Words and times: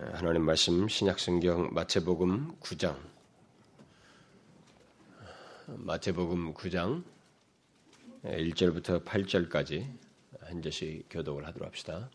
하나님 0.00 0.46
말씀 0.46 0.88
신약성경 0.88 1.74
마태복음 1.74 2.58
9장 2.60 2.96
마태복음 5.66 6.54
9장 6.54 7.04
1절부터 8.24 9.04
8절까지 9.04 9.86
한 10.40 10.62
절씩 10.62 11.04
교독을 11.10 11.46
하도록 11.46 11.68
합시다. 11.68 12.10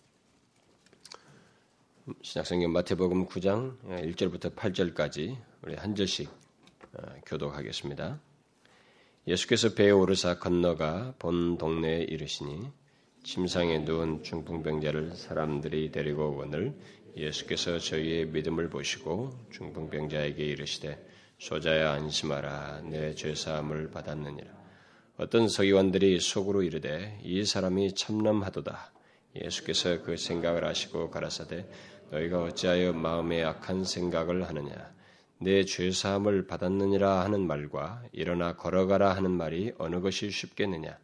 신약성경 2.24 2.72
마태복음 2.72 3.28
9장 3.28 3.78
1절부터 3.84 4.56
8절까지 4.56 5.38
우리 5.62 5.76
한 5.76 5.94
절씩 5.94 6.28
교독하겠습니다. 7.28 8.20
예수께서 9.28 9.76
배에 9.76 9.92
오르사 9.92 10.40
건너가 10.40 11.14
본 11.20 11.60
동네에 11.60 12.02
이르시니 12.06 12.68
침상에 13.24 13.80
누운 13.80 14.24
중풍병자를 14.24 15.16
사람들이 15.16 15.92
데리고 15.92 16.32
오거늘 16.32 16.76
예수께서 17.16 17.80
저희의 17.80 18.28
믿음을 18.28 18.70
보시고 18.70 19.32
중풍병자에게 19.52 20.44
이르시되 20.44 20.98
소자야 21.40 21.92
안심하라. 21.92 22.82
내 22.86 23.16
죄사함을 23.16 23.92
받았느니라. 23.92 24.52
어떤 25.18 25.48
서기관들이 25.48 26.20
속으로 26.20 26.64
이르되 26.64 27.20
이 27.24 27.46
사람이 27.46 27.96
참남하도다. 27.96 28.92
예수께서 29.36 30.02
그 30.02 30.18
생각을 30.18 30.66
하시고 30.66 31.10
가라사대 31.10 31.66
너희가 32.12 32.44
어찌하여 32.44 32.94
마음에 32.94 33.44
악한 33.44 33.84
생각을 33.84 34.48
하느냐? 34.48 34.94
내 35.40 35.66
죄사함을 35.66 36.48
받았느니라 36.48 37.22
하는 37.22 37.46
말과 37.46 38.04
일어나 38.14 38.56
걸어가라 38.56 39.16
하는 39.16 39.32
말이 39.32 39.74
어느 39.78 40.00
것이 40.00 40.32
쉽겠느냐 40.32 40.98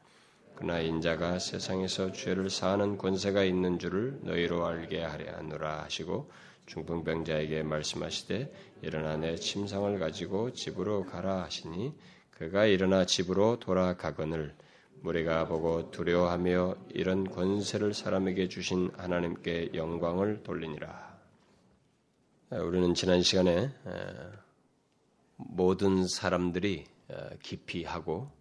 그러나 0.61 0.79
인자가 0.79 1.39
세상에서 1.39 2.11
죄를 2.11 2.51
사하는 2.51 2.99
권세가 2.99 3.43
있는 3.43 3.79
줄을 3.79 4.19
너희로 4.21 4.63
알게 4.63 5.01
하려 5.01 5.37
하노라 5.37 5.85
하시고 5.85 6.29
중풍병자에게 6.67 7.63
말씀하시되 7.63 8.53
일어나 8.83 9.17
내 9.17 9.35
침상을 9.37 9.97
가지고 9.97 10.53
집으로 10.53 11.07
가라 11.07 11.41
하시니 11.41 11.95
그가 12.29 12.67
일어나 12.67 13.05
집으로 13.07 13.57
돌아가거늘 13.59 14.53
무리가 15.01 15.47
보고 15.47 15.89
두려워하며 15.89 16.75
이런 16.89 17.27
권세를 17.27 17.95
사람에게 17.95 18.47
주신 18.47 18.91
하나님께 18.95 19.71
영광을 19.73 20.43
돌리니라. 20.43 21.17
우리는 22.51 22.93
지난 22.93 23.23
시간에 23.23 23.71
모든 25.37 26.07
사람들이 26.07 26.85
기피하고 27.41 28.40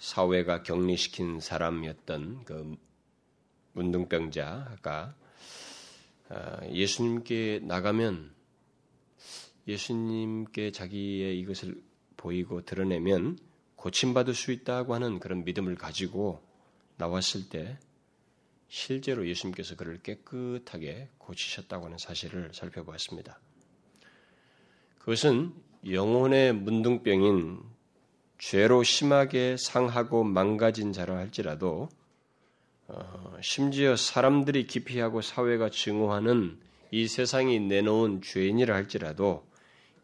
사회가 0.00 0.62
격리시킨 0.62 1.40
사람이었던 1.40 2.44
그 2.46 2.76
문둥병자가 3.74 5.14
아, 6.30 6.66
예수님께 6.68 7.60
나가면 7.64 8.34
예수님께 9.68 10.72
자기의 10.72 11.38
이것을 11.40 11.82
보이고 12.16 12.64
드러내면 12.64 13.38
고침받을 13.76 14.34
수 14.34 14.52
있다고 14.52 14.94
하는 14.94 15.20
그런 15.20 15.44
믿음을 15.44 15.74
가지고 15.74 16.42
나왔을 16.96 17.50
때 17.50 17.78
실제로 18.68 19.28
예수님께서 19.28 19.76
그를 19.76 20.00
깨끗하게 20.02 21.10
고치셨다고 21.18 21.86
하는 21.86 21.98
사실을 21.98 22.52
살펴보았습니다. 22.54 23.38
그것은 24.98 25.52
영혼의 25.86 26.54
문둥병인 26.54 27.69
죄로 28.40 28.82
심하게 28.82 29.58
상하고 29.58 30.24
망가진 30.24 30.94
자라 30.94 31.16
할지라도 31.16 31.90
어, 32.88 33.36
심지어 33.42 33.96
사람들이 33.96 34.66
기피하고 34.66 35.20
사회가 35.20 35.68
증오하는 35.68 36.58
이 36.90 37.06
세상이 37.06 37.60
내놓은 37.60 38.22
죄인이라 38.22 38.74
할지라도 38.74 39.46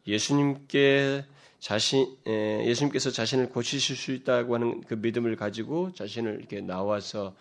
예수님께 0.07 1.25
자신 1.61 2.15
예수님께서 2.27 3.11
자신을 3.11 3.49
고치실 3.49 3.97
수 3.97 4.13
있다고 4.13 4.55
하는 4.55 4.83
그 4.83 4.95
믿음을 4.95 5.35
가지고 5.37 5.95
자신을 5.95 6.37
이렇게 6.39 6.61
나와서 6.61 7.35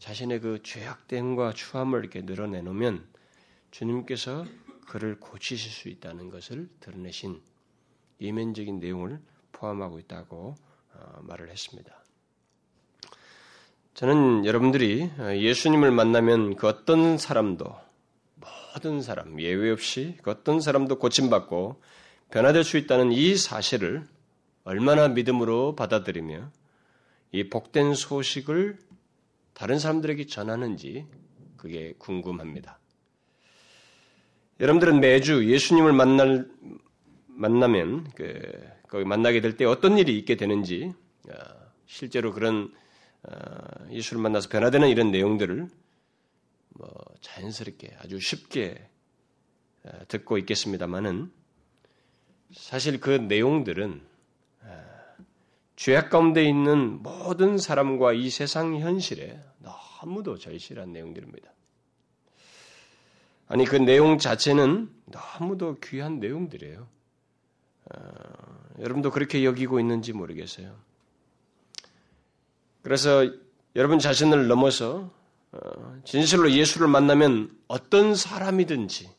자신의 0.00 0.40
그 0.40 0.62
죄악됨과 0.64 1.52
추함을 1.54 2.00
이렇게 2.00 2.22
늘어내놓으면 2.22 3.06
주님께서 3.70 4.46
그를 4.88 5.20
고치실 5.20 5.70
수 5.70 5.88
있다는 5.88 6.28
것을 6.28 6.68
드러내신 6.80 7.40
이면적인 8.18 8.80
내용을 8.80 9.20
포함하고 9.52 9.98
있다고 9.98 10.54
어, 10.94 11.18
말을 11.22 11.50
했습니다. 11.50 12.04
저는 13.94 14.46
여러분들이 14.46 15.10
어, 15.18 15.36
예수님을 15.36 15.90
만나면 15.90 16.56
그 16.56 16.66
어떤 16.66 17.18
사람도 17.18 17.74
모든 18.74 19.02
사람 19.02 19.40
예외 19.40 19.70
없이 19.70 20.16
그 20.22 20.30
어떤 20.30 20.60
사람도 20.60 20.98
고침받고 20.98 21.80
변화될 22.30 22.64
수 22.64 22.76
있다는 22.78 23.12
이 23.12 23.36
사실을 23.36 24.06
얼마나 24.64 25.08
믿음으로 25.08 25.74
받아들이며 25.74 26.50
이 27.32 27.48
복된 27.48 27.94
소식을 27.94 28.78
다른 29.52 29.78
사람들에게 29.78 30.26
전하는지 30.26 31.06
그게 31.56 31.94
궁금합니다. 31.98 32.78
여러분들은 34.60 35.00
매주 35.00 35.50
예수님을 35.50 35.92
만날 35.92 36.48
만나면 37.26 38.10
그 38.14 38.40
거기 38.90 39.04
만나게 39.04 39.40
될 39.40 39.56
때 39.56 39.64
어떤 39.64 39.98
일이 39.98 40.18
있게 40.18 40.36
되는지 40.36 40.92
어, 41.28 41.32
실제로 41.86 42.32
그런 42.32 42.74
어, 43.22 43.88
예수를 43.90 44.20
만나서 44.20 44.48
변화되는 44.48 44.88
이런 44.88 45.10
내용들을 45.10 45.68
뭐 46.70 46.88
자연스럽게 47.20 47.96
아주 48.00 48.18
쉽게 48.18 48.88
어, 49.84 49.90
듣고 50.08 50.38
있겠습니다만은 50.38 51.32
사실 52.52 53.00
그 53.00 53.10
내용들은 53.10 54.10
죄악 55.76 56.10
가운데 56.10 56.44
있는 56.44 57.02
모든 57.02 57.56
사람과 57.56 58.12
이 58.12 58.28
세상 58.28 58.76
현실에 58.78 59.40
너무도 59.60 60.36
절실한 60.36 60.92
내용들입니다. 60.92 61.50
아니 63.46 63.64
그 63.64 63.76
내용 63.76 64.18
자체는 64.18 64.92
너무도 65.06 65.78
귀한 65.80 66.20
내용들이에요. 66.20 66.86
어, 68.80 68.82
여러분도 68.82 69.10
그렇게 69.10 69.44
여기고 69.44 69.80
있는지 69.80 70.12
모르겠어요. 70.12 70.74
그래서 72.82 73.30
여러분 73.76 73.98
자신을 73.98 74.48
넘어서 74.48 75.10
어, 75.52 76.00
진실로 76.04 76.50
예수를 76.50 76.88
만나면 76.88 77.56
어떤 77.68 78.14
사람이든지 78.14 79.10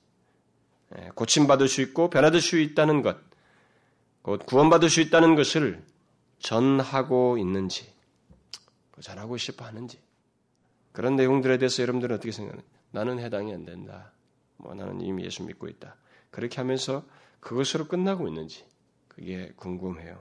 예, 0.98 1.10
고침받을 1.16 1.68
수 1.68 1.82
있고 1.82 2.10
변화될 2.10 2.42
수 2.42 2.60
있다는 2.60 3.02
것, 3.02 3.18
곧 4.22 4.46
구원받을 4.46 4.90
수 4.90 5.02
있다는 5.02 5.36
것을 5.36 5.84
전하고 6.40 7.38
있는지, 7.38 7.90
전하고 9.00 9.38
싶어 9.38 9.66
하는지, 9.66 10.00
그런 10.92 11.16
내용들에 11.16 11.58
대해서 11.60 11.82
여러분들은 11.82 12.16
어떻게 12.16 12.32
생각하는 12.32 12.64
나는 12.92 13.20
해당이 13.20 13.54
안 13.54 13.64
된다. 13.64 14.12
뭐 14.58 14.74
나는 14.74 15.00
이미 15.02 15.24
예수 15.24 15.44
믿고 15.44 15.68
있다. 15.68 15.96
그렇게 16.30 16.58
하면서 16.58 17.06
그것으로 17.40 17.88
끝나고 17.88 18.28
있는지 18.28 18.66
그게 19.22 19.52
궁금해요. 19.56 20.20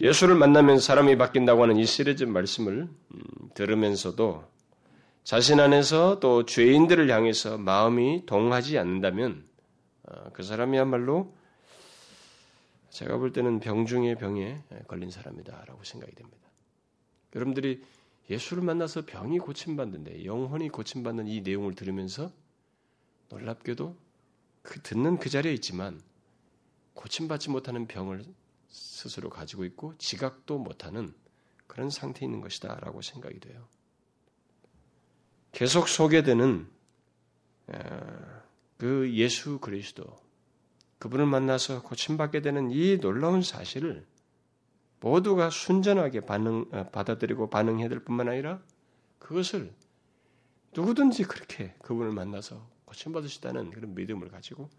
예수를 0.00 0.36
만나면 0.36 0.78
사람이 0.78 1.18
바뀐다고 1.18 1.64
하는 1.64 1.76
이 1.76 1.84
시리즈 1.84 2.22
말씀을 2.22 2.82
음, 2.82 3.22
들으면서도 3.54 4.44
자신 5.24 5.58
안에서 5.58 6.20
또 6.20 6.44
죄인들을 6.44 7.10
향해서 7.10 7.58
마음이 7.58 8.24
동하지 8.26 8.78
않는다면 8.78 9.44
어, 10.04 10.30
그 10.32 10.44
사람이야말로 10.44 11.34
제가 12.90 13.16
볼 13.18 13.32
때는 13.32 13.58
병 13.58 13.84
중의 13.84 14.16
병에 14.16 14.62
걸린 14.86 15.10
사람이다라고 15.10 15.82
생각이 15.82 16.14
됩니다. 16.14 16.48
여러분들이 17.34 17.82
예수를 18.30 18.62
만나서 18.62 19.06
병이 19.06 19.40
고침받는데 19.40 20.24
영혼이 20.24 20.68
고침받는 20.68 21.26
이 21.26 21.40
내용을 21.40 21.74
들으면서 21.74 22.30
놀랍게도 23.30 23.96
그 24.62 24.80
듣는 24.82 25.18
그 25.18 25.28
자리에 25.28 25.52
있지만 25.54 26.00
고침받지 26.94 27.50
못하는 27.50 27.86
병을 27.86 28.24
스스로 28.68 29.30
가지고 29.30 29.64
있고 29.64 29.96
지각도 29.98 30.58
못하는 30.58 31.14
그런 31.66 31.90
상태에 31.90 32.26
있는 32.26 32.40
것이다 32.40 32.80
라고 32.80 33.02
생각이 33.02 33.40
돼요. 33.40 33.66
계속 35.52 35.88
소개되는 35.88 36.68
그 38.78 39.12
예수 39.14 39.58
그리스도 39.58 40.04
그분을 40.98 41.26
만나서 41.26 41.82
고침받게 41.82 42.42
되는 42.42 42.70
이 42.70 42.98
놀라운 42.98 43.42
사실을 43.42 44.06
모두가 45.00 45.50
순전하게 45.50 46.20
반응 46.20 46.64
어, 46.72 46.88
받아들이고 46.90 47.50
반응해야 47.50 47.88
될 47.88 48.00
뿐만 48.00 48.28
아니라 48.28 48.62
그것을 49.18 49.74
누구든지 50.74 51.24
그렇게 51.24 51.74
그분을 51.82 52.12
만나서 52.12 52.66
있다는 53.38 53.70
그런 53.70 53.94
믿음을 53.94 54.28
가지고 54.28 54.70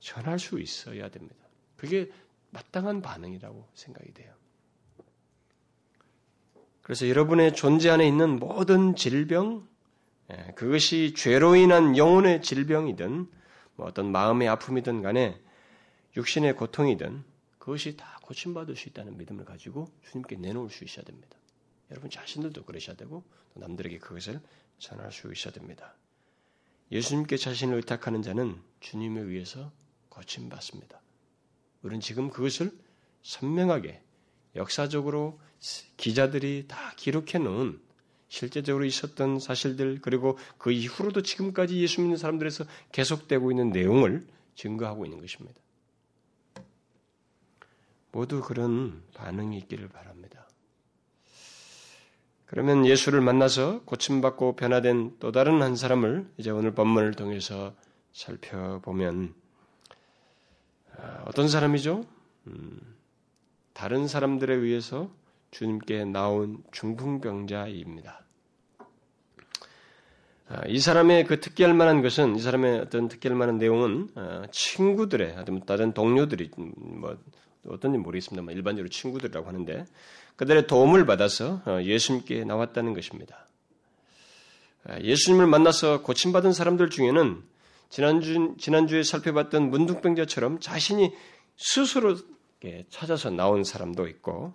전할 0.00 0.38
수 0.38 0.60
있어야 0.60 1.08
됩니다. 1.08 1.43
그게 1.76 2.10
마땅한 2.50 3.02
반응이라고 3.02 3.68
생각이 3.74 4.12
돼요. 4.14 4.32
그래서 6.82 7.08
여러분의 7.08 7.54
존재 7.54 7.90
안에 7.90 8.06
있는 8.06 8.38
모든 8.38 8.94
질병, 8.94 9.66
예, 10.30 10.52
그것이 10.54 11.14
죄로 11.14 11.56
인한 11.56 11.96
영혼의 11.96 12.42
질병이든 12.42 13.26
뭐 13.76 13.86
어떤 13.86 14.12
마음의 14.12 14.48
아픔이든 14.48 15.02
간에 15.02 15.40
육신의 16.16 16.56
고통이든 16.56 17.24
그것이 17.58 17.96
다 17.96 18.18
고침받을 18.22 18.76
수 18.76 18.88
있다는 18.88 19.16
믿음을 19.16 19.44
가지고 19.44 19.88
주님께 20.10 20.36
내놓을 20.36 20.70
수 20.70 20.84
있어야 20.84 21.04
됩니다. 21.04 21.36
여러분 21.90 22.10
자신들도 22.10 22.64
그러셔야 22.64 22.96
되고 22.96 23.24
남들에게 23.54 23.98
그것을 23.98 24.40
전할 24.78 25.12
수 25.12 25.32
있어야 25.32 25.52
됩니다. 25.52 25.94
예수님께 26.92 27.36
자신을 27.36 27.76
의탁하는 27.76 28.22
자는 28.22 28.60
주님에 28.80 29.20
의해서 29.20 29.72
고침받습니다. 30.10 31.00
우리는 31.84 32.00
지금 32.00 32.30
그것을 32.30 32.72
선명하게 33.22 34.00
역사적으로 34.56 35.38
기자들이 35.96 36.64
다 36.66 36.92
기록해 36.96 37.38
놓은 37.38 37.80
실제적으로 38.28 38.84
있었던 38.84 39.38
사실들 39.38 40.00
그리고 40.00 40.38
그 40.58 40.72
이후로도 40.72 41.22
지금까지 41.22 41.80
예수 41.80 42.00
믿는 42.00 42.16
사람들에서 42.16 42.64
계속되고 42.90 43.52
있는 43.52 43.70
내용을 43.70 44.26
증거하고 44.56 45.04
있는 45.04 45.20
것입니다. 45.20 45.60
모두 48.12 48.40
그런 48.40 49.02
반응이 49.14 49.58
있기를 49.58 49.88
바랍니다. 49.88 50.48
그러면 52.46 52.86
예수를 52.86 53.20
만나서 53.20 53.82
고침받고 53.82 54.56
변화된 54.56 55.16
또 55.18 55.32
다른 55.32 55.60
한 55.60 55.76
사람을 55.76 56.30
이제 56.38 56.50
오늘 56.50 56.72
본문을 56.74 57.14
통해서 57.14 57.74
살펴보면 58.12 59.34
아, 59.34 59.43
어떤 61.26 61.48
사람이죠? 61.48 62.04
음, 62.46 62.80
다른 63.72 64.06
사람들에 64.06 64.54
의해서 64.54 65.10
주님께 65.50 66.04
나온 66.04 66.62
중풍병자입니다. 66.72 68.24
아, 70.48 70.62
이 70.66 70.78
사람의 70.78 71.24
그 71.24 71.40
특기할 71.40 71.72
만한 71.72 72.02
것은 72.02 72.36
이 72.36 72.40
사람의 72.40 72.80
어떤 72.80 73.08
특기할 73.08 73.36
만한 73.36 73.58
내용은 73.58 74.08
아, 74.14 74.46
친구들의 74.50 75.36
다른 75.66 75.92
동료들이 75.94 76.50
뭐 76.56 77.16
어떤지 77.66 77.96
모르겠습니다만 77.98 78.54
일반적으로 78.54 78.88
친구들이라고 78.90 79.48
하는데 79.48 79.86
그들의 80.36 80.66
도움을 80.66 81.06
받아서 81.06 81.62
어, 81.64 81.80
예수님께 81.82 82.44
나왔다는 82.44 82.94
것입니다. 82.94 83.46
예수님을 85.00 85.46
만나서 85.46 86.02
고침받은 86.02 86.52
사람들 86.52 86.90
중에는 86.90 87.42
지난주, 87.88 88.54
지난주에 88.58 89.02
살펴봤던 89.02 89.70
문둥병자처럼 89.70 90.60
자신이 90.60 91.12
스스로 91.56 92.16
찾아서 92.90 93.30
나온 93.30 93.62
사람도 93.62 94.08
있고 94.08 94.52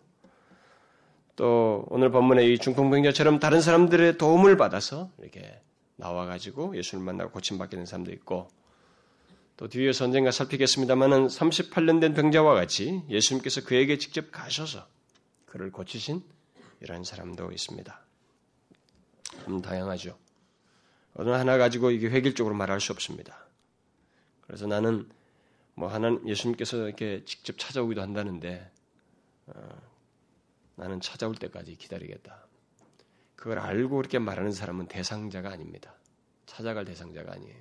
또 1.35 1.85
오늘 1.89 2.11
본문의 2.11 2.53
이 2.53 2.57
중풍병자처럼 2.57 3.39
다른 3.39 3.61
사람들의 3.61 4.17
도움을 4.17 4.57
받아서 4.57 5.09
이렇게 5.19 5.61
나와가지고 5.95 6.75
예수를 6.75 7.03
만나고 7.03 7.31
고침받게 7.31 7.77
된 7.77 7.85
사람도 7.85 8.11
있고 8.11 8.49
또 9.55 9.67
뒤에서 9.67 10.05
언젠가 10.05 10.31
살피겠습니다만은 10.31 11.27
38년 11.27 12.01
된 12.01 12.13
병자와 12.13 12.53
같이 12.55 13.03
예수님께서 13.09 13.63
그에게 13.63 13.97
직접 13.97 14.31
가셔서 14.31 14.87
그를 15.45 15.71
고치신 15.71 16.23
이런 16.81 17.03
사람도 17.03 17.51
있습니다. 17.51 18.01
좀 19.45 19.61
다양하죠. 19.61 20.17
어느 21.19 21.31
하나 21.31 21.57
가지고 21.57 21.91
이게 21.91 22.09
획일적으로 22.09 22.55
말할 22.55 22.79
수 22.79 22.93
없습니다. 22.93 23.45
그래서 24.47 24.67
나는 24.67 25.09
뭐 25.75 25.89
하나 25.89 26.17
예수님께서 26.25 26.87
이렇게 26.87 27.23
직접 27.25 27.57
찾아오기도 27.57 28.01
한다는데 28.01 28.71
어, 29.47 29.53
나는 30.75 31.01
찾아올 31.01 31.35
때까지 31.35 31.75
기다리겠다. 31.75 32.47
그걸 33.35 33.59
알고 33.59 33.99
이렇게 33.99 34.17
말하는 34.17 34.53
사람은 34.53 34.87
대상자가 34.87 35.51
아닙니다. 35.51 35.93
찾아갈 36.45 36.85
대상자가 36.85 37.33
아니에요. 37.33 37.57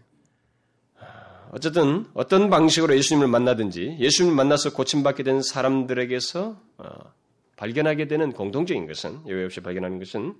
아, 1.00 1.48
어쨌든 1.50 2.06
어떤 2.14 2.50
방식으로 2.50 2.96
예수님을 2.96 3.26
만나든지 3.26 3.96
예수님을 3.98 4.36
만나서 4.36 4.72
고침받게 4.72 5.24
된 5.24 5.42
사람들에게서 5.42 6.62
어, 6.78 7.12
발견하게 7.56 8.06
되는 8.06 8.30
공통적인 8.30 8.86
것은 8.86 9.26
예외 9.26 9.44
없이 9.44 9.60
발견하는 9.60 9.98
것은 9.98 10.36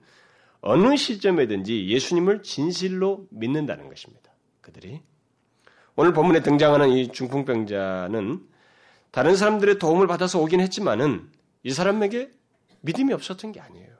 어느 0.60 0.96
시점에든지 0.96 1.88
예수님을 1.88 2.42
진실로 2.42 3.26
믿는다는 3.30 3.88
것입니다. 3.88 4.32
그들이 4.60 5.00
오늘 5.96 6.12
본문에 6.12 6.42
등장하는 6.42 6.90
이 6.90 7.12
중풍병자는 7.12 8.46
다른 9.10 9.36
사람들의 9.36 9.78
도움을 9.78 10.06
받아서 10.06 10.40
오긴 10.40 10.60
했지만은 10.60 11.30
이 11.62 11.72
사람에게 11.72 12.30
믿음이 12.80 13.12
없었던 13.12 13.52
게 13.52 13.60
아니에요. 13.60 13.98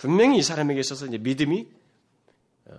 분명히 0.00 0.38
이 0.38 0.42
사람에게 0.42 0.80
있어서 0.80 1.04
이제 1.04 1.18
믿음이 1.18 1.68
어, 2.64 2.74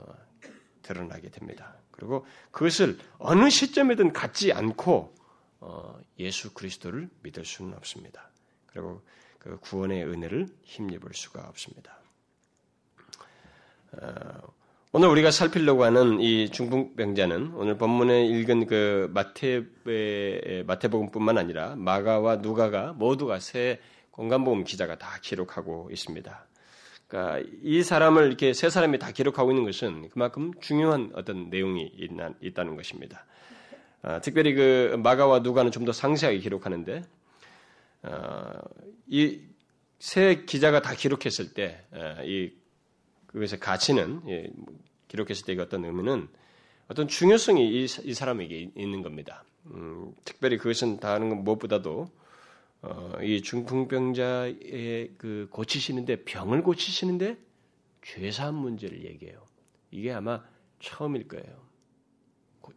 드러나게 0.81 1.29
됩니다. 1.29 1.75
그리고 1.91 2.25
그것을 2.49 2.97
어느 3.19 3.51
시점에든 3.51 4.11
갖지 4.11 4.51
않고 4.51 5.13
어, 5.59 5.99
예수 6.17 6.51
그리스도를 6.51 7.11
믿을 7.21 7.45
수는 7.45 7.75
없습니다. 7.75 8.31
그리고 8.65 9.03
그 9.37 9.59
구원의 9.59 10.03
은혜를 10.05 10.47
힘입을 10.63 11.13
수가 11.13 11.47
없습니다. 11.49 12.00
어, 13.99 14.07
오늘 14.93 15.07
우리가 15.09 15.31
살피려고 15.31 15.83
하는 15.83 16.19
이 16.19 16.49
중풍병자는 16.49 17.53
오늘 17.55 17.77
본문에 17.77 18.25
읽은 18.27 18.65
그 18.67 19.09
마태 19.13 19.63
마태복음뿐만 20.65 21.37
아니라 21.37 21.75
마가와 21.77 22.37
누가가 22.37 22.93
모두가 22.93 23.39
새 23.39 23.79
공간복음 24.11 24.63
기자가 24.65 24.97
다 24.97 25.17
기록하고 25.21 25.89
있습니다. 25.91 26.45
그러니까 27.07 27.49
이 27.63 27.83
사람을 27.83 28.27
이렇게 28.27 28.53
세 28.53 28.69
사람이 28.69 28.99
다 28.99 29.11
기록하고 29.11 29.51
있는 29.51 29.65
것은 29.65 30.09
그만큼 30.09 30.51
중요한 30.61 31.11
어떤 31.15 31.49
내용이 31.49 31.91
있다, 32.41 32.63
는 32.63 32.75
것입니다. 32.75 33.25
어, 34.03 34.19
특별히 34.21 34.53
그 34.53 34.95
마가와 35.01 35.39
누가는 35.39 35.71
좀 35.71 35.85
더 35.85 35.91
상세하게 35.91 36.39
기록하는데 36.39 37.03
어, 38.03 38.51
이세 39.07 40.43
기자가 40.45 40.81
다 40.81 40.93
기록했을 40.95 41.53
때이 41.53 41.75
어, 41.91 42.60
그것의 43.31 43.59
가치는 43.59 44.21
예, 44.27 44.51
기록했을 45.07 45.45
때 45.45 45.59
어떤 45.61 45.85
의미는 45.85 46.27
어떤 46.87 47.07
중요성이 47.07 47.69
이, 47.69 47.83
이 47.83 48.13
사람에게 48.13 48.71
있는 48.75 49.01
겁니다. 49.01 49.43
음, 49.67 50.13
특별히 50.25 50.57
그것은 50.57 50.99
다른 50.99 51.29
것 51.29 51.35
무엇보다도 51.35 52.09
어, 52.83 53.13
이 53.21 53.41
중풍병자의 53.41 55.13
그 55.17 55.47
고치시는데 55.51 56.23
병을 56.23 56.63
고치시는데 56.63 57.37
죄사한 58.01 58.55
문제를 58.55 59.05
얘기해요. 59.05 59.45
이게 59.91 60.11
아마 60.11 60.43
처음일 60.79 61.27
거예요. 61.27 61.61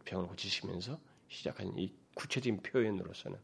병을 0.05 0.27
고치시면서 0.27 0.99
시작한 1.27 1.73
이 1.77 1.91
구체적인 2.13 2.61
표현으로서는 2.61 3.37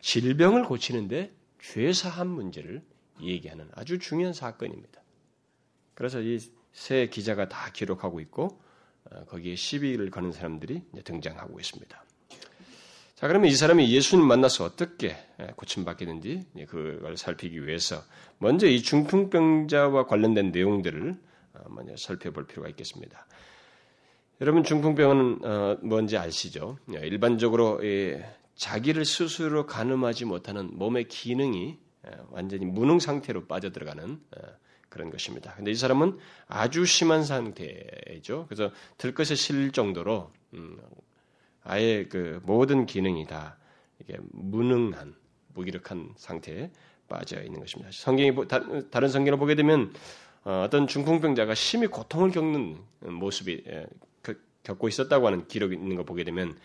질병을 0.00 0.64
고치는데 0.64 1.30
죄사한 1.60 2.28
문제를 2.28 2.82
얘기하는 3.20 3.68
아주 3.72 3.98
중요한 3.98 4.32
사건입니다. 4.32 5.02
그래서 5.98 6.20
이 6.20 6.38
세 6.78 7.08
기자가 7.08 7.48
다 7.48 7.70
기록하고 7.72 8.20
있고 8.20 8.60
어, 9.10 9.24
거기에 9.24 9.56
시비를 9.56 10.10
거는 10.10 10.32
사람들이 10.32 10.82
등장하고 11.04 11.58
있습니다. 11.58 12.04
자, 13.14 13.26
그러면 13.26 13.50
이 13.50 13.54
사람이 13.54 13.92
예수님 13.92 14.24
만나서 14.24 14.64
어떻게 14.64 15.16
고침받게 15.56 16.06
된지 16.06 16.46
그걸 16.68 17.16
살피기 17.16 17.66
위해서 17.66 18.04
먼저 18.38 18.68
이 18.68 18.80
중풍병자와 18.82 20.06
관련된 20.06 20.52
내용들을 20.52 21.16
어, 21.54 21.60
먼저 21.68 21.96
살펴볼 21.96 22.46
필요가 22.46 22.68
있겠습니다. 22.68 23.26
여러분 24.40 24.62
중풍병은 24.62 25.44
어, 25.44 25.78
뭔지 25.82 26.16
아시죠? 26.16 26.78
일반적으로 26.88 27.80
자기를 28.54 29.04
스스로 29.04 29.66
가늠하지 29.66 30.26
못하는 30.26 30.70
몸의 30.78 31.08
기능이 31.08 31.78
완전히 32.30 32.66
무능 32.66 33.00
상태로 33.00 33.46
빠져들어가는 33.46 34.20
어, 34.36 34.67
그런 34.88 35.10
것입니다. 35.10 35.54
근데 35.54 35.70
이 35.70 35.74
사람은 35.74 36.18
아주 36.46 36.84
심한 36.86 37.24
상태죠. 37.24 38.46
그래서 38.48 38.72
들것에 38.96 39.34
실 39.34 39.72
정도로 39.72 40.30
음, 40.54 40.78
아예 41.62 42.06
그 42.06 42.40
모든 42.44 42.86
기능이 42.86 43.26
다 43.26 43.56
이게 44.00 44.16
무능한 44.32 45.14
무기력한 45.54 46.14
상태에 46.16 46.70
빠져 47.08 47.42
있는 47.42 47.60
것입니다. 47.60 47.90
성경이 47.92 48.32
다 48.90 49.00
른 49.00 49.08
성경을 49.08 49.38
보게 49.38 49.54
되면 49.54 49.92
어, 50.44 50.62
어떤 50.66 50.86
중풍병자가 50.86 51.54
심히 51.54 51.86
고통을 51.86 52.30
겪는 52.30 52.78
모습이 53.00 53.64
예, 53.66 53.86
겪고 54.62 54.88
있었다고 54.88 55.26
하는 55.26 55.46
기록이 55.48 55.74
있는 55.74 55.96
거 55.96 56.04
보게 56.04 56.24
되면 56.24 56.56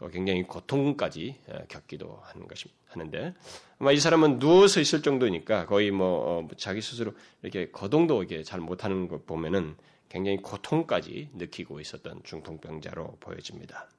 또 0.00 0.08
굉장히 0.08 0.42
고통까지 0.44 1.36
예, 1.52 1.64
겪기도 1.68 2.18
하는 2.22 2.48
것이 2.48 2.70
하는데 2.88 3.34
아마 3.78 3.92
이 3.92 4.00
사람은 4.00 4.38
누워서 4.38 4.80
있을 4.80 5.02
정도니까 5.02 5.66
거의 5.66 5.90
뭐 5.90 6.40
어, 6.40 6.48
자기 6.56 6.80
스스로 6.80 7.12
이렇게 7.42 7.70
거동도 7.70 8.22
이렇게 8.22 8.42
잘 8.42 8.60
못하는 8.60 9.08
것 9.08 9.26
보면은 9.26 9.76
굉장히 10.08 10.38
고통까지 10.38 11.30
느끼고 11.34 11.80
있었던 11.80 12.22
중풍병자로 12.24 13.18
보여집니다. 13.20 13.90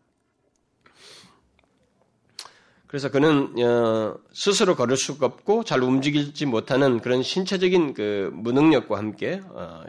그래서 2.88 3.12
그는 3.12 3.54
어, 3.64 4.18
스스로 4.34 4.76
걸을 4.76 4.98
수가 4.98 5.28
없고 5.28 5.64
잘 5.64 5.84
움직이지 5.84 6.48
못하는 6.48 7.00
그런 7.00 7.22
신체적인 7.22 7.94
그 7.94 8.32
무능력과 8.34 8.98
함께 8.98 9.40
어, 9.50 9.84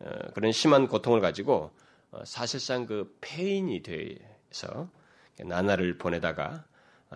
어, 0.00 0.10
그런 0.34 0.52
심한 0.52 0.86
고통을 0.86 1.20
가지고 1.20 1.70
어, 2.10 2.22
사실상 2.26 2.84
그 2.84 3.16
폐인이 3.22 3.82
돼서 3.82 4.88
나날을 5.44 5.98
보내다가 5.98 6.64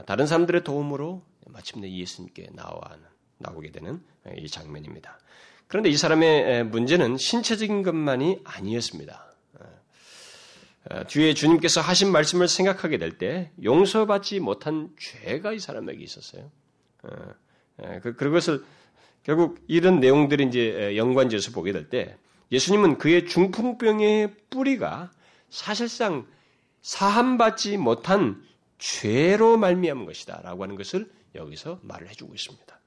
다른 0.06 0.26
사람들의 0.26 0.64
도움으로 0.64 1.22
마침내 1.46 1.90
예수님께 1.90 2.50
나와 2.54 2.80
나오게 3.38 3.70
되는 3.72 4.02
이 4.36 4.48
장면입니다. 4.48 5.18
그런데 5.66 5.88
이 5.88 5.96
사람의 5.96 6.64
문제는 6.66 7.16
신체적인 7.16 7.82
것만이 7.82 8.40
아니었습니다. 8.44 9.26
뒤에 11.08 11.34
주님께서 11.34 11.80
하신 11.80 12.10
말씀을 12.10 12.48
생각하게 12.48 12.98
될 12.98 13.18
때 13.18 13.50
용서받지 13.62 14.40
못한 14.40 14.90
죄가 14.98 15.52
이 15.52 15.58
사람에게 15.58 16.02
있었어요. 16.02 16.50
그, 18.02 18.14
그것을 18.16 18.64
결국 19.22 19.62
이런 19.68 20.00
내용들이 20.00 20.46
이제 20.46 20.96
연관지어서 20.96 21.52
보게 21.52 21.72
될 21.72 21.88
때 21.88 22.16
예수님은 22.52 22.98
그의 22.98 23.26
중풍병의 23.26 24.34
뿌리가 24.50 25.12
사실상 25.50 26.26
사함받지 26.82 27.76
못한 27.76 28.42
죄로 28.78 29.56
말미암은 29.56 30.06
것이다라고 30.06 30.62
하는 30.62 30.76
것을 30.76 31.10
여기서 31.34 31.80
말을 31.82 32.08
해주고 32.08 32.34
있습니다. 32.34 32.80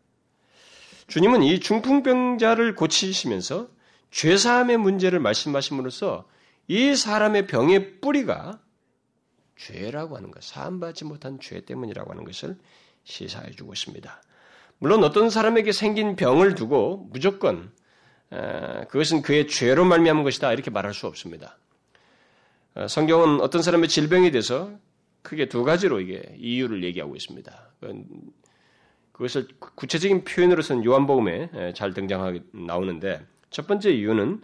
주님은 1.08 1.44
이 1.44 1.60
중풍병자를 1.60 2.76
고치시면서 2.76 3.70
죄사함의 4.12 4.78
문제를 4.78 5.20
말씀하심으로써 5.20 6.28
이 6.68 6.96
사람의 6.96 7.48
병의 7.48 8.00
뿌리가 8.00 8.60
죄라고 9.58 10.18
하는 10.18 10.32
것, 10.32 10.44
사함받지 10.44 11.06
못한 11.06 11.40
죄 11.40 11.62
때문이라고 11.62 12.12
하는 12.12 12.24
것을 12.24 12.58
시사해 13.04 13.52
주고 13.52 13.74
있습니다. 13.74 14.22
물론 14.80 15.04
어떤 15.04 15.30
사람에게 15.30 15.72
생긴 15.72 16.16
병을 16.16 16.56
두고 16.56 17.10
무조건 17.12 17.72
그것은 18.30 19.22
그의 19.22 19.48
죄로 19.48 19.86
말미암은 19.86 20.24
것이다 20.24 20.52
이렇게 20.54 20.72
말할 20.72 20.94
수 20.94 21.08
없습니다. 21.08 21.58
어, 22.76 22.88
성경은 22.88 23.42
어떤 23.42 23.62
사람의 23.62 23.90
질병에 23.90 24.32
대해서 24.32 24.72
크게 25.22 25.48
두 25.48 25.64
가지로 25.64 26.02
이게 26.02 26.36
이유를 26.38 26.84
얘기하고 26.84 27.16
있습니다. 27.16 27.70
그것을 29.14 29.48
구체적인 29.76 30.24
표현으로서는 30.24 30.84
요한복음에 30.84 31.74
잘 31.76 31.94
등장하게 31.94 32.42
나오는데 32.52 33.26
첫 33.50 33.68
번째 33.68 33.92
이유는 33.92 34.42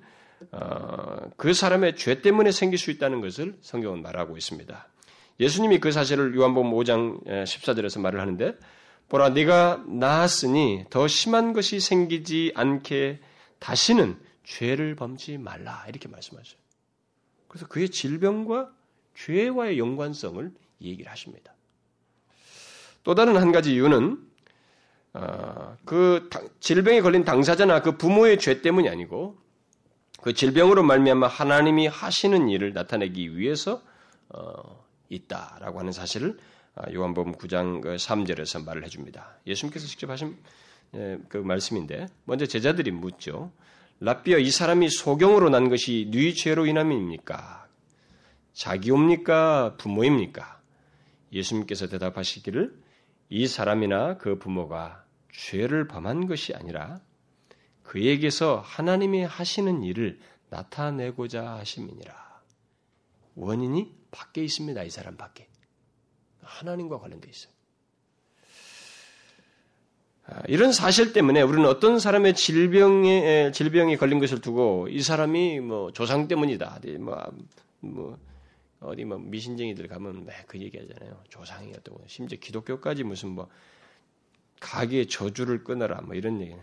어, 0.51 1.29
그 1.35 1.53
사람의 1.53 1.97
죄 1.97 2.21
때문에 2.21 2.51
생길 2.51 2.79
수 2.79 2.91
있다는 2.91 3.19
것을 3.19 3.57
성경은 3.61 4.01
말하고 4.01 4.37
있습니다. 4.37 4.87
예수님이 5.39 5.79
그 5.79 5.91
사실을 5.91 6.35
요한복음 6.35 6.71
5장 6.71 7.25
14절에서 7.25 7.99
말을 7.99 8.21
하는데 8.21 8.55
보라 9.09 9.29
네가 9.29 9.83
나았으니 9.87 10.85
더 10.89 11.07
심한 11.07 11.53
것이 11.53 11.79
생기지 11.79 12.51
않게 12.55 13.19
다시는 13.57 14.17
죄를 14.43 14.95
범지 14.95 15.37
말라 15.37 15.85
이렇게 15.89 16.07
말씀하셔요. 16.07 16.59
그래서 17.49 17.67
그의 17.67 17.89
질병과 17.89 18.71
죄와의 19.15 19.77
연관성을 19.77 20.49
얘기를 20.81 21.11
하십니다. 21.11 21.53
또 23.03 23.15
다른 23.15 23.35
한 23.35 23.51
가지 23.51 23.73
이유는 23.73 24.25
어, 25.13 25.75
그 25.83 26.29
질병에 26.61 27.01
걸린 27.01 27.25
당사자나 27.25 27.81
그 27.81 27.97
부모의 27.97 28.39
죄 28.39 28.61
때문이 28.61 28.87
아니고 28.87 29.37
그 30.21 30.33
질병으로 30.33 30.83
말미암아 30.83 31.27
하나님이 31.27 31.87
하시는 31.87 32.47
일을 32.47 32.73
나타내기 32.73 33.37
위해서 33.37 33.81
어, 34.29 34.85
있다라고 35.09 35.79
하는 35.79 35.91
사실을 35.91 36.37
아, 36.75 36.91
요한복음 36.93 37.33
9장 37.33 37.81
3절에서 37.81 38.59
그 38.59 38.65
말을 38.65 38.85
해줍니다. 38.85 39.39
예수님께서 39.47 39.87
직접 39.87 40.09
하신 40.09 40.37
예, 40.95 41.17
그 41.27 41.37
말씀인데 41.37 42.07
먼저 42.25 42.45
제자들이 42.45 42.91
묻죠. 42.91 43.51
라비어 44.01 44.37
이 44.37 44.49
사람이 44.49 44.89
소경으로 44.89 45.49
난 45.49 45.69
것이 45.69 46.09
네 46.11 46.33
죄로 46.33 46.65
인함입니까? 46.65 47.67
자기옵니까? 48.53 49.75
부모입니까? 49.77 50.61
예수님께서 51.33 51.87
대답하시기를 51.87 52.81
이 53.29 53.47
사람이나 53.47 54.17
그 54.17 54.39
부모가 54.39 55.03
죄를 55.31 55.87
범한 55.87 56.27
것이 56.27 56.53
아니라 56.53 57.01
그에게서 57.83 58.61
하나님이 58.65 59.23
하시는 59.23 59.83
일을 59.83 60.19
나타내고자 60.49 61.57
하심이니라. 61.57 62.41
원인이 63.35 63.95
밖에 64.11 64.43
있습니다. 64.43 64.83
이 64.83 64.89
사람 64.89 65.17
밖에. 65.17 65.47
하나님과 66.41 66.99
관련되어 66.99 67.29
있어요. 67.29 67.58
아, 70.31 70.43
이런 70.47 70.71
사실 70.71 71.11
때문에 71.11 71.41
우리는 71.41 71.67
어떤 71.67 71.99
사람의 71.99 72.35
질병에 72.35 73.51
질병이 73.51 73.97
걸린 73.97 74.19
것을 74.19 74.41
두고 74.41 74.87
이 74.89 75.01
사람이 75.01 75.59
뭐 75.59 75.91
조상 75.91 76.27
때문이다. 76.27 76.81
뭐, 76.99 77.33
뭐 77.79 78.17
어디 78.79 79.05
뭐 79.05 79.17
미신쟁이들 79.17 79.87
가면 79.87 80.27
그 80.47 80.59
얘기하잖아요. 80.59 81.23
조상이었다고. 81.29 82.03
심지어 82.07 82.37
기독교까지 82.39 83.03
무슨 83.03 83.29
뭐 83.29 83.49
가게의 84.59 85.07
저주를 85.07 85.63
끊어라 85.63 86.01
뭐 86.01 86.15
이런 86.15 86.41
얘기는 86.41 86.61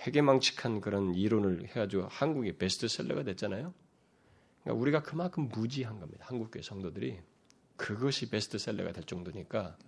해괴망측한 0.00 0.80
그런 0.80 1.14
이론을 1.14 1.68
해가지고 1.68 2.08
한국의 2.08 2.58
베스트셀러가 2.58 3.22
됐잖아요. 3.22 3.72
그러니까 4.62 4.80
우리가 4.80 5.02
그만큼 5.02 5.48
무지한 5.48 5.98
겁니다. 5.98 6.26
한국교회 6.28 6.62
성도들이 6.62 7.18
그것이 7.76 8.28
베스트셀러가 8.28 8.92
될 8.92 9.04
정도니까 9.04 9.78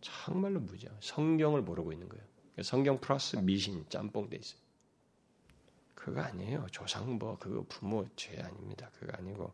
정말로 0.00 0.60
무지야. 0.60 0.90
성경을 1.00 1.62
모르고 1.62 1.92
있는 1.92 2.08
거예요. 2.08 2.24
성경 2.62 3.00
플러스 3.00 3.36
미신 3.36 3.84
짬뽕 3.88 4.28
돼 4.28 4.36
있어요. 4.36 4.60
그거 5.94 6.20
아니에요. 6.20 6.66
조상 6.70 7.18
뭐 7.18 7.36
그거 7.38 7.64
부모 7.68 8.06
죄 8.16 8.40
아닙니다. 8.40 8.90
그거 8.98 9.12
아니고 9.18 9.52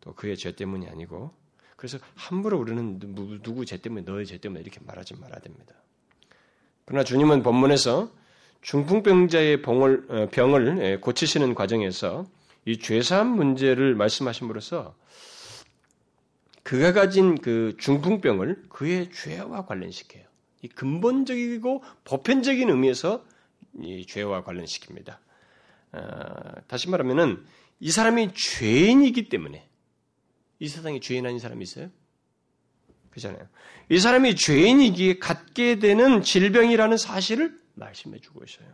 또 0.00 0.14
그의 0.14 0.36
죄 0.36 0.52
때문이 0.52 0.88
아니고 0.88 1.32
그래서 1.76 1.98
함부로 2.14 2.58
우리는 2.58 2.98
누구 2.98 3.64
죄 3.64 3.76
때문에 3.76 4.02
너의 4.02 4.26
죄 4.26 4.38
때문에 4.38 4.60
이렇게 4.60 4.80
말하지 4.80 5.16
말아야 5.16 5.40
됩니다. 5.40 5.74
그러나 6.84 7.04
주님은 7.04 7.42
본문에서 7.42 8.10
중풍병자의 8.62 9.62
병을, 9.62 10.06
어, 10.08 10.28
병을 10.30 10.78
예, 10.80 10.96
고치시는 10.96 11.54
과정에서 11.54 12.26
이 12.64 12.78
죄사함 12.78 13.28
문제를 13.28 13.94
말씀하심으로써 13.94 14.94
그가 16.62 16.92
가진 16.92 17.36
그 17.40 17.76
중풍병을 17.78 18.64
그의 18.68 19.10
죄와 19.10 19.66
관련시켜요. 19.66 20.27
이 20.62 20.68
근본적이고 20.68 21.82
보편적인 22.04 22.68
의미에서 22.68 23.24
이 23.80 24.06
죄와 24.06 24.44
관련시킵니다. 24.44 25.18
어, 25.92 26.00
다시 26.66 26.88
말하면은 26.88 27.44
이 27.80 27.90
사람이 27.90 28.34
죄인이기 28.34 29.28
때문에 29.28 29.68
이 30.58 30.68
세상에 30.68 31.00
죄인 31.00 31.26
아닌 31.26 31.38
사람이 31.38 31.62
있어요? 31.62 31.90
그잖아요. 33.10 33.48
이 33.88 33.98
사람이 33.98 34.36
죄인이기에 34.36 35.18
갖게 35.18 35.78
되는 35.78 36.22
질병이라는 36.22 36.96
사실을 36.96 37.58
말씀해 37.74 38.18
주고 38.20 38.44
있어요. 38.44 38.68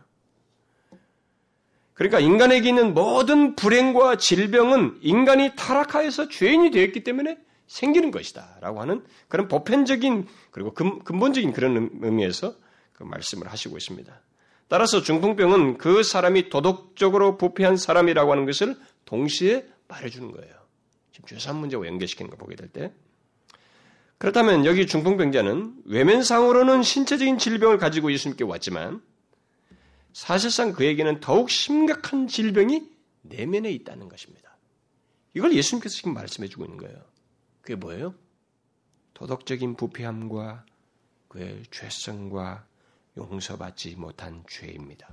그러니까 1.93 2.19
인간에게 2.19 2.69
있는 2.69 2.93
모든 2.93 3.55
불행과 3.55 4.17
질병은 4.17 4.99
인간이 5.01 5.55
타락하여서 5.55 6.27
죄인이 6.29 6.71
되었기 6.71 7.03
때문에 7.03 7.37
생기는 7.67 8.11
것이다. 8.11 8.57
라고 8.61 8.81
하는 8.81 9.03
그런 9.27 9.47
보편적인 9.47 10.27
그리고 10.51 10.73
근, 10.73 10.99
본적인 10.99 11.51
그런 11.51 11.89
의미에서 12.01 12.55
그 12.93 13.03
말씀을 13.03 13.51
하시고 13.51 13.77
있습니다. 13.77 14.21
따라서 14.67 15.01
중풍병은 15.01 15.77
그 15.77 16.03
사람이 16.03 16.49
도덕적으로 16.49 17.37
부패한 17.37 17.77
사람이라고 17.77 18.31
하는 18.31 18.45
것을 18.45 18.75
동시에 19.05 19.67
말해주는 19.87 20.31
거예요. 20.31 20.53
지금 21.11 21.27
죄산 21.27 21.57
문제와 21.57 21.85
연결시키는 21.85 22.31
거 22.31 22.37
보게 22.37 22.55
될 22.55 22.69
때. 22.69 22.93
그렇다면 24.17 24.65
여기 24.65 24.87
중풍병자는 24.87 25.83
외면상으로는 25.85 26.83
신체적인 26.83 27.37
질병을 27.37 27.77
가지고 27.77 28.11
예수님께 28.11 28.43
왔지만 28.43 29.01
사실상 30.13 30.71
그에게는 30.71 31.19
더욱 31.19 31.49
심각한 31.49 32.27
질병이 32.27 32.89
내면에 33.21 33.69
있다는 33.71 34.07
것입니다. 34.07 34.57
이걸 35.33 35.53
예수님께서 35.53 35.93
지금 35.93 36.13
말씀해 36.13 36.47
주고 36.47 36.63
있는 36.63 36.77
거예요. 36.77 36.95
그게 37.65 37.73
뭐예요? 37.73 38.13
도덕적인 39.15 39.75
부패함과 39.75 40.65
그의 41.29 41.63
죄성과 41.71 42.63
용서받지 43.17 43.95
못한 43.95 44.43
죄입니다. 44.47 45.09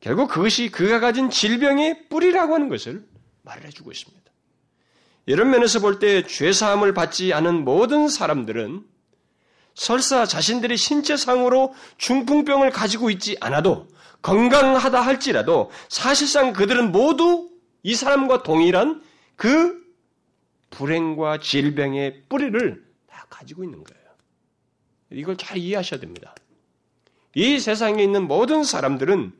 결국 0.00 0.28
그것이 0.28 0.70
그가 0.70 1.00
가진 1.00 1.30
질병의 1.30 2.08
뿌리라고 2.10 2.52
하는 2.54 2.68
것을 2.68 3.08
말해주고 3.42 3.90
있습니다. 3.90 4.30
이런 5.24 5.48
면에서 5.50 5.80
볼 5.80 5.98
때 5.98 6.26
죄사함을 6.26 6.92
받지 6.92 7.32
않은 7.32 7.64
모든 7.64 8.08
사람들은 8.08 8.84
설사 9.74 10.26
자신들이 10.26 10.76
신체상으로 10.76 11.74
중풍병을 11.96 12.70
가지고 12.70 13.08
있지 13.08 13.38
않아도 13.40 13.88
건강하다 14.20 15.00
할지라도 15.00 15.70
사실상 15.88 16.52
그들은 16.52 16.92
모두 16.92 17.48
이 17.82 17.94
사람과 17.94 18.42
동일한 18.42 19.02
그 19.36 19.79
불행과 20.70 21.38
질병의 21.38 22.24
뿌리를 22.28 22.84
다 23.06 23.26
가지고 23.28 23.64
있는 23.64 23.84
거예요. 23.84 24.00
이걸 25.10 25.36
잘 25.36 25.58
이해하셔야 25.58 26.00
됩니다. 26.00 26.34
이 27.34 27.58
세상에 27.58 28.02
있는 28.02 28.26
모든 28.26 28.64
사람들은 28.64 29.32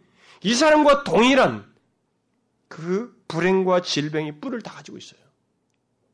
이 0.42 0.54
사람과 0.54 1.04
동일한 1.04 1.70
그 2.68 3.16
불행과 3.28 3.82
질병이 3.82 4.40
뿔을 4.40 4.62
다 4.62 4.72
가지고 4.72 4.98
있어요. 4.98 5.20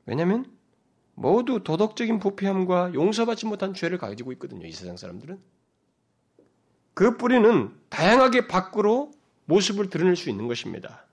왜냐하면 0.04 0.50
모두 1.14 1.62
도덕적인 1.64 2.18
부패함과 2.18 2.92
용서받지 2.94 3.46
못한 3.46 3.74
죄를 3.74 3.98
가지고 3.98 4.32
있거든요. 4.32 4.66
이 4.66 4.72
세상 4.72 4.96
사람들은. 4.96 5.40
그 6.94 7.16
뿌리는 7.16 7.74
다양하게 7.88 8.48
밖으로 8.48 9.12
모습을 9.46 9.90
드러낼 9.90 10.16
수 10.16 10.30
있는 10.30 10.46
것입니다. 10.48 11.05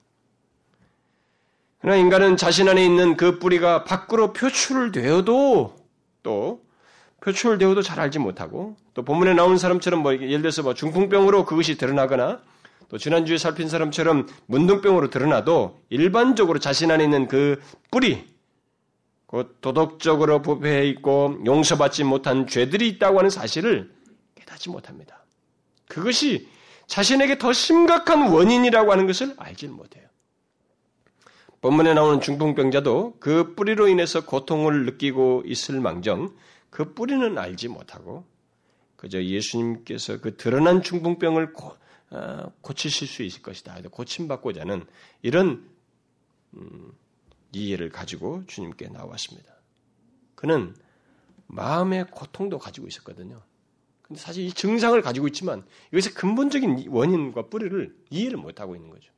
그러나 1.84 1.98
인간은 1.98 2.38
자신 2.38 2.70
안에 2.70 2.82
있는 2.84 3.18
그 3.18 3.40
뿌리가 3.40 3.84
밖으로 3.84 4.32
표출을 4.32 4.94
되어도 4.94 5.76
또 6.24 6.62
표출되어도 7.20 7.82
잘 7.82 8.00
알지 8.00 8.20
못하고 8.20 8.78
또 8.94 9.04
본문에 9.04 9.34
나온 9.34 9.58
사람처럼 9.58 10.02
뭐 10.02 10.14
예를 10.14 10.42
들어서 10.42 10.64
뭐 10.64 10.74
중풍병으로 10.74 11.44
그것이 11.44 11.78
드러나거나 11.78 12.40
또 12.88 12.98
지난주에 12.98 13.38
살핀 13.38 13.68
사람처럼 13.68 14.28
문둥병으로 14.46 15.10
드러나도 15.10 15.82
일반적으로 15.90 16.58
자신 16.60 16.90
안에 16.90 17.04
있는 17.04 17.28
그 17.28 17.62
뿌리 17.92 18.30
곧 19.26 19.58
도덕적으로 19.60 20.42
부패해 20.42 20.88
있고 20.88 21.38
용서받지 21.46 22.06
못한 22.06 22.48
죄들이 22.48 22.88
있다고 22.88 23.18
하는 23.18 23.30
사실을 23.30 23.92
깨닫지 24.36 24.70
못합니다. 24.70 25.26
그것이 25.90 26.48
자신에게 26.88 27.40
더 27.40 27.52
심각한 27.52 28.32
원인이라고 28.32 28.90
하는 28.90 29.06
것을 29.06 29.34
알지 29.38 29.68
못해요. 29.68 30.04
본문에 31.64 31.94
나오는 31.94 32.20
중풍병자도 32.20 33.20
그 33.22 33.56
뿌리로 33.56 33.88
인해서 33.88 34.26
고통을 34.26 34.84
느끼고 34.86 35.44
있을 35.46 35.80
망정 35.80 36.36
그 36.70 36.94
뿌리는 36.94 37.38
알지 37.38 37.70
못하고 37.70 38.26
그저 38.98 39.24
예수님께서 39.24 40.20
그 40.20 40.36
드러난 40.36 40.84
중풍병을 40.84 41.54
고, 41.54 41.74
어, 42.10 42.52
고치실 42.60 43.08
수 43.08 43.24
있을 43.24 43.42
것이다. 43.42 43.78
고침받고자 43.90 44.60
하는 44.60 44.86
이런 45.22 45.66
음, 46.56 46.92
이해를 47.54 47.92
가지고 47.92 48.44
주님께 48.46 48.90
나왔습니다. 48.90 49.54
그는 50.36 50.76
마음의 51.48 52.08
고통도 52.12 52.60
가지고 52.60 52.88
있었거든요. 52.88 53.42
근데 54.02 54.20
사실 54.20 54.44
이 54.44 54.52
증상을 54.52 55.02
가지고 55.02 55.28
있지만 55.28 55.66
이것의 55.94 56.14
근본적인 56.14 56.90
원인과 56.90 57.48
뿌리를 57.48 57.96
이해를 58.10 58.38
못하고 58.38 58.76
있는 58.76 58.90
거죠. 58.90 59.14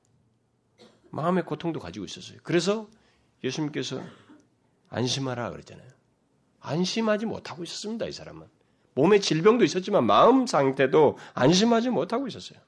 마음의 1.15 1.45
고통도 1.45 1.79
가지고 1.79 2.05
있었어요. 2.05 2.39
그래서 2.43 2.89
예수님께서 3.41 4.03
안심하라 4.89 5.49
그랬잖아요. 5.51 5.87
안심하지 6.59 7.25
못하고 7.25 7.63
있었습니다. 7.63 8.05
이 8.05 8.11
사람은. 8.11 8.47
몸에 8.95 9.19
질병도 9.19 9.63
있었지만 9.63 10.05
마음 10.05 10.45
상태도 10.45 11.17
안심하지 11.33 11.89
못하고 11.89 12.27
있었어요. 12.27 12.59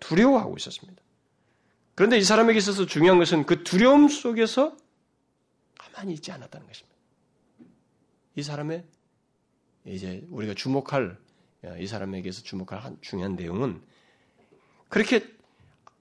두려워하고 0.00 0.56
있었습니다. 0.56 1.00
그런데 1.94 2.18
이 2.18 2.22
사람에게 2.22 2.58
있어서 2.58 2.84
중요한 2.84 3.18
것은 3.18 3.46
그 3.46 3.62
두려움 3.62 4.08
속에서 4.08 4.76
가만히 5.78 6.14
있지 6.14 6.32
않았다는 6.32 6.66
것입니다. 6.66 6.96
이 8.34 8.42
사람의 8.42 8.84
이제 9.86 10.26
우리가 10.30 10.54
주목할 10.54 11.16
이 11.78 11.86
사람에게서 11.86 12.42
주목할 12.42 12.96
중요한 13.00 13.36
내용은 13.36 13.82
그렇게 14.88 15.35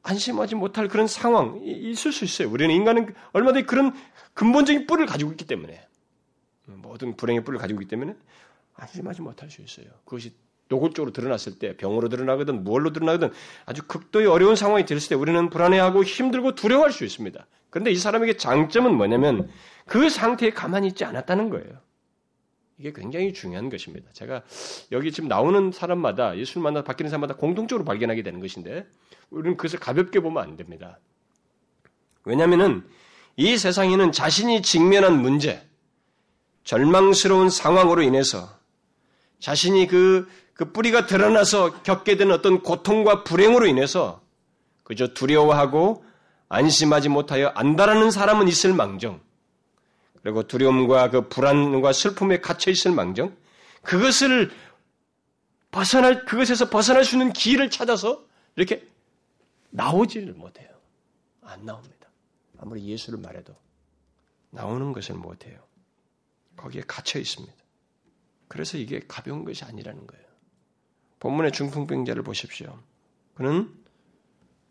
안심하지 0.05 0.53
못할 0.55 0.87
그런 0.87 1.07
상황 1.07 1.59
있을 1.63 2.11
수 2.11 2.25
있어요. 2.25 2.49
우리는 2.49 2.73
인간은 2.73 3.13
얼마든지 3.33 3.65
그런 3.65 3.93
근본적인 4.33 4.85
뿔을 4.85 5.07
가지고 5.07 5.31
있기 5.31 5.45
때문에 5.45 5.83
모든 6.65 7.17
불행의 7.17 7.43
뿔을 7.43 7.59
가지고 7.59 7.81
있기 7.81 7.89
때문에 7.89 8.15
안심하지 8.75 9.21
못할 9.21 9.49
수 9.49 9.61
있어요. 9.61 9.87
그것이 10.05 10.33
노골적으로 10.67 11.11
드러났을 11.11 11.57
때 11.57 11.75
병으로 11.75 12.09
드러나거든 12.09 12.63
무얼로 12.63 12.93
드러나거든 12.93 13.31
아주 13.65 13.83
극도의 13.87 14.27
어려운 14.27 14.55
상황이 14.55 14.85
됐을 14.85 15.09
때 15.09 15.15
우리는 15.15 15.49
불안해하고 15.49 16.03
힘들고 16.03 16.53
두려워할 16.53 16.91
수 16.91 17.03
있습니다. 17.03 17.45
그런데 17.71 17.91
이 17.91 17.95
사람에게 17.95 18.37
장점은 18.37 18.95
뭐냐면 18.95 19.49
그 19.87 20.09
상태에 20.09 20.51
가만히 20.51 20.87
있지 20.87 21.03
않았다는 21.03 21.49
거예요. 21.49 21.84
이게 22.77 22.91
굉장히 22.93 23.33
중요한 23.33 23.69
것입니다. 23.69 24.09
제가 24.13 24.43
여기 24.91 25.11
지금 25.11 25.29
나오는 25.29 25.71
사람마다 25.71 26.37
예수를 26.37 26.61
만나 26.61 26.83
바뀌는 26.83 27.09
사람마다 27.09 27.35
공통적으로 27.35 27.85
발견하게 27.85 28.21
되는 28.21 28.39
것인데 28.39 28.85
우리는 29.29 29.55
그것을 29.55 29.79
가볍게 29.79 30.19
보면 30.19 30.43
안 30.43 30.57
됩니다. 30.57 30.99
왜냐하면은 32.25 32.83
이 33.37 33.57
세상에는 33.57 34.11
자신이 34.11 34.61
직면한 34.61 35.21
문제, 35.21 35.65
절망스러운 36.63 37.49
상황으로 37.49 38.01
인해서 38.01 38.49
자신이 39.39 39.87
그, 39.87 40.27
그 40.53 40.71
뿌리가 40.71 41.05
드러나서 41.05 41.83
겪게 41.83 42.17
되는 42.17 42.33
어떤 42.33 42.61
고통과 42.61 43.23
불행으로 43.23 43.67
인해서 43.67 44.21
그저 44.83 45.13
두려워하고 45.13 46.03
안심하지 46.49 47.09
못하여 47.09 47.47
안달하는 47.55 48.11
사람은 48.11 48.47
있을 48.47 48.73
망정, 48.73 49.19
그리고 50.25 50.41
두려움과 50.41 51.11
그 51.11 51.29
불안과 51.29 51.93
슬픔에 51.93 52.41
갇혀 52.41 52.71
있을 52.71 52.91
망정, 52.91 53.37
그것을 53.83 54.49
벗어날, 55.69 56.25
그것에서 56.25 56.71
벗어날 56.71 57.05
수 57.05 57.13
있는 57.13 57.31
길을 57.31 57.69
찾아서 57.69 58.25
이렇게 58.55 58.89
나오지를 59.69 60.33
못해요. 60.33 60.67
안 61.43 61.63
나옵니다. 61.63 62.09
아무리 62.57 62.87
예수를 62.87 63.19
말해도 63.19 63.55
나오는 64.49 64.93
것을 64.93 65.13
못해요. 65.13 65.59
거기에 66.57 66.81
갇혀 66.87 67.19
있습니다. 67.19 67.53
그래서 68.47 68.79
이게 68.79 69.01
가벼운 69.07 69.45
것이 69.45 69.63
아니라는 69.63 70.07
거예요. 70.07 70.25
본문의 71.19 71.51
중풍병자를 71.51 72.23
보십시오. 72.23 72.79
그는 73.35 73.71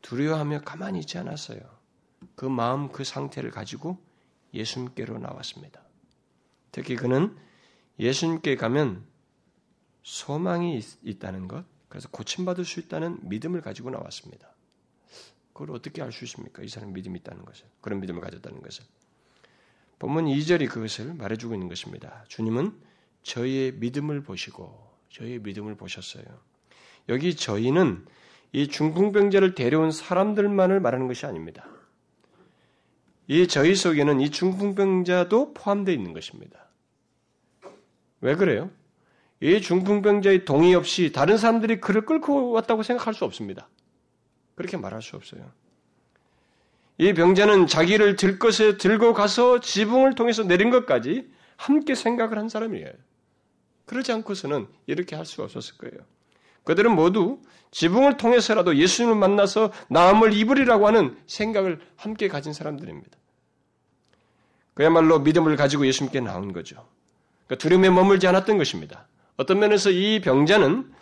두려워하며 0.03 0.62
가만히 0.62 0.99
있지 0.99 1.17
않았어요. 1.17 1.61
그 2.35 2.45
마음, 2.45 2.90
그 2.90 3.05
상태를 3.05 3.53
가지고 3.53 4.04
예수님께로 4.55 5.19
나왔습니다. 5.19 5.83
특히 6.73 6.97
그는 6.97 7.37
예수님께 7.99 8.57
가면 8.57 9.05
소망이 10.03 10.81
있, 11.03 11.19
다는 11.19 11.49
것, 11.49 11.64
그래서 11.88 12.09
고침받을 12.11 12.64
수 12.64 12.81
있다는 12.81 13.19
믿음을 13.29 13.61
가지고 13.61 13.90
나왔습니다. 13.90 14.55
그걸 15.53 15.71
어떻게 15.71 16.03
알 16.03 16.11
수 16.11 16.25
있습니까? 16.25 16.62
이 16.62 16.69
사람 16.69 16.93
믿음이 16.93 17.21
있다는 17.21 17.45
것을. 17.45 17.67
그런 17.81 18.01
믿음을 18.01 18.21
가졌다는 18.21 18.61
것을. 18.61 18.85
본문 20.01 20.27
2절이 20.27 20.69
그것을 20.69 21.14
말해주고 21.14 21.55
있는 21.55 21.69
것입니다. 21.69 22.25
주님은 22.29 22.77
저희의 23.23 23.73
믿음을 23.73 24.23
보시고 24.23 24.90
저희의 25.11 25.38
믿음을 25.40 25.77
보셨어요. 25.77 26.25
여기 27.09 27.37
저희는 27.37 28.05
이 28.53 28.69
중풍병자를 28.69 29.55
데려온 29.55 29.93
사람들만을 29.93 30.81
말하는 30.81 31.07
것이 31.07 31.25
아닙니다. 31.27 31.69
이 33.27 33.47
저희 33.47 33.75
속에는 33.75 34.21
이 34.21 34.31
중풍병자도 34.31 35.55
포함되어 35.55 35.95
있는 35.95 36.13
것입니다. 36.13 36.67
왜 38.21 38.35
그래요? 38.35 38.71
이 39.41 39.61
중풍병자의 39.61 40.45
동의 40.45 40.75
없이 40.75 41.13
다른 41.13 41.37
사람들이 41.37 41.81
그를 41.81 42.07
끌고 42.07 42.51
왔다고 42.53 42.83
생각할 42.83 43.15
수 43.15 43.25
없습니다. 43.25 43.69
그렇게 44.55 44.77
말할 44.77 45.03
수 45.03 45.17
없어요. 45.17 45.51
이 46.97 47.13
병자는 47.13 47.67
자기를 47.67 48.17
들 48.17 48.39
것에 48.39 48.79
들고 48.79 49.15
가서 49.15 49.61
지붕을 49.61 50.15
통해서 50.15 50.45
내린 50.45 50.71
것까지 50.71 51.29
함께 51.57 51.95
생각을 51.95 52.39
한 52.39 52.49
사람이에요. 52.49 52.91
그러지 53.87 54.13
않고서는 54.13 54.69
이렇게 54.87 55.17
할 55.17 55.27
수가 55.27 55.45
없었을 55.45 55.77
거예요. 55.77 56.05
그들은 56.64 56.94
모두 56.94 57.40
지붕을 57.70 58.16
통해서라도 58.16 58.77
예수님을 58.77 59.16
만나서 59.16 59.72
나음을 59.88 60.33
입으리라고 60.33 60.87
하는 60.87 61.16
생각을 61.27 61.81
함께 61.96 62.29
가진 62.29 62.53
사람들입니다. 62.53 63.16
그야말로 64.74 65.20
믿음을 65.20 65.57
가지고 65.57 65.87
예수님께 65.87 66.20
나온 66.20 66.53
거죠. 66.53 66.87
그러니까 67.46 67.62
두려움에 67.62 67.90
머물지 67.90 68.27
않았던 68.27 68.59
것입니다. 68.59 69.07
어떤 69.37 69.59
면에서 69.59 69.90
이 69.90 70.20
병자는 70.20 70.92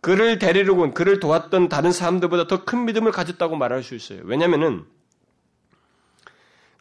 그를 0.00 0.38
데리러 0.38 0.74
온, 0.74 0.94
그를 0.94 1.18
도왔던 1.18 1.68
다른 1.68 1.90
사람들보다 1.92 2.46
더 2.46 2.64
큰 2.64 2.84
믿음을 2.84 3.10
가졌다고 3.12 3.56
말할 3.56 3.82
수 3.82 3.94
있어요. 3.94 4.20
왜냐하면은 4.24 4.84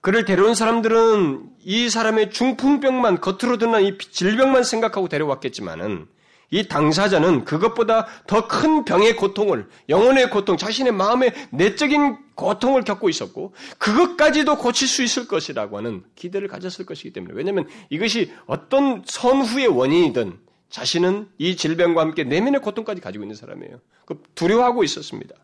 그를 0.02 0.26
데려온 0.26 0.54
사람들은 0.54 1.50
이 1.64 1.90
사람의 1.90 2.32
중풍병만 2.32 3.20
겉으로 3.22 3.58
드러난 3.58 3.84
이 3.84 3.98
질병만 3.98 4.64
생각하고 4.64 5.10
데려왔겠지만은 5.10 6.08
이 6.50 6.68
당사자는 6.68 7.44
그것보다 7.44 8.08
더 8.26 8.48
큰 8.48 8.86
병의 8.86 9.18
고통을, 9.18 9.68
영혼의 9.90 10.30
고통, 10.30 10.56
자신의 10.56 10.94
마음의 10.94 11.34
내적인 11.52 12.18
고통을 12.36 12.84
겪고 12.84 13.10
있었고, 13.10 13.54
그것까지도 13.78 14.58
고칠 14.58 14.88
수 14.88 15.04
있을 15.04 15.28
것이라고 15.28 15.78
하는 15.78 16.04
기대를 16.16 16.48
가졌을 16.48 16.86
것이기 16.86 17.12
때문에. 17.12 17.34
왜냐하면 17.36 17.68
이것이 17.90 18.32
어떤 18.46 19.04
선후의 19.06 19.68
원인이든 19.68 20.40
자신은 20.70 21.30
이 21.38 21.56
질병과 21.56 22.02
함께 22.02 22.24
내면의 22.24 22.62
고통까지 22.62 23.02
가지고 23.02 23.24
있는 23.24 23.36
사람이에요. 23.36 23.80
그 24.06 24.22
두려워하고 24.36 24.84
있었습니다. 24.84 25.36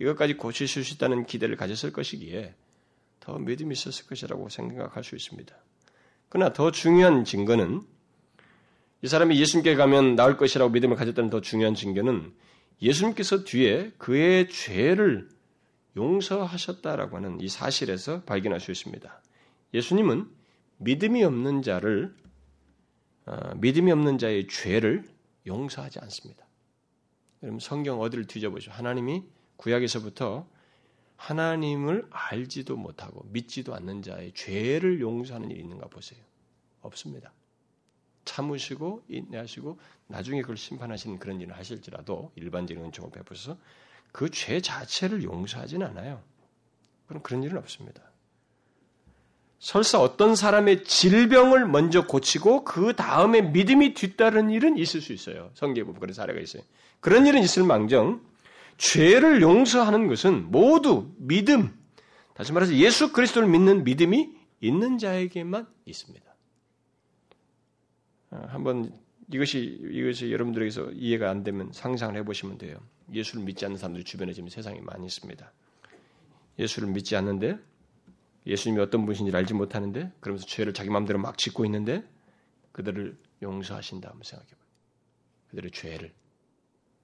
이것까지 0.00 0.34
고칠 0.34 0.66
수 0.68 0.80
있다는 0.80 1.26
기대를 1.26 1.56
가졌을 1.56 1.92
것이기에 1.92 2.54
더 3.20 3.38
믿음이 3.38 3.72
있었을 3.72 4.06
것이라고 4.06 4.48
생각할 4.48 5.04
수 5.04 5.16
있습니다. 5.16 5.54
그러나 6.28 6.52
더 6.52 6.70
중요한 6.70 7.24
증거는 7.24 7.82
이 9.02 9.08
사람이 9.08 9.38
예수님께 9.38 9.74
가면 9.74 10.16
나을 10.16 10.36
것이라고 10.36 10.70
믿음을 10.70 10.96
가졌다는 10.96 11.30
더 11.30 11.40
중요한 11.40 11.74
증거는 11.74 12.32
예수님께서 12.80 13.44
뒤에 13.44 13.92
그의 13.98 14.48
죄를 14.48 15.28
용서하셨다라고 15.96 17.16
하는 17.16 17.40
이 17.40 17.48
사실에서 17.48 18.22
발견할 18.22 18.60
수 18.60 18.70
있습니다. 18.70 19.22
예수님은 19.74 20.28
믿음이 20.78 21.24
없는 21.24 21.62
자를 21.62 22.14
어, 23.26 23.54
믿음이 23.56 23.90
없는 23.90 24.18
자의 24.18 24.46
죄를 24.46 25.04
용서하지 25.46 25.98
않습니다. 26.00 26.46
여러분 27.42 27.60
성경 27.60 28.00
어디를 28.00 28.26
뒤져보죠. 28.26 28.70
하나님이 28.70 29.24
구약에서부터 29.56 30.48
하나님을 31.16 32.06
알지도 32.10 32.76
못하고 32.76 33.26
믿지도 33.30 33.74
않는 33.74 34.02
자의 34.02 34.32
죄를 34.34 35.00
용서하는 35.00 35.50
일이 35.50 35.60
있는가 35.60 35.88
보세요. 35.88 36.20
없습니다. 36.82 37.32
참으시고 38.26 39.04
인내하시고 39.08 39.78
나중에 40.08 40.42
그걸 40.42 40.58
심판하시는 40.58 41.18
그런 41.18 41.40
일을 41.40 41.56
하실지라도 41.56 42.32
일반적인 42.36 42.84
은총을 42.84 43.10
베푸셔서 43.12 43.58
그 44.12 44.30
죄 44.30 44.60
자체를 44.60 45.22
용서하지는 45.22 45.86
않아요. 45.86 46.22
그럼 47.06 47.22
그런 47.22 47.42
일은 47.42 47.56
없습니다. 47.58 48.02
설사 49.58 49.98
어떤 50.00 50.36
사람의 50.36 50.84
질병을 50.84 51.66
먼저 51.66 52.06
고치고 52.06 52.64
그 52.64 52.94
다음에 52.94 53.40
믿음이 53.40 53.94
뒤따른 53.94 54.50
일은 54.50 54.76
있을 54.76 55.00
수 55.00 55.12
있어요. 55.12 55.50
성경에 55.54 55.84
보면 55.84 56.00
그런 56.00 56.12
사례가 56.12 56.38
있어요. 56.40 56.62
그런 57.00 57.26
일은 57.26 57.42
있을 57.42 57.62
망정 57.64 58.20
죄를 58.78 59.40
용서하는 59.40 60.06
것은 60.08 60.50
모두 60.50 61.10
믿음, 61.16 61.74
다시 62.34 62.52
말해서 62.52 62.74
예수 62.74 63.12
그리스도를 63.12 63.48
믿는 63.48 63.84
믿음이 63.84 64.30
있는 64.60 64.98
자에게만 64.98 65.66
있습니다. 65.86 66.25
아, 68.30 68.46
한번 68.48 68.92
이것이 69.32 69.60
이것이 69.60 70.32
여러분들에게서 70.32 70.92
이해가 70.92 71.30
안 71.30 71.42
되면 71.42 71.72
상상을 71.72 72.16
해보시면 72.16 72.58
돼요. 72.58 72.78
예수를 73.12 73.44
믿지 73.44 73.64
않는 73.64 73.76
사람들이 73.76 74.04
주변에 74.04 74.32
지금 74.32 74.48
세상에 74.48 74.80
많이 74.80 75.06
있습니다. 75.06 75.52
예수를 76.58 76.88
믿지 76.90 77.16
않는데 77.16 77.58
예수님이 78.46 78.80
어떤 78.80 79.04
분이신지 79.04 79.34
알지 79.34 79.54
못하는데 79.54 80.12
그러면서 80.20 80.46
죄를 80.46 80.72
자기 80.72 80.90
마음대로 80.90 81.18
막 81.18 81.36
짓고 81.38 81.64
있는데 81.64 82.04
그들을 82.72 83.16
용서하신다 83.42 84.08
한번 84.08 84.22
생각해봐요. 84.24 84.66
그들의 85.48 85.70
죄를 85.72 86.12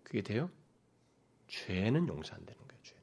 그게 0.03 0.23
돼요? 0.23 0.51
죄는 1.49 2.09
용서 2.09 2.35
안 2.35 2.45
되는 2.47 2.61
거예요. 2.69 2.83
죄. 2.83 2.95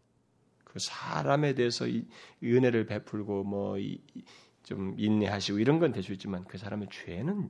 그 0.64 0.80
사람에 0.80 1.54
대해서 1.54 1.88
이 1.88 2.06
은혜를 2.44 2.86
베풀고 2.86 3.44
뭐 3.44 3.78
좀 4.64 4.94
인내하시고 5.00 5.60
이런 5.60 5.80
건 5.80 5.92
될 5.92 6.04
수 6.04 6.14
있지만 6.14 6.44
그 6.46 6.58
사람의 6.58 6.90
죄는 6.92 7.50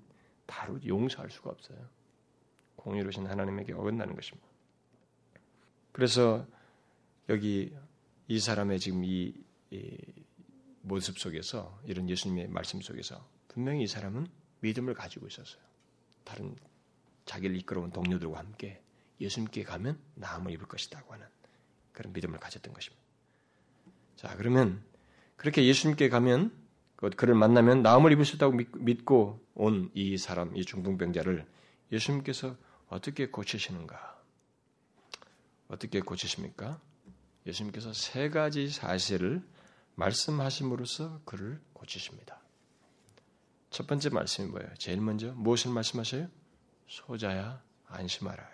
바로 0.49 0.83
용서할 0.83 1.29
수가 1.29 1.51
없어요. 1.51 1.77
공의로신 2.75 3.27
하나님에게 3.27 3.73
어긋나는 3.73 4.15
것입니다. 4.15 4.47
그래서 5.91 6.47
여기 7.29 7.75
이 8.27 8.39
사람의 8.39 8.79
지금 8.79 9.03
이, 9.03 9.35
이 9.69 9.97
모습 10.81 11.19
속에서 11.19 11.79
이런 11.85 12.09
예수님의 12.09 12.47
말씀 12.47 12.81
속에서 12.81 13.29
분명히 13.47 13.83
이 13.83 13.87
사람은 13.87 14.27
믿음을 14.61 14.95
가지고 14.95 15.27
있었어요. 15.27 15.61
다른 16.23 16.55
자기를 17.25 17.55
이끌어온 17.57 17.91
동료들과 17.91 18.39
함께 18.39 18.81
예수님께 19.21 19.63
가면 19.63 19.99
나음을 20.15 20.51
입을 20.53 20.67
것이다고 20.67 21.13
하는 21.13 21.27
그런 21.91 22.11
믿음을 22.11 22.39
가졌던 22.39 22.73
것입니다. 22.73 23.03
자, 24.15 24.35
그러면 24.35 24.83
그렇게 25.35 25.63
예수님께 25.65 26.09
가면 26.09 26.51
그 26.99 27.09
그를 27.11 27.33
만나면 27.33 27.81
나음을 27.81 28.11
입을 28.11 28.25
수 28.25 28.35
있다고 28.35 28.57
믿고 28.75 29.39
온 29.55 29.89
이 29.93 30.17
사람, 30.17 30.53
이 30.57 30.65
중풍병자를 30.65 31.47
예수님께서 31.93 32.57
어떻게 32.89 33.27
고치시는가? 33.27 34.19
어떻게 35.69 36.01
고치십니까? 36.01 36.77
예수님께서 37.47 37.93
세 37.93 38.29
가지 38.29 38.69
사실을 38.69 39.41
말씀하심으로써 39.95 41.21
그를 41.23 41.61
고치십니다. 41.71 42.37
첫 43.69 43.87
번째 43.87 44.09
말씀이 44.09 44.49
뭐예요? 44.49 44.69
제일 44.77 44.99
먼저 44.99 45.31
무엇을 45.31 45.71
말씀하셔요? 45.71 46.27
소자야 46.87 47.61
안심하라. 47.87 48.45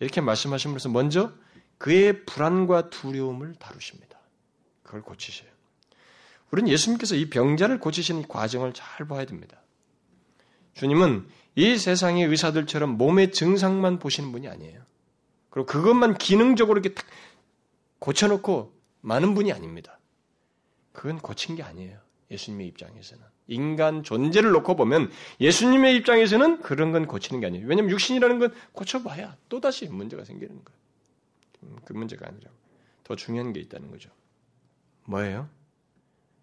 이렇게 0.00 0.22
말씀하심으로써 0.22 0.88
먼저 0.88 1.30
그의 1.76 2.24
불안과 2.24 2.88
두려움을 2.88 3.54
다루십니다. 3.56 4.18
그걸 4.82 5.02
고치셔요. 5.02 5.53
우리는 6.54 6.70
예수님께서 6.70 7.16
이 7.16 7.30
병자를 7.30 7.80
고치시는 7.80 8.28
과정을 8.28 8.74
잘 8.74 9.08
봐야 9.08 9.24
됩니다. 9.24 9.60
주님은 10.74 11.26
이 11.56 11.76
세상의 11.76 12.26
의사들처럼 12.26 12.90
몸의 12.96 13.32
증상만 13.32 13.98
보시는 13.98 14.30
분이 14.30 14.46
아니에요. 14.46 14.80
그리고 15.50 15.66
그것만 15.66 16.16
기능적으로 16.16 16.78
이렇게 16.78 16.94
탁 16.94 17.04
고쳐놓고 17.98 18.72
많은 19.00 19.34
분이 19.34 19.52
아닙니다. 19.52 19.98
그건 20.92 21.18
고친 21.18 21.56
게 21.56 21.64
아니에요. 21.64 21.98
예수님의 22.30 22.68
입장에서는. 22.68 23.24
인간 23.48 24.04
존재를 24.04 24.52
놓고 24.52 24.76
보면 24.76 25.10
예수님의 25.40 25.96
입장에서는 25.96 26.62
그런 26.62 26.92
건 26.92 27.08
고치는 27.08 27.40
게 27.40 27.48
아니에요. 27.48 27.66
왜냐하면 27.66 27.90
육신이라는 27.90 28.38
건 28.38 28.54
고쳐봐야 28.72 29.36
또다시 29.48 29.88
문제가 29.88 30.24
생기는 30.24 30.54
거예요. 30.54 30.78
음, 31.64 31.78
그 31.84 31.94
문제가 31.94 32.28
아니라 32.28 32.48
더 33.02 33.16
중요한 33.16 33.52
게 33.52 33.58
있다는 33.58 33.90
거죠. 33.90 34.08
뭐예요? 35.06 35.48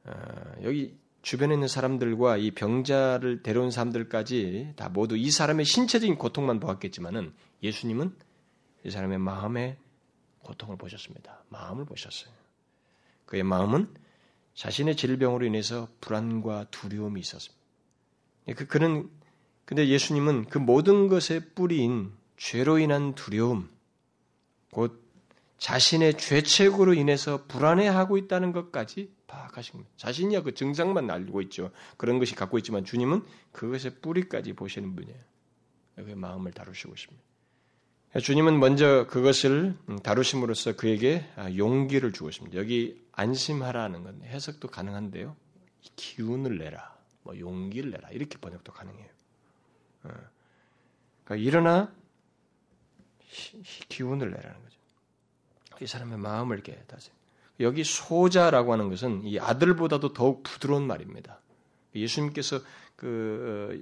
아, 0.05 0.55
여기 0.63 0.97
주변에 1.21 1.53
있는 1.53 1.67
사람들과 1.67 2.37
이 2.37 2.51
병자를 2.51 3.43
데려온 3.43 3.69
사람들까지 3.69 4.73
다 4.75 4.89
모두 4.89 5.15
이 5.15 5.29
사람의 5.29 5.65
신체적인 5.65 6.17
고통만 6.17 6.59
보았겠지만은 6.59 7.33
예수님은 7.61 8.15
이 8.85 8.89
사람의 8.89 9.19
마음의 9.19 9.77
고통을 10.43 10.77
보셨습니다. 10.77 11.43
마음을 11.49 11.85
보셨어요. 11.85 12.33
그의 13.25 13.43
마음은 13.43 13.93
자신의 14.55 14.95
질병으로 14.95 15.45
인해서 15.45 15.87
불안과 16.01 16.65
두려움이 16.71 17.19
있었습니다. 17.21 17.61
예, 18.47 18.53
그, 18.53 18.65
그는, 18.65 19.09
근데 19.65 19.87
예수님은 19.87 20.45
그 20.45 20.57
모든 20.57 21.07
것의 21.07 21.53
뿌리인 21.55 22.11
죄로 22.37 22.79
인한 22.79 23.13
두려움, 23.13 23.69
곧 24.71 25.01
자신의 25.61 26.17
죄책으로 26.17 26.95
인해서 26.95 27.45
불안해하고 27.45 28.17
있다는 28.17 28.51
것까지 28.51 29.13
파악하신 29.27 29.73
겁니다. 29.73 29.91
자신이야 29.95 30.41
그 30.41 30.55
증상만 30.55 31.07
알고 31.11 31.39
있죠. 31.43 31.69
그런 31.97 32.17
것이 32.17 32.33
갖고 32.33 32.57
있지만 32.57 32.83
주님은 32.83 33.23
그것의 33.51 33.99
뿌리까지 34.01 34.53
보시는 34.53 34.95
분이에요. 34.95 35.19
그 35.97 36.09
마음을 36.15 36.51
다루시고 36.51 36.93
있습니다. 36.93 37.23
주님은 38.23 38.59
먼저 38.59 39.05
그것을 39.05 39.77
다루심으로써 40.01 40.75
그에게 40.75 41.29
용기를 41.55 42.11
주었습니다. 42.11 42.57
여기 42.57 42.99
안심하라는 43.11 44.03
건 44.03 44.19
해석도 44.23 44.67
가능한데요. 44.67 45.35
기운을 45.95 46.57
내라, 46.57 46.97
뭐 47.21 47.37
용기를 47.37 47.91
내라 47.91 48.09
이렇게 48.09 48.39
번역도 48.39 48.73
가능해요. 48.73 49.09
어. 50.05 50.09
그러니까 51.23 51.47
일어나 51.47 51.93
기운을 53.89 54.31
내라는 54.31 54.63
거죠. 54.63 54.70
이 55.81 55.87
사람의 55.87 56.17
마음을 56.19 56.57
이렇게 56.57 56.81
다시 56.87 57.09
여기 57.59 57.83
소자라고 57.83 58.73
하는 58.73 58.89
것은 58.89 59.23
이 59.25 59.39
아들보다도 59.39 60.13
더욱 60.13 60.43
부드러운 60.43 60.87
말입니다. 60.87 61.39
예수님께서 61.95 62.59
그 62.95 63.81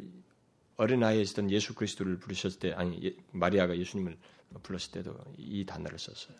어, 0.78 0.84
어린아이에 0.84 1.22
있던 1.22 1.52
예수 1.52 1.76
그리스도를 1.76 2.20
부르셨을 2.20 2.60
때 2.60 2.74
아니 2.74 3.00
예, 3.04 3.16
마리아가 3.32 3.78
예수님을 3.78 4.18
불렀을 4.64 4.92
때도 4.92 5.16
이 5.38 5.66
단어를 5.66 6.00
썼어요. 6.00 6.38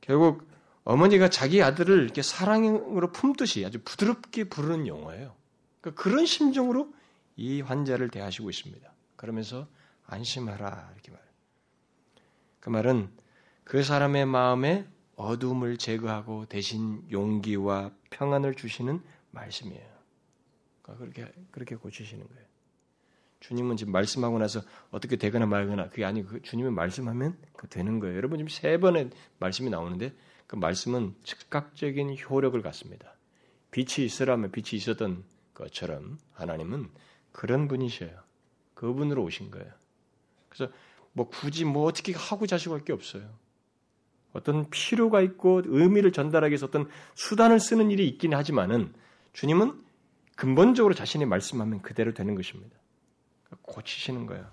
결국 0.00 0.46
어머니가 0.84 1.30
자기 1.30 1.62
아들을 1.62 2.02
이렇게 2.04 2.20
사랑으로 2.20 3.10
품듯이 3.10 3.64
아주 3.64 3.80
부드럽게 3.82 4.44
부르는 4.44 4.86
용어예요. 4.86 5.34
그러니까 5.80 6.02
그런 6.02 6.26
심정으로 6.26 6.92
이 7.36 7.62
환자를 7.62 8.10
대하시고 8.10 8.50
있습니다. 8.50 8.92
그러면서 9.16 9.66
안심하라 10.06 10.90
이렇게 10.92 11.10
말해요. 11.10 11.28
그 12.60 12.70
말은 12.70 13.23
그 13.64 13.82
사람의 13.82 14.26
마음에 14.26 14.86
어둠을 15.16 15.78
제거하고 15.78 16.46
대신 16.46 17.02
용기와 17.10 17.92
평안을 18.10 18.54
주시는 18.54 19.02
말씀이에요. 19.30 19.94
그러니까 20.82 21.04
그렇게 21.04 21.32
그렇게 21.50 21.76
고치시는 21.76 22.26
거예요. 22.26 22.44
주님은 23.40 23.76
지금 23.76 23.92
말씀하고 23.92 24.38
나서 24.38 24.62
어떻게 24.90 25.16
되거나 25.16 25.46
말거나 25.46 25.88
그게 25.88 26.04
아니고 26.04 26.28
그 26.28 26.42
주님이 26.42 26.70
말씀하면 26.70 27.36
그 27.52 27.68
되는 27.68 28.00
거예요. 28.00 28.16
여러분 28.16 28.38
지금 28.38 28.48
세 28.48 28.78
번의 28.78 29.10
말씀이 29.38 29.70
나오는데 29.70 30.14
그 30.46 30.56
말씀은 30.56 31.14
즉각적인 31.24 32.16
효력을 32.28 32.60
갖습니다. 32.62 33.14
빛이 33.70 34.06
있으라면 34.06 34.50
빛이 34.50 34.70
있었던 34.72 35.24
것처럼 35.52 36.18
하나님은 36.32 36.90
그런 37.32 37.68
분이셔요. 37.68 38.10
그분으로 38.74 39.22
오신 39.24 39.50
거예요. 39.50 39.70
그래서 40.48 40.72
뭐 41.12 41.28
굳이 41.28 41.64
뭐 41.64 41.84
어떻게 41.84 42.12
하고 42.12 42.46
자시고 42.46 42.74
할 42.74 42.84
게 42.84 42.92
없어요. 42.92 43.43
어떤 44.34 44.68
필요가 44.68 45.22
있고 45.22 45.62
의미를 45.64 46.12
전달하기 46.12 46.52
위해서 46.52 46.66
어떤 46.66 46.88
수단을 47.14 47.60
쓰는 47.60 47.90
일이 47.90 48.06
있긴 48.08 48.34
하지만은 48.34 48.92
주님은 49.32 49.80
근본적으로 50.36 50.92
자신이 50.92 51.24
말씀하면 51.24 51.80
그대로 51.80 52.12
되는 52.12 52.34
것입니다. 52.34 52.76
고치시는 53.62 54.26
거예요. 54.26 54.44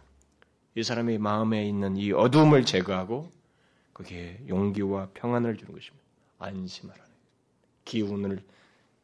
이 0.75 0.83
사람의 0.83 1.17
마음에 1.17 1.67
있는 1.67 1.97
이 1.97 2.11
어둠을 2.11 2.63
제거하고 2.63 3.29
거기에 3.93 4.39
용기와 4.47 5.09
평안을 5.13 5.57
주는 5.57 5.73
것입니다. 5.73 6.05
안심하라는 6.37 7.11
기운을 7.83 8.41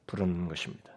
부르는 0.05 0.47
것입니다. 0.47 0.91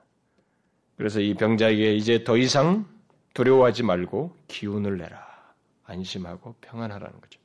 그래서 0.96 1.20
이 1.20 1.34
병자에게 1.34 1.94
이제 1.94 2.22
더 2.22 2.36
이상 2.36 2.86
두려워하지 3.32 3.82
말고 3.82 4.36
기운을 4.48 4.98
내라. 4.98 5.30
안심하고 5.84 6.54
평안하라는 6.60 7.20
거죠. 7.20 7.39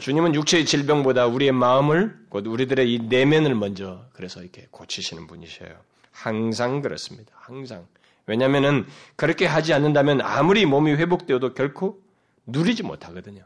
주님은 0.00 0.34
육체의 0.34 0.66
질병보다 0.66 1.26
우리의 1.26 1.52
마음을 1.52 2.26
곧 2.28 2.46
우리들의 2.46 2.92
이 2.92 2.98
내면을 2.98 3.54
먼저 3.54 4.04
그래서 4.12 4.42
이렇게 4.42 4.66
고치시는 4.70 5.28
분이셔요. 5.28 5.78
항상 6.10 6.82
그렇습니다. 6.82 7.32
항상. 7.36 7.86
왜냐하면은 8.26 8.84
그렇게 9.14 9.46
하지 9.46 9.72
않는다면 9.72 10.20
아무리 10.20 10.66
몸이 10.66 10.92
회복되어도 10.92 11.54
결코 11.54 12.02
누리지 12.46 12.82
못하거든요. 12.82 13.44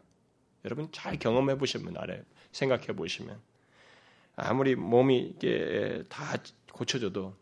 여러분 0.65 0.89
잘 0.93 1.19
경험해 1.19 1.59
보시면 1.59 1.97
알아요. 1.99 2.23
생각해 2.53 2.87
보시면 2.89 3.39
아무리 4.37 4.75
몸이 4.77 5.19
이게 5.19 6.05
다 6.09 6.37
고쳐져도 6.73 7.35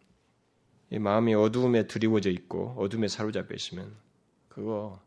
이 0.90 0.98
마음이 0.98 1.34
어두움에 1.34 1.86
드리워져 1.86 2.30
있고 2.30 2.74
어둠에 2.78 3.06
사로잡혀 3.06 3.54
있으면 3.54 3.94
그거 4.48 5.00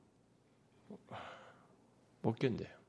못 2.21 2.39
견뎌요. 2.39 2.80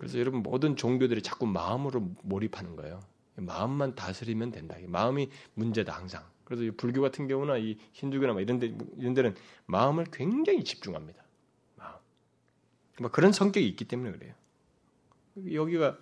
그래서 0.00 0.18
여러분 0.18 0.42
모든 0.42 0.76
종교들이 0.76 1.20
자꾸 1.20 1.44
마음으로 1.44 2.10
몰입하는 2.22 2.74
거예요. 2.74 3.00
마음만 3.36 3.94
다스리면 3.96 4.50
된다. 4.50 4.76
마음이 4.86 5.28
문제다 5.52 5.92
항상. 5.92 6.24
그래서 6.44 6.72
불교 6.74 7.02
같은 7.02 7.28
경우나 7.28 7.58
이 7.58 7.76
힌두교나 7.92 8.40
이런 8.40 8.58
데 8.58 8.74
이런 8.96 9.12
데는 9.12 9.34
마음을 9.66 10.06
굉장히 10.10 10.64
집중합니다. 10.64 11.22
마음. 11.76 11.92
뭐 12.98 13.10
그런 13.10 13.30
성격이 13.30 13.68
있기 13.68 13.84
때문에 13.84 14.12
그래요. 14.12 14.32
여기가 15.52 15.98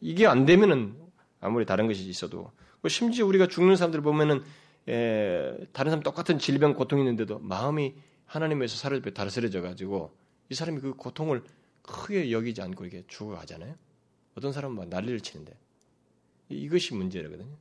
이게 0.00 0.28
안 0.28 0.46
되면은 0.46 0.94
아무리 1.40 1.66
다른 1.66 1.88
것이 1.88 2.08
있어도 2.08 2.52
뭐 2.80 2.88
심지어 2.88 3.26
우리가 3.26 3.48
죽는 3.48 3.74
사람들 3.74 4.00
보면은 4.00 4.44
에, 4.88 5.66
다른 5.72 5.90
사람 5.90 6.04
똑같은 6.04 6.38
질병 6.38 6.74
고통 6.74 7.00
있는데도 7.00 7.40
마음이 7.40 7.96
하나님에서 8.26 8.76
사라져 8.76 9.10
다스려져 9.10 9.60
가지고 9.60 10.16
이 10.50 10.54
사람이 10.54 10.80
그 10.82 10.94
고통을 10.94 11.42
크게 11.88 12.30
여기지 12.30 12.60
않고 12.60 12.84
이렇게 12.84 13.04
죽어가잖아요. 13.08 13.74
어떤 14.36 14.52
사람은 14.52 14.76
막 14.76 14.88
난리를 14.88 15.20
치는데 15.20 15.56
이것이 16.50 16.94
문제거든요. 16.94 17.56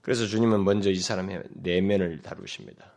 그래서 0.00 0.26
주님은 0.26 0.64
먼저 0.64 0.90
이 0.90 0.96
사람의 0.96 1.42
내면을 1.50 2.22
다루십니다. 2.22 2.92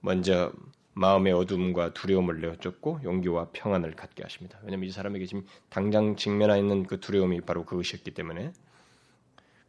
먼저 0.00 0.52
마음의 0.94 1.34
어둠과 1.34 1.92
두려움을 1.92 2.40
내어쫓고 2.40 3.00
용기와 3.04 3.50
평안을 3.52 3.94
갖게 3.94 4.22
하십니다. 4.22 4.58
왜냐하면 4.62 4.88
이 4.88 4.92
사람에게 4.92 5.26
지금 5.26 5.44
당장 5.68 6.16
직면하 6.16 6.56
있는 6.56 6.84
그 6.84 7.00
두려움이 7.00 7.42
바로 7.42 7.64
그것이었기 7.64 8.12
때문에. 8.12 8.52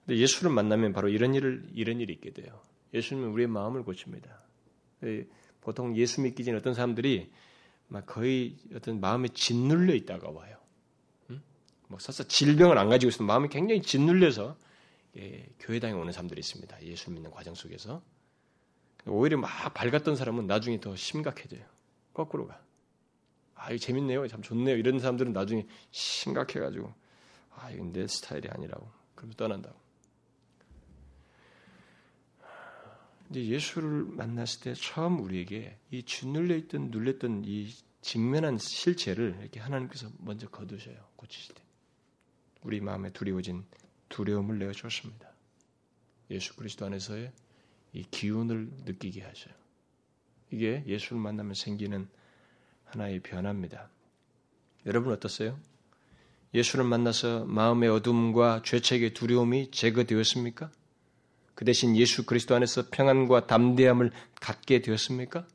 근데 0.06 0.20
예수를 0.20 0.52
만나면 0.52 0.94
바로 0.94 1.10
이런 1.10 1.36
일을 1.36 1.68
이런 1.74 2.00
일이 2.00 2.14
있게 2.14 2.32
돼요. 2.32 2.62
예수님은 2.94 3.30
우리의 3.32 3.48
마음을 3.50 3.84
고칩니다. 3.84 4.42
보통 5.60 5.98
예수 5.98 6.22
믿기 6.22 6.46
전에 6.46 6.58
어떤 6.58 6.74
사람들이 6.74 7.30
막 7.88 8.06
거의 8.06 8.58
어떤 8.76 9.00
마음에 9.00 9.28
짓눌려 9.30 9.94
있다가 9.96 10.30
와요. 10.30 10.58
응? 11.30 11.42
뭐 11.88 12.00
설사 12.00 12.24
질병을 12.24 12.78
안 12.78 12.90
가지고 12.90 13.10
있으면 13.10 13.28
마음이 13.28 13.50
굉장히 13.50 13.82
짓눌려서 13.82 14.58
예, 15.18 15.48
교회당에 15.60 15.94
오는 15.94 16.12
사람들이 16.12 16.40
있습니다. 16.40 16.84
예수 16.84 17.12
믿는 17.12 17.32
과정 17.32 17.56
속에서 17.56 18.02
오히려 19.06 19.38
막 19.38 19.74
밝았던 19.74 20.16
사람은 20.16 20.48
나중에 20.48 20.80
더 20.80 20.96
심각해져요. 20.96 21.66
거꾸로 22.14 22.48
가. 22.48 22.62
아, 23.56 23.72
이거 23.72 23.78
재밌네요. 23.80 24.28
참 24.28 24.42
좋네요. 24.42 24.78
이런 24.78 25.00
사람들은 25.00 25.34
나중에 25.34 25.66
심각해가지고 25.92 26.94
아, 27.56 27.72
이건 27.72 27.94
내 27.94 28.08
스타일이 28.08 28.48
아니라고. 28.50 28.88
그러면 29.16 29.36
떠난다고. 29.36 29.87
이제 33.30 33.46
예수를 33.46 34.06
만났을 34.06 34.62
때 34.62 34.74
처음 34.74 35.20
우리에게 35.20 35.78
이 35.92 36.04
짓눌려 36.04 36.56
있던 36.56 36.92
눌렸던 36.92 37.44
이 37.46 37.74
직면한 38.02 38.58
실체를 38.58 39.38
이렇게 39.42 39.60
하나님께서 39.60 40.10
먼저 40.20 40.48
거두셔요. 40.48 40.96
고치실 41.16 41.56
때. 41.56 41.62
우리 42.62 42.80
마음에 42.80 43.12
두려워진 43.12 43.66
두려움을 44.10 44.60
내어 44.60 44.72
줬습니다. 44.72 45.32
예수 46.30 46.56
그리스도 46.56 46.86
안에서의 46.86 47.32
이 47.94 48.04
기운을 48.04 48.70
느끼게 48.86 49.22
하셔요. 49.22 49.54
이게 50.52 50.84
예수를 50.86 51.22
만나면 51.22 51.54
생기는 51.54 52.08
하나의 52.86 53.20
변화입니다. 53.20 53.90
여러분 54.86 55.12
어떻어요? 55.12 55.60
예수를 56.54 56.86
만나서 56.86 57.46
마음의 57.46 57.90
어둠과 57.90 58.62
죄책의 58.64 59.14
두려움이 59.14 59.72
제거되었습니까? 59.72 60.72
그 61.58 61.66
대신 61.66 61.98
예수 61.98 62.24
그리스도 62.24 62.54
안에서 62.54 62.84
평안과 62.92 63.48
담대함을 63.48 64.12
갖게 64.40 64.84
되었습니까? 64.84 65.48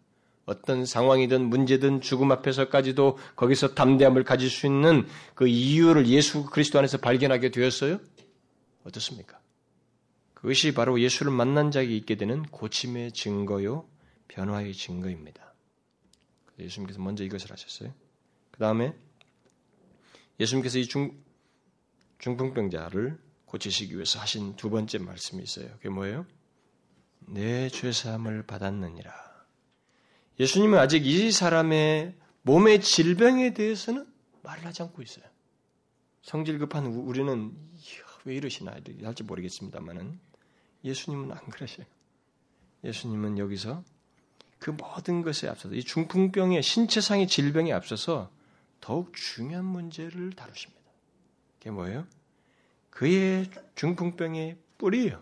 어떤 0.46 0.84
상황이든 0.84 1.48
문제든 1.48 2.00
죽음 2.00 2.32
앞에서까지도 2.32 3.18
거기서 3.36 3.74
담대함을 3.74 4.24
가질 4.24 4.50
수 4.50 4.66
있는 4.66 5.06
그 5.36 5.46
이유를 5.46 6.08
예수 6.08 6.44
그리스도 6.46 6.80
안에서 6.80 6.98
발견하게 6.98 7.52
되었어요? 7.52 8.00
어떻습니까? 8.82 9.38
그것이 10.34 10.74
바로 10.74 11.00
예수를 11.00 11.30
만난 11.30 11.70
자에게 11.70 11.94
있게 11.98 12.16
되는 12.16 12.42
고침의 12.46 13.12
증거요, 13.12 13.86
변화의 14.26 14.74
증거입니다. 14.74 15.54
예수님께서 16.58 17.00
먼저 17.00 17.22
이것을 17.22 17.52
하셨어요. 17.52 17.94
그 18.50 18.58
다음에 18.58 18.92
예수님께서 20.40 20.80
이 20.80 20.86
중, 20.88 21.12
중풍병자를 22.18 23.20
고치시기 23.52 23.94
위해서 23.94 24.18
하신 24.18 24.56
두 24.56 24.70
번째 24.70 24.98
말씀이 24.98 25.42
있어요. 25.42 25.68
그게 25.74 25.90
뭐예요? 25.90 26.24
내 27.20 27.68
죄사함을 27.68 28.44
받았느니라. 28.44 29.12
예수님은 30.40 30.78
아직 30.78 31.06
이 31.06 31.30
사람의 31.30 32.16
몸의 32.42 32.80
질병에 32.80 33.52
대해서는 33.52 34.10
말을 34.42 34.64
하지 34.64 34.82
않고 34.82 35.02
있어요. 35.02 35.26
성질 36.22 36.58
급한 36.58 36.86
우리는 36.86 37.54
왜 38.24 38.34
이러시나 38.34 38.74
할지 39.02 39.22
모르겠습니다만은 39.22 40.18
예수님은 40.84 41.30
안 41.32 41.38
그러셔요. 41.50 41.86
예수님은 42.84 43.36
여기서 43.36 43.84
그 44.58 44.70
모든 44.70 45.20
것에 45.22 45.46
앞서서 45.48 45.74
이 45.74 45.84
중풍병의 45.84 46.62
신체상의 46.62 47.28
질병에 47.28 47.72
앞서서 47.72 48.32
더욱 48.80 49.14
중요한 49.14 49.66
문제를 49.66 50.32
다루십니다. 50.32 50.82
그게 51.58 51.70
뭐예요? 51.70 52.06
그의 52.92 53.50
중풍병의 53.74 54.56
뿌리예요. 54.78 55.20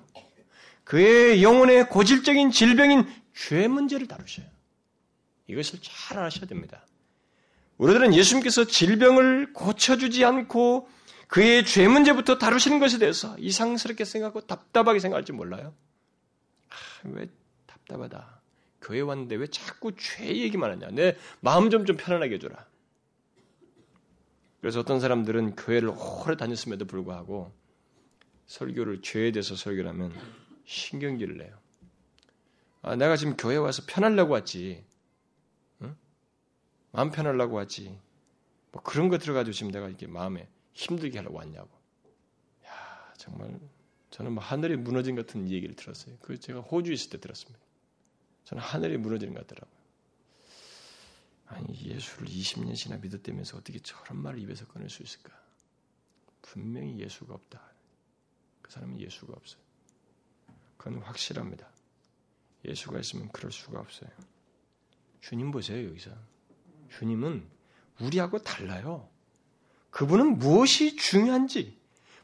그의 0.85 1.43
영혼의 1.43 1.89
고질적인 1.89 2.51
질병인 2.51 3.07
죄 3.35 3.69
문제를 3.69 4.07
다루셔요. 4.09 4.47
이것을 5.47 5.79
잘 5.83 6.19
아셔야 6.19 6.47
됩니다. 6.47 6.85
우리들은 7.79 8.13
예수님께서 8.13 8.65
질병을 8.65 9.53
고쳐주지 9.53 10.25
않고 10.25 10.89
그의 11.29 11.65
죄 11.65 11.87
문제부터 11.87 12.39
다루시는 12.39 12.81
것에 12.81 12.99
대해서 12.99 13.37
이상스럽게 13.39 14.05
생각하고 14.05 14.43
답답하게 14.47 14.99
생각할지 14.99 15.33
몰라요. 15.33 15.73
아, 16.69 16.75
왜 17.05 17.29
답답하다. 17.67 18.41
교회 18.83 19.01
왔는데 19.01 19.37
왜 19.37 19.47
자꾸 19.47 19.93
죄 19.97 20.27
얘기만 20.27 20.73
하냐. 20.73 20.89
내 20.91 21.17
마음 21.41 21.71
좀 21.71 21.87
좀 21.87 21.97
편안하게 21.97 22.35
해줘라. 22.35 22.67
그래서 24.61 24.81
어떤 24.81 25.01
사람들은 25.01 25.57
교회를 25.57 25.91
오래 25.97 26.37
다녔음에도 26.37 26.85
불구하고 26.85 27.53
설교를 28.51 29.01
죄에 29.01 29.31
대해서 29.31 29.55
설교를 29.55 29.89
하면 29.91 30.13
신경질을 30.65 31.37
내요. 31.37 31.57
아, 32.83 32.97
내가 32.97 33.17
지금 33.17 33.37
교회 33.37 33.57
와서 33.57 33.83
편하려고 33.87 34.33
왔지. 34.33 34.85
응? 35.83 35.97
마음 36.91 37.13
편하려고 37.13 37.57
왔지. 37.57 37.97
뭐 38.73 38.83
그런 38.83 39.09
거 39.09 39.19
들어가지고 39.19 39.53
지금 39.53 39.71
내가 39.71 39.89
이렇게 39.89 40.09
마음에 40.09 40.49
힘들게 40.73 41.19
하려고 41.19 41.37
왔냐고. 41.37 41.71
야, 42.67 43.15
정말 43.19 43.57
저는 44.11 44.33
뭐 44.33 44.43
하늘이 44.43 44.77
무너진 44.77 45.15
같은 45.15 45.49
얘기를 45.49 45.77
들었어요. 45.77 46.17
그 46.21 46.39
제가 46.41 46.61
호주에 46.61 46.95
있을 46.95 47.11
때 47.11 47.21
들었습니다. 47.21 47.61
저는 48.47 48.63
하늘이 48.65 48.97
무너지는 48.97 49.33
것 49.33 49.47
같더라고요. 49.47 49.81
아니, 51.47 51.81
예수를 51.81 52.27
20년 52.27 52.75
지나 52.75 52.97
믿었다면서 52.97 53.59
어떻게 53.59 53.79
저런 53.79 54.21
말을 54.21 54.41
입에서 54.41 54.67
꺼낼 54.67 54.89
수 54.89 55.05
있을까? 55.05 55.33
분명히 56.43 56.99
예수가 56.99 57.33
없다. 57.33 57.70
그 58.71 58.75
사람은 58.75 59.01
예수가 59.01 59.33
없어요. 59.37 59.61
그건 60.77 61.03
확실합니다. 61.03 61.67
예수가 62.65 63.01
있으면 63.01 63.29
그럴 63.33 63.51
수가 63.51 63.81
없어요. 63.81 64.09
주님 65.21 65.51
보세요, 65.51 65.89
여기서. 65.89 66.13
주님은 66.97 67.45
우리하고 68.01 68.39
달라요. 68.39 69.09
그분은 69.91 70.39
무엇이 70.39 70.95
중요한지, 70.95 71.77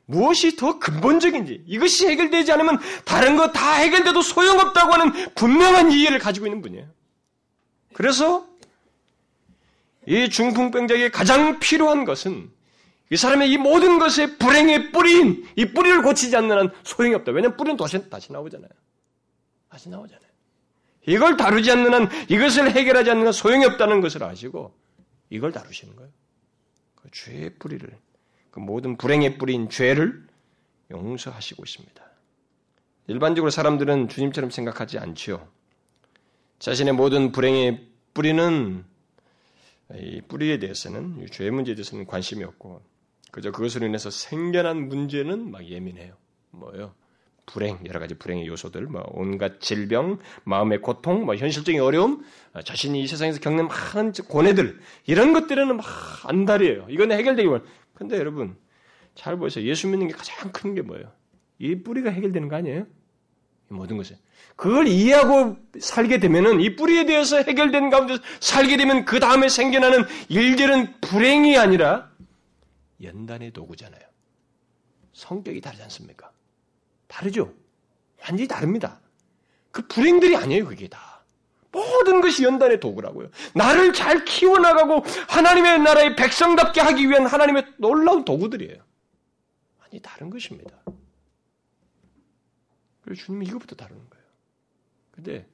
무엇이 0.04 0.54
더 0.54 0.78
근본적인지, 0.78 1.64
이것이 1.66 2.06
해결되지 2.06 2.52
않으면 2.52 2.78
다른 3.04 3.36
거 3.36 3.50
다 3.50 3.74
해결돼도 3.74 4.22
소용없다고 4.22 4.92
하는 4.92 5.34
분명한 5.34 5.90
이해를 5.90 6.20
가지고 6.20 6.46
있는 6.46 6.62
분이에요. 6.62 6.88
그래서 7.92 8.48
이 10.06 10.30
중풍병자에게 10.30 11.10
가장 11.10 11.58
필요한 11.58 12.04
것은 12.04 12.52
이 13.10 13.16
사람의 13.16 13.50
이 13.50 13.56
모든 13.56 13.98
것의 13.98 14.38
불행의 14.38 14.90
뿌리인 14.90 15.46
이 15.56 15.66
뿌리를 15.66 16.02
고치지 16.02 16.36
않는 16.36 16.58
한 16.58 16.70
소용이 16.82 17.14
없다. 17.14 17.32
왜냐하면 17.32 17.56
뿌리는 17.56 17.76
다시, 17.76 18.08
다시 18.10 18.32
나오잖아요. 18.32 18.68
다시 19.68 19.88
나오잖아요. 19.88 20.26
이걸 21.06 21.36
다루지 21.36 21.70
않는 21.70 21.94
한 21.94 22.08
이것을 22.28 22.72
해결하지 22.72 23.10
않는 23.10 23.26
한 23.26 23.32
소용이 23.32 23.64
없다는 23.64 24.00
것을 24.00 24.24
아시고 24.24 24.74
이걸 25.30 25.52
다루시는 25.52 25.94
거예요. 25.94 26.10
그 26.96 27.08
죄의 27.12 27.54
뿌리를 27.58 27.88
그 28.50 28.58
모든 28.58 28.96
불행의 28.96 29.38
뿌리인 29.38 29.70
죄를 29.70 30.26
용서하시고 30.90 31.62
있습니다. 31.64 32.04
일반적으로 33.08 33.50
사람들은 33.50 34.08
주님처럼 34.08 34.50
생각하지 34.50 34.98
않지요. 34.98 35.46
자신의 36.58 36.94
모든 36.94 37.30
불행의 37.30 37.86
뿌리는 38.14 38.84
이 39.94 40.20
뿌리에 40.22 40.58
대해서는 40.58 41.26
죄의 41.30 41.52
문제에 41.52 41.76
대해서는 41.76 42.06
관심이 42.06 42.42
없고 42.42 42.82
그저 43.36 43.50
그것으로 43.50 43.86
인해서 43.86 44.08
생겨난 44.08 44.88
문제는 44.88 45.50
막 45.50 45.62
예민해요. 45.66 46.14
뭐요? 46.52 46.94
불행, 47.44 47.78
여러 47.86 48.00
가지 48.00 48.14
불행의 48.14 48.46
요소들, 48.46 48.86
뭐 48.86 49.04
온갖 49.12 49.60
질병, 49.60 50.18
마음의 50.44 50.80
고통, 50.80 51.26
뭐 51.26 51.36
현실적인 51.36 51.82
어려움, 51.82 52.24
자신이 52.64 53.02
이 53.02 53.06
세상에서 53.06 53.38
겪는 53.40 53.68
많은 53.68 54.12
고뇌들 54.26 54.80
이런 55.04 55.34
것들은 55.34 55.76
막 55.76 55.84
안달이에요. 56.24 56.86
이건 56.88 57.12
해결되기만. 57.12 57.62
근데 57.92 58.16
여러분 58.16 58.56
잘 59.14 59.36
보세요. 59.36 59.66
예수 59.66 59.86
믿는 59.86 60.08
게 60.08 60.14
가장 60.14 60.50
큰 60.50 60.74
게 60.74 60.80
뭐예요? 60.80 61.12
이 61.58 61.82
뿌리가 61.82 62.08
해결되는 62.08 62.48
거 62.48 62.56
아니에요? 62.56 62.86
이 63.70 63.74
모든 63.74 63.98
것을. 63.98 64.16
그걸 64.56 64.88
이해하고 64.88 65.58
살게 65.78 66.20
되면은 66.20 66.62
이 66.62 66.74
뿌리에 66.74 67.04
대해서 67.04 67.36
해결된 67.36 67.90
가운데 67.90 68.16
살게 68.40 68.78
되면 68.78 69.04
그 69.04 69.20
다음에 69.20 69.50
생겨나는 69.50 70.04
일들은 70.30 70.94
불행이 71.02 71.58
아니라 71.58 72.15
연단의 73.06 73.52
도구잖아요. 73.52 74.02
성격이 75.12 75.60
다르지 75.60 75.82
않습니까? 75.84 76.30
다르죠? 77.06 77.54
완전히 78.20 78.48
다릅니다. 78.48 79.00
그 79.70 79.86
불행들이 79.86 80.36
아니에요, 80.36 80.66
그게 80.66 80.88
다. 80.88 81.24
모든 81.70 82.20
것이 82.20 82.44
연단의 82.44 82.80
도구라고요. 82.80 83.28
나를 83.54 83.92
잘 83.92 84.24
키워나가고 84.24 85.04
하나님의 85.28 85.80
나라의 85.80 86.16
백성답게 86.16 86.80
하기 86.80 87.08
위한 87.08 87.26
하나님의 87.26 87.74
놀라운 87.76 88.24
도구들이에요. 88.24 88.82
완전히 89.80 90.00
다른 90.02 90.30
것입니다. 90.30 90.76
그래서 93.02 93.22
주님이 93.24 93.46
이것부터 93.46 93.76
다루는 93.76 94.08
거예요. 94.08 94.26
근데 95.10 95.46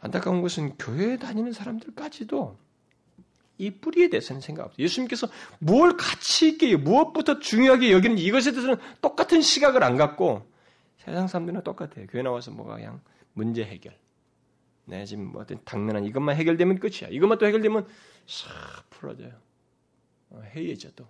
안타까운 0.00 0.42
것은 0.42 0.76
교회에 0.76 1.16
다니는 1.16 1.52
사람들까지도 1.52 2.58
이 3.58 3.70
뿌리에 3.70 4.08
대해서는 4.08 4.40
생각 4.40 4.64
없어요. 4.66 4.82
예수님께서 4.84 5.28
뭘 5.58 5.96
가치 5.96 6.48
있게, 6.48 6.76
무엇부터 6.76 7.38
중요하게 7.38 7.92
여기는 7.92 8.18
이것에 8.18 8.52
대해서는 8.52 8.76
똑같은 9.00 9.40
시각을 9.40 9.82
안 9.84 9.96
갖고 9.96 10.46
세상 10.98 11.28
사람들은 11.28 11.62
똑같아요. 11.62 12.06
교회 12.08 12.22
나와서 12.22 12.50
뭐가 12.50 12.76
그냥 12.76 13.00
문제 13.32 13.62
해결. 13.64 13.96
내 14.86 15.04
지금 15.04 15.32
뭐 15.32 15.42
어떤 15.42 15.58
당면한 15.64 16.04
이것만 16.04 16.36
해결되면 16.36 16.78
끝이야. 16.78 17.08
이것만 17.10 17.38
또 17.38 17.46
해결되면 17.46 17.86
싹 18.26 18.50
풀어져요. 18.90 19.32
어, 20.30 20.42
해이해져 20.54 20.90
또. 20.96 21.06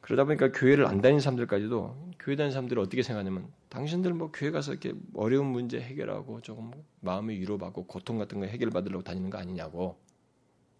그러다 0.00 0.24
보니까 0.24 0.52
교회를 0.52 0.86
안 0.86 1.00
다니는 1.00 1.20
사람들까지도 1.20 2.12
교회 2.18 2.36
다니는 2.36 2.52
사람들을 2.52 2.80
어떻게 2.80 3.02
생각하냐면 3.02 3.48
당신들 3.68 4.14
뭐 4.14 4.30
교회 4.32 4.50
가서 4.50 4.72
이렇게 4.72 4.94
어려운 5.14 5.46
문제 5.46 5.80
해결하고 5.80 6.40
조금 6.40 6.70
마음의 7.00 7.38
위로받고 7.40 7.86
고통 7.86 8.18
같은 8.18 8.40
거 8.40 8.46
해결받으려고 8.46 9.02
다니는 9.02 9.30
거 9.30 9.38
아니냐고. 9.38 9.98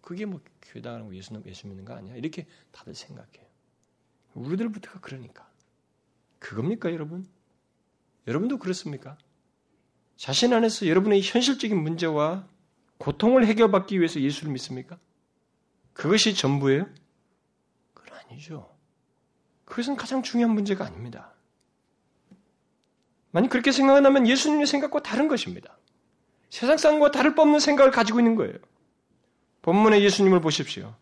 그게 0.01 0.25
뭐 0.25 0.41
교회 0.61 0.81
다니고 0.81 1.15
예수, 1.15 1.41
예수 1.45 1.67
믿는 1.67 1.85
거 1.85 1.93
아니야? 1.93 2.15
이렇게 2.15 2.47
다들 2.71 2.95
생각해요. 2.95 3.45
우리들부터가 4.33 4.99
그러니까. 5.01 5.49
그겁니까, 6.39 6.91
여러분? 6.93 7.27
여러분도 8.27 8.59
그렇습니까? 8.59 9.17
자신 10.15 10.53
안에서 10.53 10.87
여러분의 10.87 11.21
현실적인 11.21 11.81
문제와 11.81 12.47
고통을 12.97 13.45
해결받기 13.47 13.97
위해서 13.97 14.19
예수를 14.19 14.51
믿습니까? 14.51 14.99
그것이 15.93 16.35
전부예요? 16.35 16.87
그건 17.93 18.17
아니죠. 18.19 18.75
그것은 19.65 19.95
가장 19.95 20.21
중요한 20.23 20.53
문제가 20.53 20.85
아닙니다. 20.85 21.33
만약 23.31 23.49
그렇게 23.49 23.71
생각한다면 23.71 24.27
예수님의 24.27 24.67
생각과 24.67 25.01
다른 25.01 25.27
것입니다. 25.27 25.77
세상 26.49 26.77
사람과 26.77 27.11
다를 27.11 27.35
바 27.35 27.43
없는 27.43 27.59
생각을 27.59 27.91
가지고 27.91 28.19
있는 28.19 28.35
거예요. 28.35 28.55
본문의 29.61 30.03
예수님을 30.03 30.41
보십시오. 30.41 30.95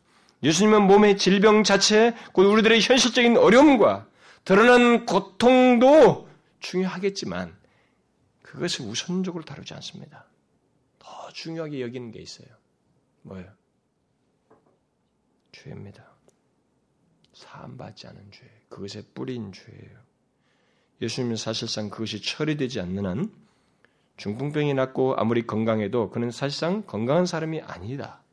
예수님은 0.43 0.83
몸의 0.83 1.17
질병 1.17 1.63
자체, 1.63 2.15
곧 2.33 2.43
우리들의 2.43 2.81
현실적인 2.81 3.37
어려움과 3.37 4.07
드러난 4.45 5.05
고통도 5.05 6.29
중요하겠지만 6.59 7.55
그것을 8.43 8.85
우선적으로 8.85 9.43
다루지 9.43 9.73
않습니다. 9.75 10.25
더 10.99 11.29
중요하게 11.33 11.81
여기는 11.81 12.11
게 12.11 12.19
있어요. 12.19 12.47
뭐예요? 13.23 13.51
죄입니다. 15.51 16.05
사함받지 17.33 18.07
않은 18.07 18.31
죄. 18.31 18.49
그것의 18.69 19.05
뿌린 19.13 19.51
죄예요. 19.51 19.99
예수님은 21.01 21.35
사실상 21.35 21.89
그것이 21.89 22.21
처리되지 22.21 22.79
않는 22.81 23.05
한 23.05 23.31
중풍병이 24.17 24.73
낫고 24.73 25.15
아무리 25.17 25.45
건강해도 25.45 26.09
그는 26.09 26.31
사실상 26.31 26.83
건강한 26.83 27.25
사람이 27.25 27.61
아니다. 27.61 28.23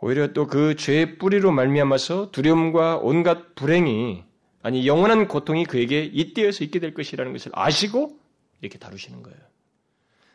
오히려 0.00 0.32
또 0.32 0.46
그 0.46 0.76
죄의 0.76 1.18
뿌리로 1.18 1.52
말미암아서 1.52 2.30
두려움과 2.30 2.98
온갖 2.98 3.54
불행이 3.54 4.24
아니 4.62 4.86
영원한 4.86 5.28
고통이 5.28 5.64
그에게 5.64 6.04
이때에서 6.04 6.64
있게 6.64 6.78
될 6.78 6.94
것이라는 6.94 7.32
것을 7.32 7.52
아시고 7.54 8.18
이렇게 8.60 8.78
다루시는 8.78 9.22
거예요. 9.22 9.38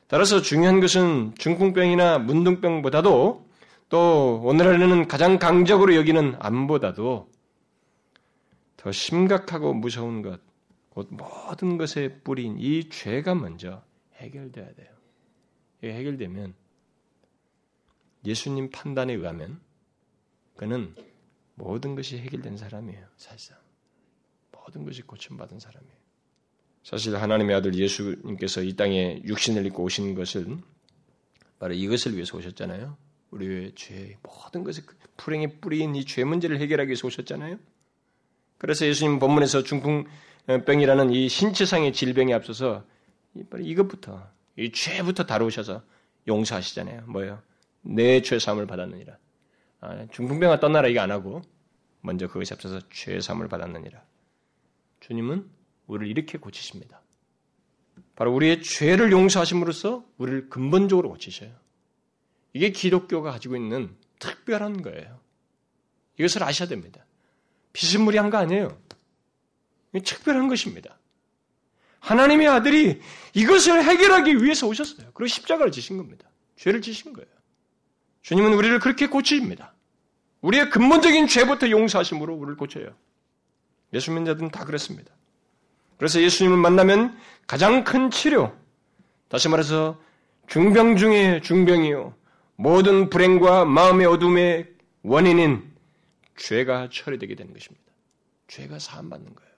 따라서 0.08 0.42
중요한 0.42 0.80
것은 0.80 1.34
중풍병이나 1.38 2.20
문둥병보다도 2.20 3.48
또 3.90 4.42
오늘날에는 4.44 5.08
가장 5.08 5.40
강적으로 5.40 5.96
여기는 5.96 6.36
암보다도 6.40 7.30
더 8.78 8.92
심각하고 8.92 9.74
무서운 9.74 10.22
것, 10.22 10.42
곧 10.90 11.08
모든 11.12 11.78
것의 11.78 12.20
뿌리인 12.24 12.58
이 12.60 12.90
죄가 12.90 13.36
먼저 13.36 13.82
해결돼야 14.16 14.66
돼요. 14.74 14.88
이게 15.82 15.94
해결되면 15.94 16.54
예수님 18.26 18.70
판단에 18.70 19.14
의하면 19.14 19.60
그는 20.56 20.96
모든 21.56 21.96
것이 21.96 22.18
해결된 22.18 22.58
사람이에요. 22.58 23.06
사실상 23.18 23.58
모든 24.52 24.86
것이 24.86 25.02
고침받은 25.02 25.60
사람이에요. 25.60 25.96
사실 26.84 27.16
하나님의 27.16 27.56
아들 27.56 27.76
예수님께서 27.76 28.62
이 28.62 28.76
땅에 28.76 29.22
육신을 29.24 29.66
입고 29.68 29.84
오신 29.84 30.16
것은 30.16 30.62
바로 31.60 31.74
이것을 31.74 32.14
위해서 32.16 32.38
오셨잖아요. 32.38 32.98
우리의 33.32 33.74
죄 33.76 34.18
모든 34.22 34.64
것을 34.64 34.84
불행의 35.18 35.60
뿌리인 35.60 35.96
이 35.96 36.06
죄 36.06 36.24
문제를 36.24 36.60
해결하기 36.60 36.90
위해서 36.90 37.08
오셨잖아요. 37.08 37.58
그래서 38.58 38.86
예수님 38.86 39.20
본문에서 39.20 39.64
중풍병이라는 39.64 41.12
이 41.12 41.30
신체상의 41.30 41.94
질병에 41.94 42.34
앞서서 42.34 42.86
이것부터 43.60 44.30
이 44.58 44.72
죄부터 44.72 45.26
다루셔서 45.26 45.84
용서하시잖아요. 46.28 47.06
뭐예요? 47.08 47.42
내 47.84 48.22
죄사함을 48.22 48.66
받았느니라. 48.66 49.18
아, 49.82 50.08
중풍병아 50.12 50.60
떠나라 50.60 50.88
이거 50.88 51.02
안 51.02 51.12
하고 51.12 51.42
먼저 52.02 52.28
그것에 52.28 52.56
앞서서 52.56 52.80
죄사함을 52.90 53.48
받았느니라. 53.48 54.04
주님은 55.02 55.50
우리를 55.88 56.10
이렇게 56.10 56.38
고치십니다. 56.38 57.02
바로 58.16 58.34
우리의 58.34 58.62
죄를 58.64 59.12
용서하심으로써 59.12 60.06
우리를 60.18 60.50
근본적으로 60.50 61.10
고치셔요. 61.10 61.52
이게 62.54 62.70
기독교가 62.70 63.32
가지고 63.32 63.56
있는 63.56 63.96
특별한 64.20 64.82
거예요. 64.82 65.20
이것을 66.18 66.44
아셔야 66.44 66.68
됩니다. 66.68 67.06
비스무리한 67.74 68.30
거 68.30 68.38
아니에요. 68.38 68.78
특별한 69.94 70.48
것입니다. 70.48 70.98
하나님의 72.00 72.48
아들이 72.48 73.02
이것을 73.34 73.84
해결하기 73.84 74.44
위해서 74.44 74.68
오셨어요. 74.68 75.12
그리고 75.14 75.28
십자가를 75.28 75.72
지신 75.72 75.98
겁니다. 75.98 76.30
죄를 76.58 76.82
지신 76.82 77.14
거예요. 77.14 77.33
주님은 78.24 78.54
우리를 78.54 78.80
그렇게 78.80 79.08
고치십니다. 79.08 79.74
우리의 80.42 80.70
근본적인 80.70 81.28
죄부터 81.28 81.70
용서하심으로 81.70 82.34
우리를 82.34 82.58
고쳐요. 82.58 82.90
예수 83.94 84.12
믿는 84.12 84.26
자들은 84.26 84.52
다 84.52 84.66
그렇습니다. 84.66 85.14
그래서 85.98 86.22
예수님을 86.22 86.58
만나면 86.58 87.18
가장 87.48 87.84
큰 87.84 88.10
치료, 88.10 88.54
다시 89.30 89.48
말해서 89.48 90.02
중병 90.48 90.98
중에 90.98 91.42
중병이요. 91.42 92.16
모든 92.56 93.10
불행과 93.10 93.66
마음의 93.66 94.06
어둠의 94.06 94.68
원인인 95.04 95.72
죄가 96.38 96.90
처리되게 96.92 97.36
되는 97.36 97.54
것입니다. 97.54 97.84
죄가 98.48 98.80
사함받는 98.80 99.36
거예요. 99.36 99.54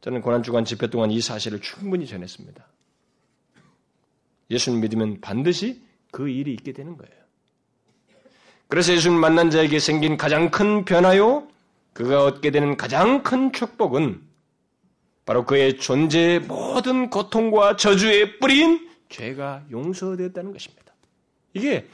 저는 0.00 0.20
고난주간 0.20 0.64
집회 0.64 0.88
동안 0.88 1.10
이 1.10 1.20
사실을 1.20 1.60
충분히 1.60 2.06
전했습니다. 2.06 2.66
예수님 4.50 4.80
믿으면 4.80 5.20
반드시 5.20 5.82
그 6.10 6.28
일이 6.28 6.52
있게 6.52 6.72
되는 6.72 6.96
거예요. 6.96 7.17
그래서 8.68 8.92
예수님 8.92 9.18
만난 9.18 9.50
자에게 9.50 9.78
생긴 9.78 10.16
가장 10.16 10.50
큰 10.50 10.84
변화요, 10.84 11.48
그가 11.94 12.24
얻게 12.24 12.50
되는 12.50 12.76
가장 12.76 13.22
큰 13.22 13.52
축복은 13.52 14.22
바로 15.24 15.44
그의 15.44 15.78
존재의 15.78 16.40
모든 16.40 17.10
고통과 17.10 17.76
저주의 17.76 18.38
뿌리인 18.38 18.88
죄가 19.08 19.64
용서되었다는 19.70 20.52
것입니다. 20.52 20.92
이게 21.54 21.88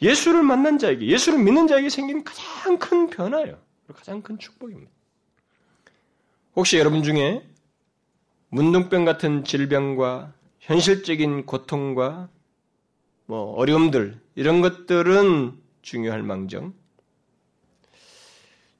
예수를 0.00 0.42
만난 0.42 0.78
자에게, 0.78 1.06
예수를 1.06 1.38
믿는 1.40 1.66
자에게 1.66 1.88
생긴 1.88 2.24
가장 2.24 2.78
큰 2.78 3.08
변화예요. 3.08 3.58
가장 3.92 4.22
큰 4.22 4.38
축복입니다. 4.38 4.90
혹시 6.56 6.78
여러분 6.78 7.02
중에 7.02 7.46
문둥병 8.48 9.04
같은 9.04 9.44
질병과 9.44 10.32
현실적인 10.60 11.46
고통과 11.46 12.28
뭐 13.26 13.54
어려움들 13.54 14.20
이런 14.34 14.60
것들은 14.60 15.61
중요할 15.82 16.22
망정 16.22 16.74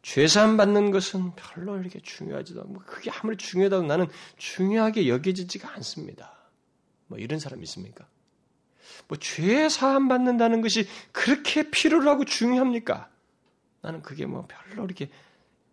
죄산 0.02 0.56
받는 0.56 0.90
것은 0.90 1.34
별로 1.36 1.78
이렇게 1.78 2.00
중요하지도 2.00 2.60
않고 2.62 2.72
뭐 2.72 2.82
그게 2.84 3.10
아무리 3.10 3.36
중요하다고 3.36 3.86
나는 3.86 4.06
중요하게 4.36 5.08
여겨지지가 5.08 5.72
않습니다. 5.74 6.34
뭐 7.06 7.18
이런 7.18 7.38
사람 7.38 7.62
있습니까? 7.62 8.08
뭐 9.08 9.18
죄 9.18 9.68
사함 9.68 10.08
받는다는 10.08 10.60
것이 10.60 10.86
그렇게 11.12 11.70
필요하고 11.70 12.24
중요합니까? 12.24 13.10
나는 13.80 14.02
그게 14.02 14.26
뭐 14.26 14.46
별로 14.48 14.84
이렇게 14.84 15.08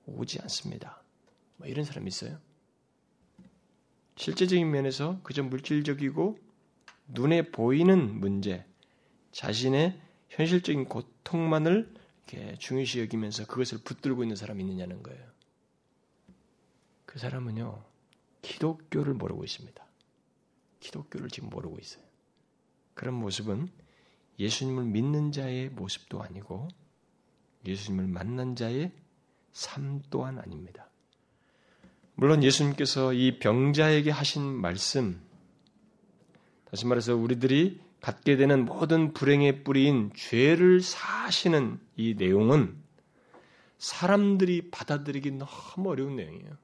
오지 0.06 0.40
않습니다. 0.42 1.02
뭐 1.58 1.68
이런 1.68 1.84
사람 1.86 2.08
있어요? 2.08 2.38
실제적인 4.16 4.70
면에서 4.70 5.20
그저 5.24 5.42
물질적이고 5.44 6.38
눈에 7.08 7.50
보이는 7.52 8.20
문제, 8.20 8.66
자신의 9.32 10.00
현실적인 10.30 10.86
고통만을 10.86 11.94
중요시 12.60 13.02
여기면서 13.02 13.46
그것을 13.46 13.80
붙들고 13.80 14.24
있는 14.24 14.36
사람이 14.36 14.64
있느냐는 14.64 15.02
거예요. 15.04 15.24
그 17.06 17.18
사람은요, 17.18 17.84
기독교를 18.42 19.16
모르고 19.16 19.44
있습니다. 19.44 19.84
기독교를 20.80 21.30
지금 21.30 21.50
모르고 21.50 21.78
있어요. 21.80 22.04
그런 22.94 23.16
모습은 23.16 23.70
예수님을 24.38 24.86
믿는 24.86 25.32
자의 25.32 25.70
모습도 25.70 26.22
아니고 26.22 26.68
예수님을 27.66 28.08
만난 28.08 28.56
자의 28.56 28.92
삶 29.52 30.02
또한 30.10 30.38
아닙니다. 30.38 30.88
물론 32.16 32.44
예수님께서 32.44 33.14
이 33.14 33.40
병자에게 33.40 34.12
하신 34.12 34.44
말씀, 34.44 35.22
다시 36.66 36.86
말해서 36.86 37.16
우리들이 37.16 37.82
갖게 38.02 38.38
되는 38.38 38.66
모든 38.66 39.14
불행의 39.14 39.64
뿌리인 39.64 40.12
죄를 40.16 40.82
사시는 40.82 41.80
이 41.96 42.16
내용은 42.18 42.82
사람들이 43.78 44.72
받아들이기 44.72 45.32
너무 45.32 45.90
어려운 45.90 46.16
내용이에요. 46.16 46.58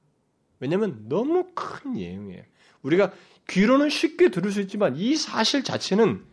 왜냐하면 0.60 1.08
너무 1.08 1.52
큰 1.54 1.94
내용이에요. 1.94 2.44
우리가 2.82 3.14
귀로는 3.50 3.90
쉽게 3.90 4.30
들을 4.30 4.52
수 4.52 4.62
있지만 4.62 4.96
이 4.96 5.16
사실 5.16 5.64
자체는 5.64 6.26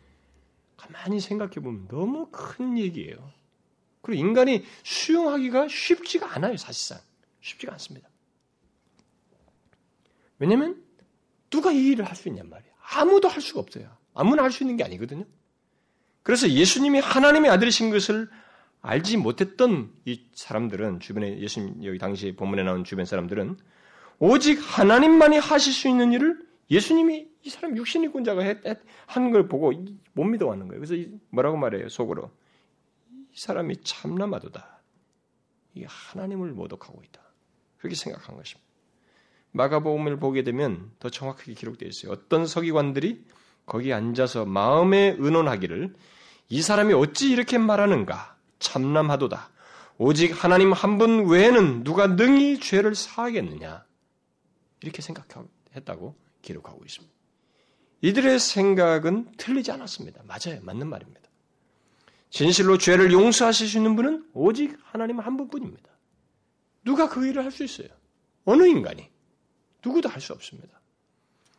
가만히 0.77 1.21
생각해 1.21 1.55
보면 1.55 1.89
너무 1.89 2.29
큰 2.31 2.79
얘기예요. 2.79 3.33
그리고 4.01 4.21
인간이 4.21 4.65
수용하기가 4.83 5.69
쉽지가 5.69 6.35
않아요, 6.35 6.57
사실상. 6.57 6.99
쉽지가 7.41 7.73
않습니다. 7.73 8.09
왜냐하면 10.39 10.83
누가 11.51 11.71
이 11.71 11.87
일을 11.89 12.05
할 12.05 12.17
수 12.17 12.29
있냔 12.29 12.49
말이에요. 12.49 12.73
아무도 12.95 13.29
할 13.29 13.41
수가 13.41 13.61
없어요. 13.61 13.97
아무나 14.15 14.43
할 14.43 14.51
수 14.51 14.63
있는 14.63 14.77
게 14.77 14.85
아니거든요. 14.85 15.25
그래서 16.23 16.49
예수님이 16.49 17.01
하나님의 17.01 17.51
아들이신 17.51 17.91
것을 17.91 18.29
알지 18.81 19.17
못했던 19.17 19.93
이 20.05 20.25
사람들은 20.35 21.01
주변에 21.01 21.39
예수님 21.39 21.85
여기 21.85 21.99
당시 21.99 22.35
본문에 22.37 22.63
나온 22.63 22.85
주변 22.85 23.05
사람들은 23.05 23.57
오직 24.19 24.59
하나님만이 24.61 25.39
하실 25.39 25.73
수 25.73 25.89
있는 25.89 26.13
일을 26.13 26.47
예수님이 26.71 27.29
이 27.45 27.51
사람 27.51 27.77
육신이군자가 27.77 28.43
한 29.07 29.33
걸 29.33 29.49
보고 29.49 29.73
못 30.13 30.25
믿어왔는 30.25 30.69
거예요. 30.69 30.81
그래서 30.81 31.11
뭐라고 31.31 31.57
말해요 31.57 31.89
속으로 31.89 32.31
이 33.33 33.41
사람이 33.41 33.83
참나마도다. 33.83 34.81
이 35.75 35.85
하나님을 35.87 36.53
모독하고 36.53 37.03
있다. 37.03 37.21
그렇게 37.79 37.97
생각한 37.97 38.37
것입니다. 38.37 38.69
마가복음을 39.53 40.19
보게 40.19 40.43
되면 40.45 40.91
더 40.99 41.09
정확하게 41.11 41.55
기록되어 41.55 41.89
있어요. 41.89 42.13
어떤 42.13 42.47
서기관들이 42.47 43.25
거기 43.67 43.93
앉아서 43.93 44.45
마음에 44.45 45.15
의논하기를 45.19 45.95
이 46.49 46.63
사람이 46.63 46.93
어찌 46.95 47.31
이렇게 47.31 47.59
말하는가 47.59 48.37
참남하도다. 48.59 49.51
오직 49.99 50.33
하나님 50.43 50.73
한 50.73 50.99
분 50.99 51.27
외에는 51.29 51.85
누가 51.85 52.07
능히 52.07 52.59
죄를 52.61 52.95
사하겠느냐 52.95 53.85
이렇게 54.83 55.01
생각했다고 55.03 56.17
기록하고 56.43 56.85
있습니다. 56.85 57.15
이들의 58.01 58.39
생각은 58.41 59.33
틀리지 59.37 59.71
않았습니다. 59.71 60.23
맞아요. 60.25 60.61
맞는 60.63 60.89
말입니다. 60.89 61.21
진실로 62.31 62.79
죄를 62.79 63.13
있는 63.79 63.95
분은 63.95 64.31
오직 64.33 64.77
하나님 64.83 65.21
한 65.21 65.37
분뿐입니다. 65.37 65.89
누가 66.85 67.09
그 67.09 67.27
일을 67.27 67.45
할 67.45 67.53
수 67.53 67.63
있어요? 67.63 67.89
어느 68.45 68.65
인간이? 68.67 69.09
누구도 69.85 70.09
할 70.09 70.21
수 70.21 70.33
없습니다. 70.33 70.81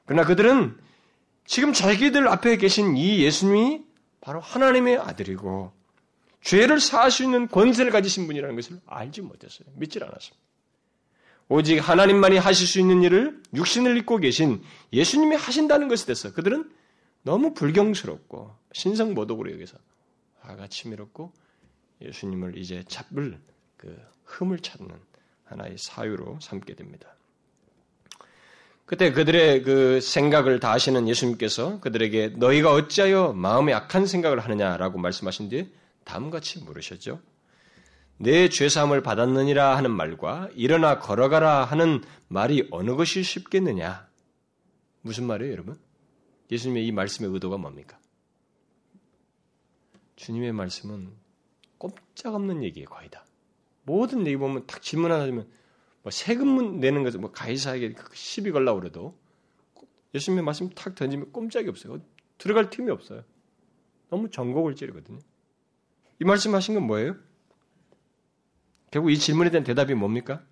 그러나 0.05 0.25
그들은 0.25 0.77
지금 1.45 1.73
자기들 1.73 2.27
앞에 2.27 2.57
계신 2.57 2.95
이 2.97 3.23
예수님이 3.23 3.83
바로 4.21 4.39
하나님의 4.39 4.97
아들이고 4.97 5.73
죄를 6.41 6.79
사할 6.79 7.11
수 7.11 7.23
있는 7.23 7.47
권세를 7.47 7.91
가지신 7.91 8.27
분이라는 8.27 8.55
것을 8.55 8.79
알지 8.85 9.21
못했어요. 9.21 9.67
믿질 9.75 10.03
않았습니다. 10.03 10.43
오직 11.49 11.77
하나님만이 11.77 12.37
하실 12.37 12.67
수 12.67 12.79
있는 12.79 13.03
일을 13.03 13.41
육신을 13.53 13.97
입고 13.97 14.17
계신 14.17 14.63
예수님이 14.91 15.35
하신다는 15.35 15.87
것에 15.87 16.05
대해서 16.05 16.33
그들은 16.33 16.71
너무 17.23 17.53
불경스럽고 17.53 18.55
신성모독으로 18.73 19.51
여기서 19.53 19.77
화가 20.39 20.67
치밀었고 20.67 21.31
예수님을 22.01 22.57
이제 22.57 22.83
잡을 22.87 23.39
그 23.77 23.97
흠을 24.25 24.59
찾는 24.59 24.93
하나의 25.45 25.77
사유로 25.77 26.39
삼게 26.41 26.75
됩니다. 26.75 27.15
그때 28.85 29.11
그들의 29.11 29.63
그 29.63 30.01
생각을 30.01 30.59
다 30.59 30.71
아시는 30.71 31.07
예수님께서 31.07 31.79
그들에게 31.79 32.35
너희가 32.37 32.73
어찌하여 32.73 33.33
마음에 33.33 33.73
악한 33.73 34.05
생각을 34.05 34.39
하느냐라고 34.39 34.99
말씀하신 34.99 35.49
뒤에 35.49 35.69
다음같이 36.03 36.63
물으셨죠. 36.63 37.21
내 38.17 38.49
죄사함을 38.49 39.01
받았느니라 39.01 39.75
하는 39.77 39.91
말과 39.91 40.49
일어나 40.53 40.99
걸어가라 40.99 41.65
하는 41.65 42.03
말이 42.27 42.67
어느 42.71 42.95
것이 42.95 43.23
쉽겠느냐? 43.23 44.07
무슨 45.01 45.25
말이에요, 45.25 45.51
여러분? 45.51 45.79
예수님의 46.51 46.85
이 46.85 46.91
말씀의 46.91 47.31
의도가 47.31 47.57
뭡니까? 47.57 47.97
주님의 50.15 50.53
말씀은 50.53 51.09
꼼짝없는 51.77 52.63
얘기예요, 52.63 52.87
거의 52.87 53.09
다. 53.09 53.25
모든 53.83 54.25
얘기 54.25 54.37
보면 54.37 54.65
딱 54.67 54.81
질문 54.81 55.11
하나 55.11 55.23
하면 55.23 55.47
뭐 56.03 56.11
세금 56.11 56.79
내는 56.79 57.03
것은 57.03 57.21
뭐 57.21 57.31
가이사에게 57.31 57.93
그 57.93 58.15
시비 58.15 58.51
걸라고 58.51 58.79
그래도 58.79 59.17
예수님의 60.13 60.43
말씀 60.43 60.69
탁 60.69 60.95
던지면 60.95 61.31
꼼짝이 61.31 61.69
없어요. 61.69 61.99
들어갈 62.37 62.69
틈이 62.69 62.91
없어요. 62.91 63.23
너무 64.09 64.29
전곡을 64.29 64.75
찌르거든요. 64.75 65.19
이 66.21 66.25
말씀하신 66.25 66.75
건 66.75 66.83
뭐예요? 66.83 67.15
결국 68.91 69.09
이 69.09 69.17
질문에 69.17 69.49
대한 69.49 69.63
대답이 69.63 69.95
뭡니까? 69.95 70.43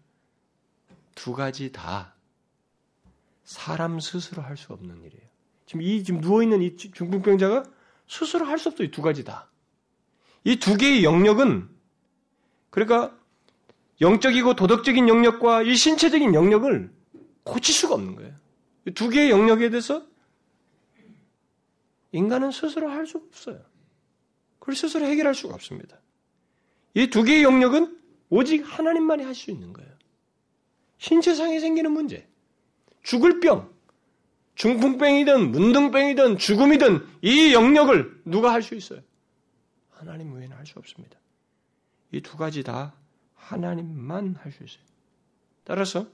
두 1.14 1.34
가지 1.34 1.72
다 1.72 2.16
사람 3.44 4.00
스스로 4.00 4.42
할 4.42 4.58
수 4.58 4.74
없는 4.74 5.04
일이에요. 5.04 5.26
지금 5.66 5.82
이 5.82 6.04
지금 6.04 6.22
누워 6.22 6.42
있는 6.42 6.62
이 6.62 6.76
중풍병자가 6.78 7.64
스스로 8.08 8.46
할 8.46 8.58
수 8.58 8.70
없어요. 8.70 8.90
두 8.90 9.02
가지 9.02 9.24
다. 9.24 9.50
이 10.44 10.56
두 10.58 10.76
개의 10.78 11.04
영역은 11.04 11.70
그러니까 12.72 13.16
영적이고 14.02 14.56
도덕적인 14.56 15.08
영역과 15.08 15.62
이 15.64 15.76
신체적인 15.76 16.34
영역을 16.34 16.92
고칠 17.44 17.74
수가 17.74 17.94
없는 17.96 18.16
거예요. 18.16 18.34
두 18.96 19.10
개의 19.10 19.30
영역에 19.30 19.70
대해서 19.70 20.04
인간은 22.12 22.52
스스로 22.52 22.90
할 22.90 23.06
수가 23.06 23.26
없어요. 23.28 23.62
그걸 24.60 24.76
스스로 24.76 25.06
해결할 25.06 25.34
수가 25.36 25.54
없습니다. 25.54 25.98
이 26.94 27.08
두 27.08 27.24
개의 27.24 27.44
영역은 27.44 27.98
오직 28.30 28.62
하나님만이 28.64 29.24
할 29.24 29.34
수 29.36 29.50
있는 29.52 29.72
거예요. 29.72 29.90
신체상에 30.98 31.60
생기는 31.60 31.92
문제, 31.92 32.28
죽을 33.04 33.40
병, 33.40 33.72
중풍병이든 34.56 35.52
문둥병이든 35.52 36.38
죽음이든 36.38 37.08
이 37.22 37.54
영역을 37.54 38.22
누가 38.26 38.52
할 38.52 38.62
수 38.62 38.76
있어요? 38.76 39.00
하나님 39.90 40.34
외에는 40.34 40.56
할 40.58 40.66
수 40.66 40.78
없습니다. 40.80 41.18
이 42.12 42.20
두 42.22 42.36
가지 42.38 42.62
다 42.64 42.94
하나님만 43.42 44.36
할 44.42 44.52
수 44.52 44.64
있어요. 44.64 44.84
따라서 45.64 46.06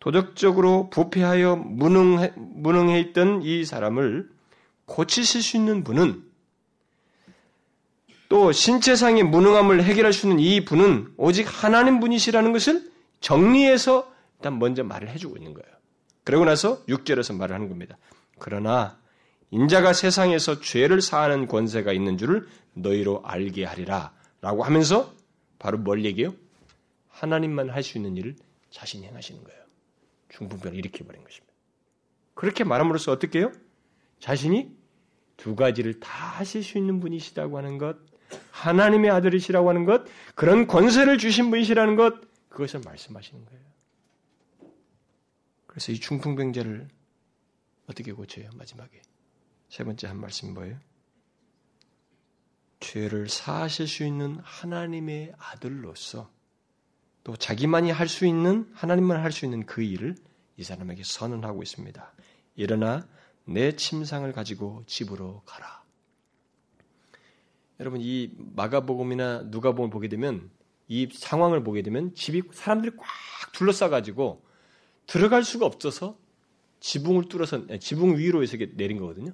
도덕적으로 0.00 0.90
부패하여 0.90 1.56
무능해, 1.56 2.32
무능해 2.36 3.00
있던 3.00 3.42
이 3.42 3.64
사람을 3.64 4.30
고치실 4.86 5.42
수 5.42 5.56
있는 5.56 5.82
분은 5.84 6.24
또 8.28 8.52
신체상의 8.52 9.22
무능함을 9.24 9.82
해결할 9.82 10.12
수 10.12 10.26
있는 10.26 10.38
이 10.38 10.64
분은 10.64 11.14
오직 11.16 11.46
하나님 11.48 11.98
분이시라는 11.98 12.52
것을 12.52 12.90
정리해서 13.20 14.12
일단 14.38 14.58
먼저 14.58 14.84
말을 14.84 15.08
해주고 15.08 15.36
있는 15.36 15.54
거예요. 15.54 15.66
그러고 16.24 16.44
나서 16.44 16.84
6절에서 16.84 17.34
말을 17.34 17.54
하는 17.54 17.68
겁니다. 17.68 17.96
그러나 18.38 18.98
인자가 19.50 19.94
세상에서 19.94 20.60
죄를 20.60 21.00
사하는 21.00 21.46
권세가 21.46 21.92
있는 21.92 22.18
줄을 22.18 22.46
너희로 22.74 23.22
알게 23.24 23.64
하리라 23.64 24.12
라고 24.42 24.62
하면서 24.62 25.12
바로 25.58 25.78
뭘 25.78 26.04
얘기해요? 26.04 26.34
하나님만 27.08 27.70
할 27.70 27.82
수 27.82 27.98
있는 27.98 28.16
일을 28.16 28.36
자신이 28.70 29.06
행하시는 29.06 29.42
거예요. 29.42 29.64
중풍병을 30.28 30.78
일으켜버린 30.78 31.24
것입니다. 31.24 31.52
그렇게 32.34 32.64
말함으로써 32.64 33.12
어떻게 33.12 33.40
해요? 33.40 33.52
자신이 34.20 34.76
두 35.36 35.56
가지를 35.56 36.00
다 36.00 36.10
하실 36.38 36.62
수 36.62 36.78
있는 36.78 37.00
분이시다고 37.00 37.58
하는 37.58 37.78
것, 37.78 37.96
하나님의 38.50 39.10
아들이시라고 39.10 39.68
하는 39.68 39.84
것, 39.84 40.04
그런 40.34 40.66
권세를 40.66 41.18
주신 41.18 41.50
분이시라는 41.50 41.96
것, 41.96 42.14
그것을 42.48 42.80
말씀하시는 42.84 43.44
거예요. 43.44 43.62
그래서 45.66 45.92
이 45.92 46.00
중풍병자를 46.00 46.88
어떻게 47.86 48.12
고쳐요? 48.12 48.50
마지막에. 48.54 49.00
세 49.68 49.84
번째 49.84 50.08
한 50.08 50.20
말씀이 50.20 50.52
뭐예요? 50.52 50.78
죄를 52.80 53.28
사하실 53.28 53.88
수 53.88 54.04
있는 54.04 54.38
하나님의 54.42 55.34
아들로서 55.38 56.30
또 57.24 57.36
자기만이 57.36 57.90
할 57.90 58.08
수 58.08 58.26
있는 58.26 58.70
하나님만 58.74 59.20
할 59.20 59.32
수 59.32 59.44
있는 59.44 59.66
그 59.66 59.82
일을 59.82 60.14
이 60.56 60.62
사람에게 60.62 61.02
선언하고 61.04 61.62
있습니다. 61.62 62.12
일어나 62.56 63.06
내 63.44 63.76
침상을 63.76 64.30
가지고 64.32 64.84
집으로 64.86 65.42
가라. 65.44 65.82
여러분 67.80 68.00
이 68.00 68.32
마가복음이나 68.36 69.42
누가복음을 69.46 69.90
보게 69.90 70.08
되면 70.08 70.50
이 70.88 71.08
상황을 71.12 71.62
보게 71.62 71.82
되면 71.82 72.14
집이 72.14 72.42
사람들이 72.52 72.96
꽉 72.96 73.06
둘러싸 73.52 73.88
가지고 73.88 74.44
들어갈 75.06 75.44
수가 75.44 75.66
없어서 75.66 76.18
지붕을 76.80 77.28
뚫어서 77.28 77.66
네, 77.66 77.78
지붕 77.78 78.16
위로 78.16 78.42
해서 78.42 78.56
내린 78.74 78.98
거거든요. 78.98 79.32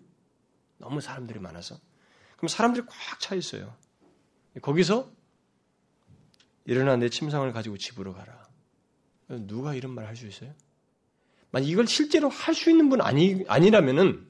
너무 0.78 1.00
사람들이 1.00 1.38
많아서 1.38 1.76
그럼 2.44 2.48
사람들이 2.48 2.84
꽉 2.86 3.20
차 3.20 3.34
있어요. 3.34 3.74
거기서 4.60 5.10
일어나 6.66 6.96
내 6.96 7.08
침상을 7.08 7.50
가지고 7.52 7.78
집으로 7.78 8.12
가라. 8.12 8.46
누가 9.28 9.74
이런 9.74 9.92
말 9.92 10.04
할 10.06 10.14
수 10.14 10.26
있어요? 10.26 10.52
만약 11.50 11.66
이걸 11.68 11.86
실제로 11.86 12.28
할 12.28 12.54
수 12.54 12.68
있는 12.70 12.90
분 12.90 13.00
아니, 13.00 13.44
아니라면은 13.48 14.26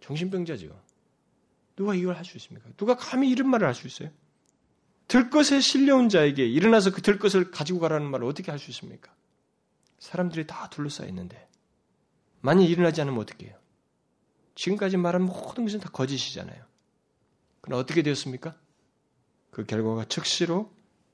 정신병자죠. 0.00 0.80
누가 1.74 1.94
이걸 1.96 2.14
할 2.16 2.24
수 2.24 2.36
있습니까? 2.36 2.70
누가 2.76 2.96
감히 2.96 3.30
이런 3.30 3.48
말을 3.50 3.66
할 3.66 3.74
수 3.74 3.86
있어요? 3.88 4.10
들것에 5.08 5.60
실려온 5.60 6.08
자에게 6.08 6.46
일어나서 6.46 6.92
그 6.92 7.02
들것을 7.02 7.50
가지고 7.50 7.80
가라는 7.80 8.08
말을 8.10 8.26
어떻게 8.26 8.50
할 8.52 8.60
수 8.60 8.70
있습니까? 8.70 9.12
사람들이 9.98 10.46
다 10.46 10.68
둘러싸여 10.70 11.08
있는데 11.08 11.48
만약 12.40 12.62
일어나지 12.62 13.00
않으면 13.00 13.18
어떻게 13.20 13.46
해요? 13.46 13.56
지금까지 14.54 14.98
말한 14.98 15.22
모든 15.22 15.64
것은 15.64 15.80
다 15.80 15.90
거짓이잖아요. 15.90 16.70
그럼 17.62 17.80
어떻게 17.80 18.02
되었습니까? 18.02 18.54
그 19.50 19.64
결과가 19.64 20.04
즉시로 20.06 20.70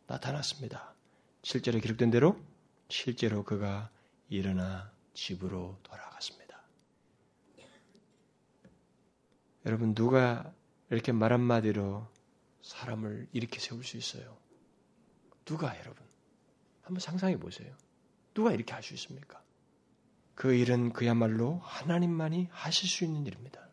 나타났습니다. 0.06 0.94
실제로 1.42 1.78
기록된 1.78 2.10
대로 2.10 2.40
실제로 2.88 3.44
그가 3.44 3.90
일어나 4.28 4.90
집으로 5.14 5.78
돌아갔습니다. 5.82 6.60
여러분 9.66 9.94
누가 9.94 10.52
이렇게 10.90 11.12
말 11.12 11.32
한마디로 11.32 12.08
사람을 12.62 13.28
이렇게 13.32 13.60
세울 13.60 13.84
수 13.84 13.96
있어요? 13.96 14.36
누가 15.44 15.78
여러분? 15.78 16.02
한번 16.82 17.00
상상해 17.00 17.38
보세요. 17.38 17.74
누가 18.34 18.52
이렇게 18.52 18.72
할 18.72 18.82
수 18.82 18.94
있습니까? 18.94 19.42
그 20.34 20.54
일은 20.54 20.92
그야말로 20.92 21.58
하나님만이 21.64 22.48
하실 22.50 22.88
수 22.88 23.04
있는 23.04 23.26
일입니다. 23.26 23.67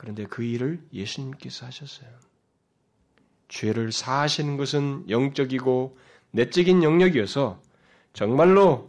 그런데 0.00 0.24
그 0.24 0.42
일을 0.42 0.80
예수님께서 0.94 1.66
하셨어요. 1.66 2.08
죄를 3.48 3.92
사하시는 3.92 4.56
것은 4.56 5.10
영적이고 5.10 5.98
내적인 6.30 6.82
영역이어서 6.82 7.60
정말로 8.14 8.86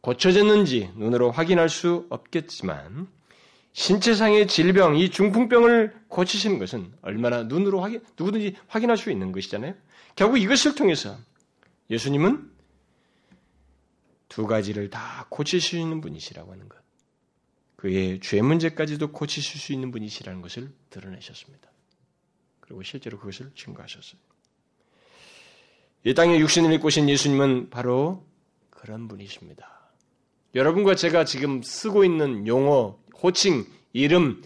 고쳐졌는지 0.00 0.90
눈으로 0.96 1.30
확인할 1.30 1.68
수 1.68 2.08
없겠지만 2.10 3.06
신체상의 3.72 4.48
질병, 4.48 4.96
이 4.96 5.10
중풍병을 5.10 5.94
고치시는 6.08 6.58
것은 6.58 6.92
얼마나 7.02 7.44
눈으로 7.44 7.80
확인, 7.80 8.02
누구든지 8.18 8.56
확인할 8.66 8.96
수 8.96 9.12
있는 9.12 9.30
것이잖아요. 9.30 9.74
결국 10.16 10.38
이것을 10.38 10.74
통해서 10.74 11.16
예수님은 11.88 12.50
두 14.28 14.48
가지를 14.48 14.90
다 14.90 15.24
있는 15.78 16.00
분이시라고 16.00 16.50
하는 16.50 16.68
것. 16.68 16.87
그의 17.78 18.18
죄 18.18 18.42
문제까지도 18.42 19.12
고치실 19.12 19.60
수 19.60 19.72
있는 19.72 19.92
분이시라는 19.92 20.42
것을 20.42 20.72
드러내셨습니다. 20.90 21.70
그리고 22.58 22.82
실제로 22.82 23.18
그것을 23.18 23.52
증거하셨어요. 23.54 24.20
이 26.02 26.12
땅에 26.12 26.40
육신을 26.40 26.72
입고 26.72 26.88
오신 26.88 27.08
예수님은 27.08 27.70
바로 27.70 28.26
그런 28.70 29.06
분이십니다. 29.06 29.92
여러분과 30.56 30.96
제가 30.96 31.24
지금 31.24 31.62
쓰고 31.62 32.04
있는 32.04 32.48
용어, 32.48 32.98
호칭, 33.22 33.64
이름, 33.92 34.42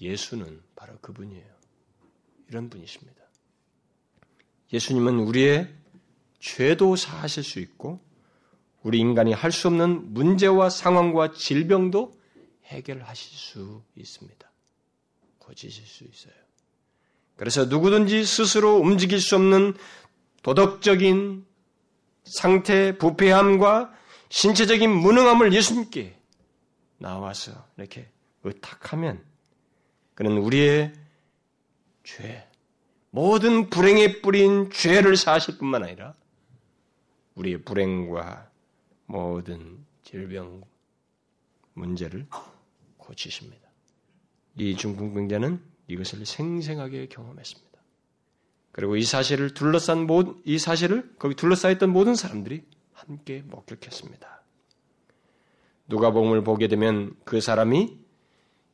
예수는 0.00 0.60
바로 0.74 0.98
그분이에요. 1.00 1.54
이런 2.48 2.70
분이십니다. 2.70 3.22
예수님은 4.72 5.20
우리의 5.20 5.72
죄도 6.40 6.96
사하실 6.96 7.44
수 7.44 7.60
있고, 7.60 8.00
우리 8.82 8.98
인간이 8.98 9.32
할 9.32 9.52
수 9.52 9.68
없는 9.68 10.12
문제와 10.12 10.70
상황과 10.70 11.34
질병도 11.34 12.23
해결하실 12.66 13.36
수 13.36 13.82
있습니다. 13.96 14.50
고치실 15.38 15.86
수 15.86 16.04
있어요. 16.04 16.34
그래서 17.36 17.66
누구든지 17.66 18.24
스스로 18.24 18.76
움직일 18.76 19.20
수 19.20 19.36
없는 19.36 19.74
도덕적인 20.42 21.46
상태, 22.24 22.96
부패함과 22.96 23.92
신체적인 24.28 24.90
무능함을 24.90 25.52
예수님께 25.52 26.16
나와서 26.98 27.52
이렇게 27.76 28.08
의탁하면 28.44 29.22
그는 30.14 30.38
우리의 30.38 30.92
죄, 32.04 32.48
모든 33.10 33.70
불행에 33.70 34.20
뿌린 34.20 34.70
죄를 34.70 35.16
사실 35.16 35.58
뿐만 35.58 35.82
아니라 35.82 36.14
우리의 37.34 37.62
불행과 37.62 38.50
모든 39.06 39.84
질병 40.02 40.62
문제를 41.74 42.26
고치십니다. 43.04 43.68
이 44.56 44.76
중풍병자는 44.76 45.60
이것을 45.88 46.24
생생하게 46.24 47.08
경험했습니다. 47.08 47.78
그리고 48.72 48.96
이 48.96 49.02
사실을 49.02 49.54
둘러싼 49.54 50.06
모든 50.06 50.40
이 50.44 50.58
사실을 50.58 51.14
거기 51.18 51.34
둘러싸였던 51.34 51.90
모든 51.90 52.14
사람들이 52.14 52.64
함께 52.92 53.42
목격했습니다. 53.46 54.42
누가복음을 55.86 56.42
보게 56.42 56.68
되면 56.68 57.14
그 57.24 57.40
사람이 57.40 57.98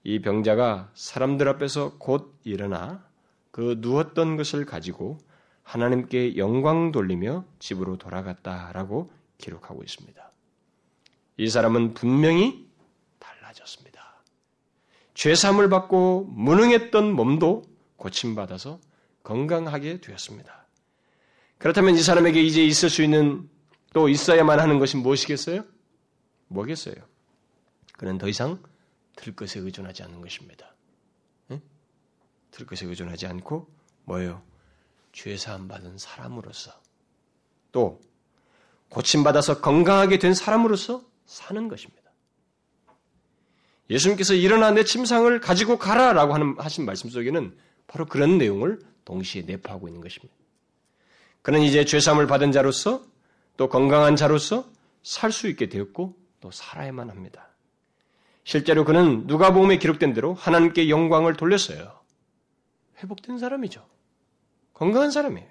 이 0.05 0.23
병자가 0.23 0.93
사람들 0.95 1.49
앞에서 1.49 1.99
곧 1.99 2.39
일어나 2.45 3.05
그 3.51 3.77
누웠던 3.81 4.37
것을 4.37 4.65
가지고 4.65 5.19
하나님께 5.63 6.37
영광 6.37 6.93
돌리며 6.93 7.45
집으로 7.59 7.99
돌아갔다라고 7.99 9.13
기록하고 9.39 9.83
있습니다. 9.83 10.31
이 11.37 11.49
사람은 11.49 11.95
분명히 11.95 12.69
달라졌습니다. 13.19 13.90
죄삼을 15.21 15.69
받고 15.69 16.29
무능했던 16.31 17.13
몸도 17.13 17.65
고침받아서 17.97 18.81
건강하게 19.23 20.01
되었습니다. 20.01 20.67
그렇다면 21.59 21.95
이 21.95 22.01
사람에게 22.01 22.43
이제 22.43 22.65
있을 22.65 22.89
수 22.89 23.03
있는 23.03 23.47
또 23.93 24.09
있어야만 24.09 24.59
하는 24.59 24.79
것이 24.79 24.97
무엇이겠어요? 24.97 25.67
뭐겠어요? 26.49 26.95
그는 27.99 28.17
더 28.17 28.29
이상 28.29 28.63
들 29.15 29.37
것에 29.37 29.61
의존하지 29.61 30.03
않는 30.05 30.23
것입니다. 30.23 30.75
응? 31.51 31.61
들 32.51 32.65
것에 32.65 32.87
의존하지 32.87 33.27
않고 33.27 33.69
뭐예요? 34.05 34.43
죄사함 35.13 35.69
받은 35.69 35.99
사람으로서 35.99 36.73
또 37.73 38.01
고침받아서 38.89 39.61
건강하게 39.61 40.19
된 40.19 40.33
사람으로서 40.33 41.05
사는 41.27 41.69
것입니다. 41.69 42.00
예수님께서 43.91 44.35
일어나 44.35 44.71
내 44.71 44.85
침상을 44.85 45.41
가지고 45.41 45.79
가라 45.79 46.13
라고 46.13 46.33
하는 46.33 46.55
하신 46.59 46.87
말씀 46.87 47.11
속에는 47.11 47.57
바로 47.87 48.07
그런 48.07 48.39
내용을 48.39 48.79
동시에 49.05 49.43
내포하고 49.43 49.89
있는 49.89 50.01
것입니다. 50.01 50.33
그는 51.43 51.61
이제 51.63 51.85
죄삼을 51.85 52.27
받은 52.27 52.53
자로서 52.53 53.03
또 53.57 53.69
건강한 53.69 54.17
자로서 54.17 54.69
살 55.03 55.33
수 55.33 55.49
있게 55.49 55.69
되었고 55.69 56.15
또 56.41 56.51
살아야만 56.51 57.11
합니다. 57.11 57.49
실제로 58.45 58.85
그는 58.85 59.27
누가복음에 59.27 59.79
기록된 59.79 60.13
대로 60.15 60.35
하나님께 60.35 60.89
영광을 60.89 61.35
돌렸어요. 61.35 62.01
회복된 63.03 63.39
사람이죠. 63.39 63.85
건강한 64.75 65.11
사람이에요. 65.11 65.49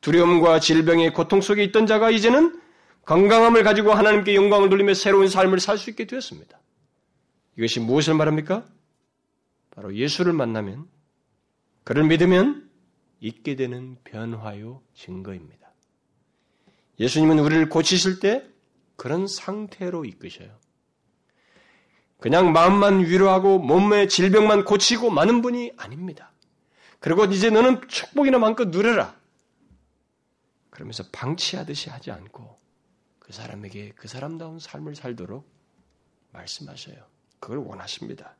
두려움과 0.00 0.60
질병의 0.60 1.12
고통 1.12 1.40
속에 1.40 1.64
있던 1.64 1.86
자가 1.86 2.10
이제는 2.10 2.60
건강함을 3.04 3.64
가지고 3.64 3.92
하나님께 3.92 4.34
영광을 4.34 4.68
돌리며 4.68 4.94
새로운 4.94 5.28
삶을 5.28 5.60
살 5.60 5.78
수 5.78 5.90
있게 5.90 6.06
되었습니다. 6.06 6.57
이것이 7.58 7.80
무엇을 7.80 8.14
말합니까? 8.14 8.64
바로 9.70 9.94
예수를 9.94 10.32
만나면 10.32 10.88
그를 11.82 12.04
믿으면 12.04 12.70
있게 13.20 13.56
되는 13.56 13.96
변화요 14.04 14.80
증거입니다. 14.94 15.72
예수님은 17.00 17.40
우리를 17.40 17.68
고치실 17.68 18.20
때 18.20 18.46
그런 18.96 19.26
상태로 19.26 20.04
이끄셔요. 20.04 20.56
그냥 22.20 22.52
마음만 22.52 23.00
위로하고 23.00 23.58
몸의 23.58 24.08
질병만 24.08 24.64
고치고 24.64 25.10
많은 25.10 25.42
분이 25.42 25.72
아닙니다. 25.76 26.32
그리고 27.00 27.24
이제 27.24 27.50
너는 27.50 27.88
축복이나 27.88 28.38
마음껏 28.38 28.68
누려라. 28.68 29.16
그러면서 30.70 31.04
방치하듯이 31.10 31.90
하지 31.90 32.12
않고 32.12 32.60
그 33.18 33.32
사람에게 33.32 33.94
그 33.96 34.06
사람다운 34.06 34.60
삶을 34.60 34.94
살도록 34.94 35.48
말씀하셔요. 36.30 37.17
그걸 37.40 37.58
원하십니다. 37.58 38.34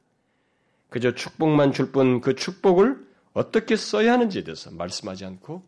그저 0.91 1.15
축복만 1.15 1.73
줄 1.73 1.93
뿐 1.93 2.21
그 2.21 2.35
축복을 2.35 3.07
어떻게 3.35 3.77
써야 3.77 4.13
하는지에 4.15 4.45
대해서 4.45 4.71
말씀하지 4.71 5.25
않고 5.25 5.63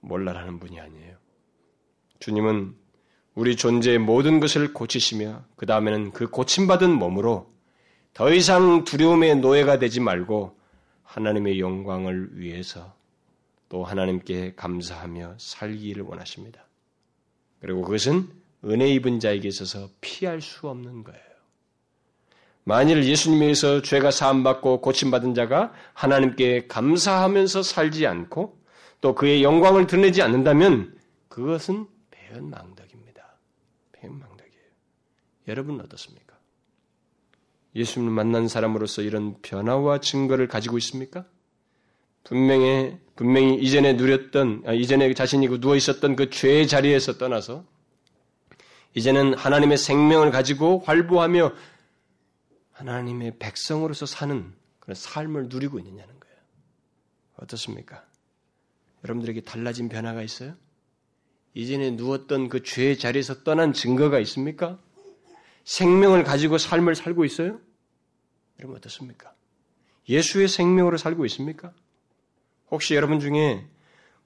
몰라라는 0.00 0.58
분이 0.58 0.80
아니에요. 0.80 1.16
주님은 2.18 2.74
우리 3.34 3.56
존재의 3.56 3.98
모든 3.98 4.40
것을 4.40 4.72
고치시며 4.74 5.44
그 5.56 5.64
다음에는 5.66 6.12
그 6.12 6.28
고침받은 6.28 6.90
몸으로 6.90 7.50
더 8.14 8.32
이상 8.32 8.84
두려움의 8.84 9.36
노예가 9.36 9.78
되지 9.78 10.00
말고 10.00 10.58
하나님의 11.04 11.60
영광을 11.60 12.38
위해서 12.38 12.94
또 13.68 13.84
하나님께 13.84 14.54
감사하며 14.54 15.36
살기를 15.38 16.02
원하십니다. 16.02 16.66
그리고 17.60 17.82
그것은 17.82 18.28
은혜 18.64 18.88
입은 18.88 19.18
자에게 19.18 19.48
있어서 19.48 19.88
피할 20.00 20.42
수 20.42 20.68
없는 20.68 21.04
거예요. 21.04 21.31
만일 22.64 23.04
예수님에 23.04 23.46
의해서 23.46 23.82
죄가 23.82 24.10
사함받고 24.10 24.80
고침받은 24.80 25.34
자가 25.34 25.72
하나님께 25.94 26.66
감사하면서 26.68 27.62
살지 27.62 28.06
않고 28.06 28.60
또 29.00 29.14
그의 29.14 29.42
영광을 29.42 29.86
드러내지 29.86 30.22
않는다면 30.22 30.96
그것은 31.28 31.88
배은망덕입니다. 32.10 33.36
배은망덕이에요. 33.92 34.64
여러분은 35.48 35.84
어떻습니까? 35.84 36.36
예수님을 37.74 38.12
만난 38.12 38.46
사람으로서 38.46 39.02
이런 39.02 39.34
변화와 39.42 39.98
증거를 39.98 40.46
가지고 40.46 40.78
있습니까? 40.78 41.24
분명히 42.22 42.96
분명히 43.16 43.56
이전에 43.56 43.94
누렸던 43.94 44.62
아, 44.66 44.72
이전에 44.72 45.12
자신이 45.14 45.48
그 45.48 45.60
누워 45.60 45.74
있었던 45.74 46.14
그 46.14 46.30
죄의 46.30 46.68
자리에서 46.68 47.18
떠나서 47.18 47.64
이제는 48.94 49.34
하나님의 49.34 49.78
생명을 49.78 50.30
가지고 50.30 50.80
활보하며 50.80 51.52
하나님의 52.82 53.38
백성으로서 53.38 54.06
사는 54.06 54.52
그런 54.80 54.94
삶을 54.94 55.48
누리고 55.48 55.78
있느냐는 55.78 56.18
거예요. 56.18 56.36
어떻습니까? 57.36 58.04
여러분들에게 59.04 59.42
달라진 59.42 59.88
변화가 59.88 60.22
있어요? 60.22 60.54
이전에 61.54 61.92
누웠던 61.92 62.48
그 62.48 62.62
죄의 62.62 62.98
자리에서 62.98 63.44
떠난 63.44 63.72
증거가 63.72 64.18
있습니까? 64.20 64.78
생명을 65.64 66.24
가지고 66.24 66.58
삶을 66.58 66.96
살고 66.96 67.24
있어요? 67.24 67.60
여러분 68.58 68.76
어떻습니까? 68.76 69.32
예수의 70.08 70.48
생명으로 70.48 70.96
살고 70.96 71.24
있습니까? 71.26 71.72
혹시 72.70 72.94
여러분 72.94 73.20
중에 73.20 73.64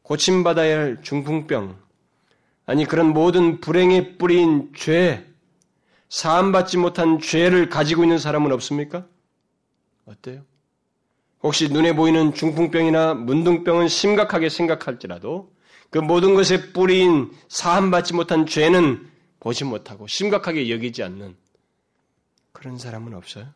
고침받아야 0.03 0.79
할 0.79 1.03
중풍병, 1.03 1.79
아니 2.65 2.85
그런 2.87 3.09
모든 3.13 3.61
불행의 3.61 4.17
뿌리인 4.19 4.73
죄, 4.75 5.27
사함받지 6.09 6.79
못한 6.79 7.19
죄를 7.19 7.69
가지고 7.69 8.05
있는 8.05 8.19
사람은 8.19 8.53
없습니까? 8.53 9.07
어때요? 10.05 10.45
혹시 11.43 11.69
눈에 11.69 11.95
보이는 11.95 12.35
중풍병이나 12.35 13.15
문둥병은 13.15 13.89
심각하게 13.89 14.49
생각할지라도 14.49 15.53
그 15.91 15.99
모든 15.99 16.35
것의 16.35 16.73
뿌리인 16.73 17.33
사함받지 17.49 18.15
못한 18.15 18.47
죄는 18.47 19.09
보지 19.41 19.65
못하고 19.65 20.07
심각하게 20.07 20.71
여기지 20.71 21.03
않는 21.03 21.37
그런 22.53 22.79
사람은 22.79 23.15
없어요. 23.15 23.49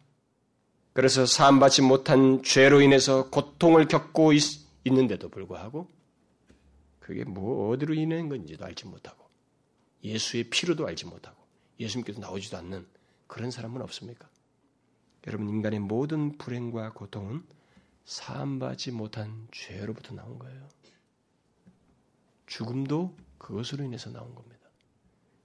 그래서 0.92 1.24
사함받지 1.24 1.82
못한 1.82 2.42
죄로 2.42 2.80
인해서 2.80 3.30
고통을 3.30 3.88
겪고 3.88 4.32
있, 4.32 4.42
있는데도 4.84 5.28
불구하고 5.28 5.88
그게 6.98 7.24
뭐 7.24 7.70
어디로 7.70 7.94
인한 7.94 8.28
건지도 8.28 8.64
알지 8.64 8.86
못하고 8.86 9.28
예수의 10.04 10.44
피로도 10.44 10.86
알지 10.86 11.06
못하고 11.06 11.39
예수님께서 11.80 12.20
나오지도 12.20 12.56
않는 12.58 12.86
그런 13.26 13.50
사람은 13.50 13.82
없습니까? 13.82 14.28
여러분 15.26 15.48
인간의 15.48 15.80
모든 15.80 16.38
불행과 16.38 16.92
고통은 16.92 17.44
사함받지 18.04 18.92
못한 18.92 19.48
죄로부터 19.50 20.14
나온 20.14 20.38
거예요. 20.38 20.68
죽음도 22.46 23.16
그것으로 23.38 23.84
인해서 23.84 24.10
나온 24.10 24.34
겁니다. 24.34 24.68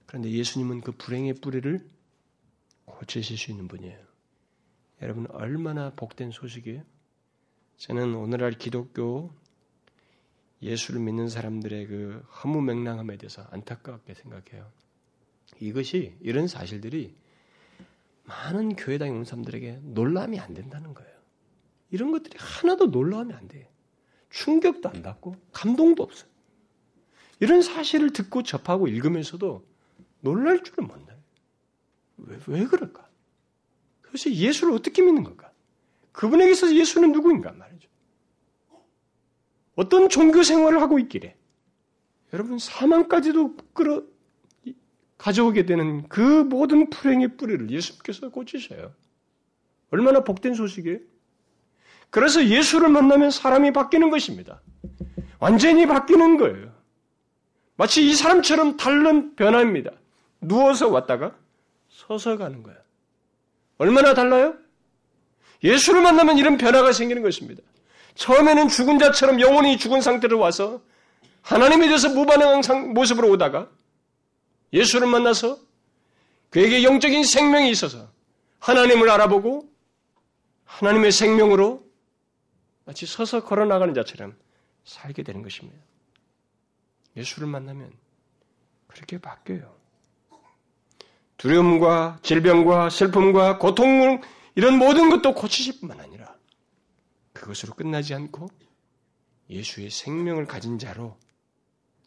그런데 0.06 0.30
예수님은 0.30 0.80
그 0.80 0.92
불행의 0.92 1.34
뿌리를 1.34 1.88
고치실 2.84 3.36
수 3.36 3.50
있는 3.50 3.68
분이에요. 3.68 3.98
여러분 5.02 5.26
얼마나 5.30 5.90
복된 5.90 6.30
소식이에요? 6.30 6.82
저는 7.76 8.14
오늘날 8.14 8.52
기독교 8.52 9.30
예수를 10.62 11.00
믿는 11.00 11.28
사람들의 11.28 11.86
그 11.86 12.26
허무맹랑함에 12.42 13.18
대해서 13.18 13.42
안타깝게 13.50 14.14
생각해요. 14.14 14.70
이것이 15.60 16.14
이런 16.20 16.46
사실들이 16.46 17.14
많은 18.24 18.76
교회당에 18.76 19.10
온 19.10 19.24
사람들에게 19.24 19.80
놀라면 19.82 20.40
안 20.40 20.54
된다는 20.54 20.94
거예요. 20.94 21.16
이런 21.90 22.10
것들이 22.10 22.36
하나도 22.38 22.86
놀라면 22.86 23.36
안 23.36 23.48
돼요. 23.48 23.66
충격도 24.30 24.88
안 24.88 25.02
받고 25.02 25.36
감동도 25.52 26.02
없어요. 26.02 26.28
이런 27.40 27.62
사실을 27.62 28.12
듣고 28.12 28.42
접하고 28.42 28.88
읽으면서도 28.88 29.66
놀랄 30.20 30.62
줄은 30.62 30.88
몰라요. 30.88 31.18
왜, 32.18 32.38
왜 32.46 32.64
그럴까? 32.66 33.06
그래서 34.02 34.30
예수를 34.30 34.72
어떻게 34.72 35.02
믿는 35.02 35.22
걸까? 35.22 35.52
그분에게 36.12 36.54
서 36.54 36.74
예수는 36.74 37.12
누구인가 37.12 37.52
말이죠. 37.52 37.88
어떤 39.74 40.08
종교 40.08 40.42
생활을 40.42 40.80
하고 40.80 40.98
있기래. 40.98 41.36
여러분 42.32 42.58
사망까지도 42.58 43.56
끌어 43.74 44.02
가져오게 45.18 45.66
되는 45.66 46.06
그 46.08 46.20
모든 46.20 46.90
불행의 46.90 47.36
뿌리를 47.36 47.70
예수께서 47.70 48.28
고치셔요. 48.28 48.92
얼마나 49.90 50.24
복된 50.24 50.54
소식이에요? 50.54 50.98
그래서 52.10 52.46
예수를 52.46 52.88
만나면 52.88 53.30
사람이 53.30 53.72
바뀌는 53.72 54.10
것입니다. 54.10 54.60
완전히 55.38 55.86
바뀌는 55.86 56.36
거예요. 56.36 56.72
마치 57.76 58.08
이 58.08 58.14
사람처럼 58.14 58.76
다른 58.76 59.34
변화입니다. 59.36 59.90
누워서 60.40 60.88
왔다가 60.88 61.34
서서 61.88 62.36
가는 62.36 62.62
거야. 62.62 62.76
얼마나 63.78 64.14
달라요? 64.14 64.54
예수를 65.62 66.02
만나면 66.02 66.38
이런 66.38 66.56
변화가 66.56 66.92
생기는 66.92 67.22
것입니다. 67.22 67.62
처음에는 68.14 68.68
죽은 68.68 68.98
자처럼 68.98 69.40
영혼이 69.40 69.76
죽은 69.78 70.00
상태로 70.00 70.38
와서 70.38 70.80
하나님에 71.42 71.86
대해서 71.86 72.08
무반응한 72.08 72.94
모습으로 72.94 73.30
오다가 73.30 73.68
예수를 74.72 75.06
만나서 75.06 75.58
그에게 76.50 76.82
영적인 76.82 77.24
생명이 77.24 77.70
있어서 77.70 78.10
하나님을 78.58 79.10
알아보고 79.10 79.68
하나님의 80.64 81.12
생명으로 81.12 81.84
마치 82.84 83.06
서서 83.06 83.44
걸어 83.44 83.64
나가는 83.64 83.92
자처럼 83.94 84.36
살게 84.84 85.22
되는 85.22 85.42
것입니다. 85.42 85.78
예수를 87.16 87.48
만나면 87.48 87.92
그렇게 88.86 89.18
바뀌어요. 89.18 89.74
두려움과 91.36 92.18
질병과 92.22 92.90
슬픔과 92.90 93.58
고통 93.58 94.20
이런 94.54 94.78
모든 94.78 95.10
것도 95.10 95.34
고치실 95.34 95.80
뿐만 95.80 96.00
아니라 96.00 96.34
그것으로 97.32 97.74
끝나지 97.74 98.14
않고 98.14 98.48
예수의 99.50 99.90
생명을 99.90 100.46
가진 100.46 100.78
자로 100.78 101.18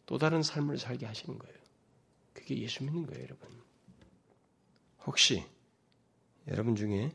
또 0.06 0.18
다른 0.18 0.42
삶을 0.42 0.78
살게 0.78 1.06
하시는 1.06 1.38
거예요. 1.38 1.59
그게 2.50 2.62
예수 2.62 2.82
믿는 2.82 3.06
거예요, 3.06 3.22
여러분. 3.22 3.48
혹시 5.06 5.44
여러분 6.48 6.74
중에 6.74 7.12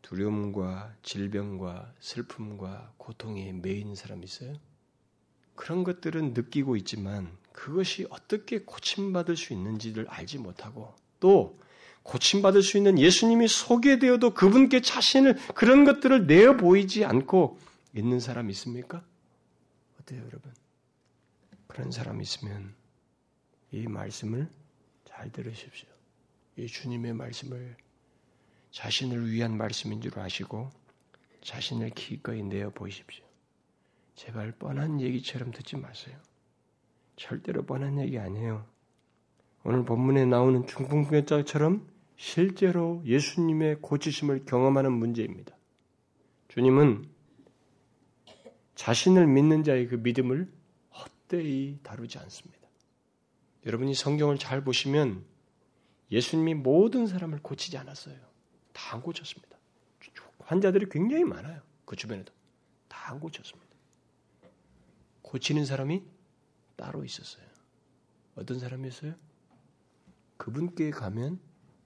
두려움과 0.00 0.94
질병과 1.02 1.92
슬픔과 2.00 2.94
고통에 2.96 3.52
매인 3.52 3.94
사람 3.94 4.24
있어요? 4.24 4.54
그런 5.54 5.84
것들은 5.84 6.32
느끼고 6.32 6.76
있지만 6.76 7.36
그것이 7.52 8.06
어떻게 8.08 8.60
고침받을 8.60 9.36
수 9.36 9.52
있는지를 9.52 10.08
알지 10.08 10.38
못하고 10.38 10.94
또 11.20 11.60
고침받을 12.02 12.62
수 12.62 12.78
있는 12.78 12.98
예수님이 12.98 13.48
소개되어도 13.48 14.32
그분께 14.32 14.80
자신을 14.80 15.36
그런 15.54 15.84
것들을 15.84 16.26
내어 16.26 16.56
보이지 16.56 17.04
않고 17.04 17.58
있는 17.94 18.18
사람 18.18 18.48
있습니까? 18.48 19.04
어때요, 20.00 20.20
여러분? 20.20 20.54
그런 21.66 21.90
사람 21.90 22.22
있으면 22.22 22.74
이 23.74 23.88
말씀을 23.88 24.48
잘 25.04 25.32
들으십시오. 25.32 25.88
이 26.56 26.68
주님의 26.68 27.12
말씀을 27.14 27.76
자신을 28.70 29.30
위한 29.32 29.56
말씀인 29.56 30.00
줄 30.00 30.16
아시고 30.16 30.70
자신을 31.42 31.90
기꺼이 31.90 32.44
내어 32.44 32.70
보십시오. 32.70 33.24
제발 34.14 34.52
뻔한 34.52 35.00
얘기처럼 35.00 35.50
듣지 35.50 35.76
마세요. 35.76 36.16
절대로 37.16 37.64
뻔한 37.64 37.98
얘기 37.98 38.16
아니에요. 38.16 38.64
오늘 39.64 39.84
본문에 39.84 40.24
나오는 40.26 40.66
중풍병자처럼 40.68 41.84
실제로 42.16 43.02
예수님의 43.04 43.78
고치심을 43.80 44.44
경험하는 44.44 44.92
문제입니다. 44.92 45.56
주님은 46.46 47.08
자신을 48.76 49.26
믿는 49.26 49.64
자의 49.64 49.88
그 49.88 49.96
믿음을 49.96 50.48
헛되이 50.92 51.80
다루지 51.82 52.18
않습니다. 52.18 52.63
여러분이 53.66 53.94
성경을 53.94 54.38
잘 54.38 54.62
보시면 54.62 55.24
예수님이 56.10 56.54
모든 56.54 57.06
사람을 57.06 57.40
고치지 57.42 57.78
않았어요. 57.78 58.16
다 58.72 58.94
안 58.94 59.02
고쳤습니다. 59.02 59.56
환자들이 60.40 60.88
굉장히 60.90 61.24
많아요. 61.24 61.62
그 61.84 61.96
주변에도. 61.96 62.32
다 62.88 63.10
안 63.12 63.20
고쳤습니다. 63.20 63.70
고치는 65.22 65.64
사람이 65.64 66.02
따로 66.76 67.04
있었어요. 67.04 67.44
어떤 68.36 68.58
사람이었어요? 68.58 69.14
그분께 70.36 70.90
가면 70.90 71.38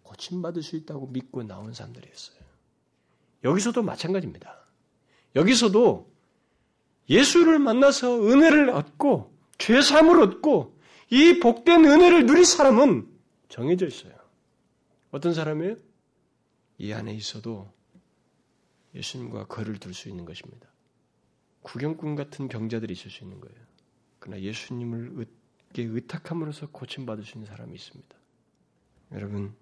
고침받을 0.02 0.62
수 0.62 0.76
있다고 0.76 1.06
믿고 1.08 1.42
나온 1.42 1.72
사람들이었어요. 1.72 2.38
여기서도 3.44 3.82
마찬가지입니다. 3.82 4.66
여기서도 5.36 6.10
예수를 7.08 7.58
만나서 7.58 8.26
은혜를 8.26 8.70
얻고 8.70 9.36
죄사함을 9.58 10.20
얻고 10.22 10.77
이 11.10 11.40
복된 11.40 11.84
은혜를 11.84 12.26
누릴 12.26 12.44
사람은 12.44 13.08
정해져 13.48 13.86
있어요. 13.86 14.14
어떤 15.10 15.32
사람이에요? 15.32 15.76
이 16.78 16.92
안에 16.92 17.14
있어도 17.14 17.72
예수님과 18.94 19.46
거를 19.46 19.78
둘 19.78 19.94
수 19.94 20.08
있는 20.08 20.24
것입니다. 20.24 20.68
구경꾼 21.62 22.14
같은 22.14 22.48
병자들이 22.48 22.92
있을 22.92 23.10
수 23.10 23.24
있는 23.24 23.40
거예요. 23.40 23.58
그러나 24.18 24.40
예수님을 24.40 25.26
의탁함으로써 25.76 26.68
고침받을 26.70 27.24
수 27.24 27.36
있는 27.36 27.46
사람이 27.46 27.74
있습니다. 27.74 28.16
여러분, 29.12 29.54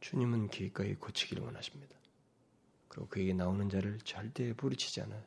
주님은 0.00 0.48
기꺼이 0.48 0.94
고치기를 0.94 1.42
원하십니다. 1.42 1.96
그리고 2.88 3.08
그에게 3.08 3.32
나오는 3.32 3.68
자를 3.68 3.98
절대 4.04 4.52
부리치지 4.52 5.00
않아요. 5.02 5.22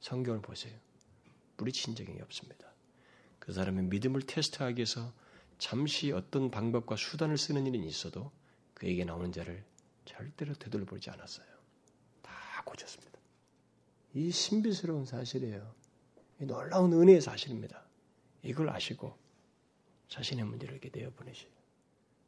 성경을 0.00 0.40
보세요. 0.40 0.78
부리친 1.56 1.94
적이 1.94 2.20
없습니다. 2.22 2.73
그 3.44 3.52
사람의 3.52 3.84
믿음을 3.84 4.22
테스트하기 4.22 4.78
위해서 4.78 5.12
잠시 5.58 6.12
어떤 6.12 6.50
방법과 6.50 6.96
수단을 6.96 7.36
쓰는 7.38 7.66
일이 7.66 7.84
있어도 7.86 8.32
그에게 8.72 9.04
나오는 9.04 9.30
자를 9.32 9.64
절대로 10.04 10.54
되돌려보지 10.54 11.10
않았어요. 11.10 11.46
다 12.22 12.32
고쳤습니다. 12.64 13.18
이 14.14 14.30
신비스러운 14.30 15.04
사실이에요. 15.04 15.74
이 16.40 16.46
놀라운 16.46 16.92
은혜의 16.92 17.20
사실입니다. 17.20 17.84
이걸 18.42 18.70
아시고 18.70 19.16
자신의 20.08 20.44
문제를 20.44 20.74
이렇게 20.74 20.90
내어보내셔요. 20.98 21.50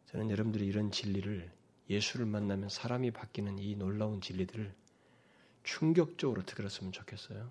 저는 0.06 0.30
여러분들이 0.30 0.66
이런 0.66 0.90
진리를 0.90 1.50
예수를 1.88 2.26
만나면 2.26 2.68
사람이 2.68 3.10
바뀌는 3.12 3.58
이 3.58 3.74
놀라운 3.76 4.20
진리들을 4.20 4.74
충격적으로 5.62 6.44
들었으면 6.44 6.92
좋겠어요. 6.92 7.50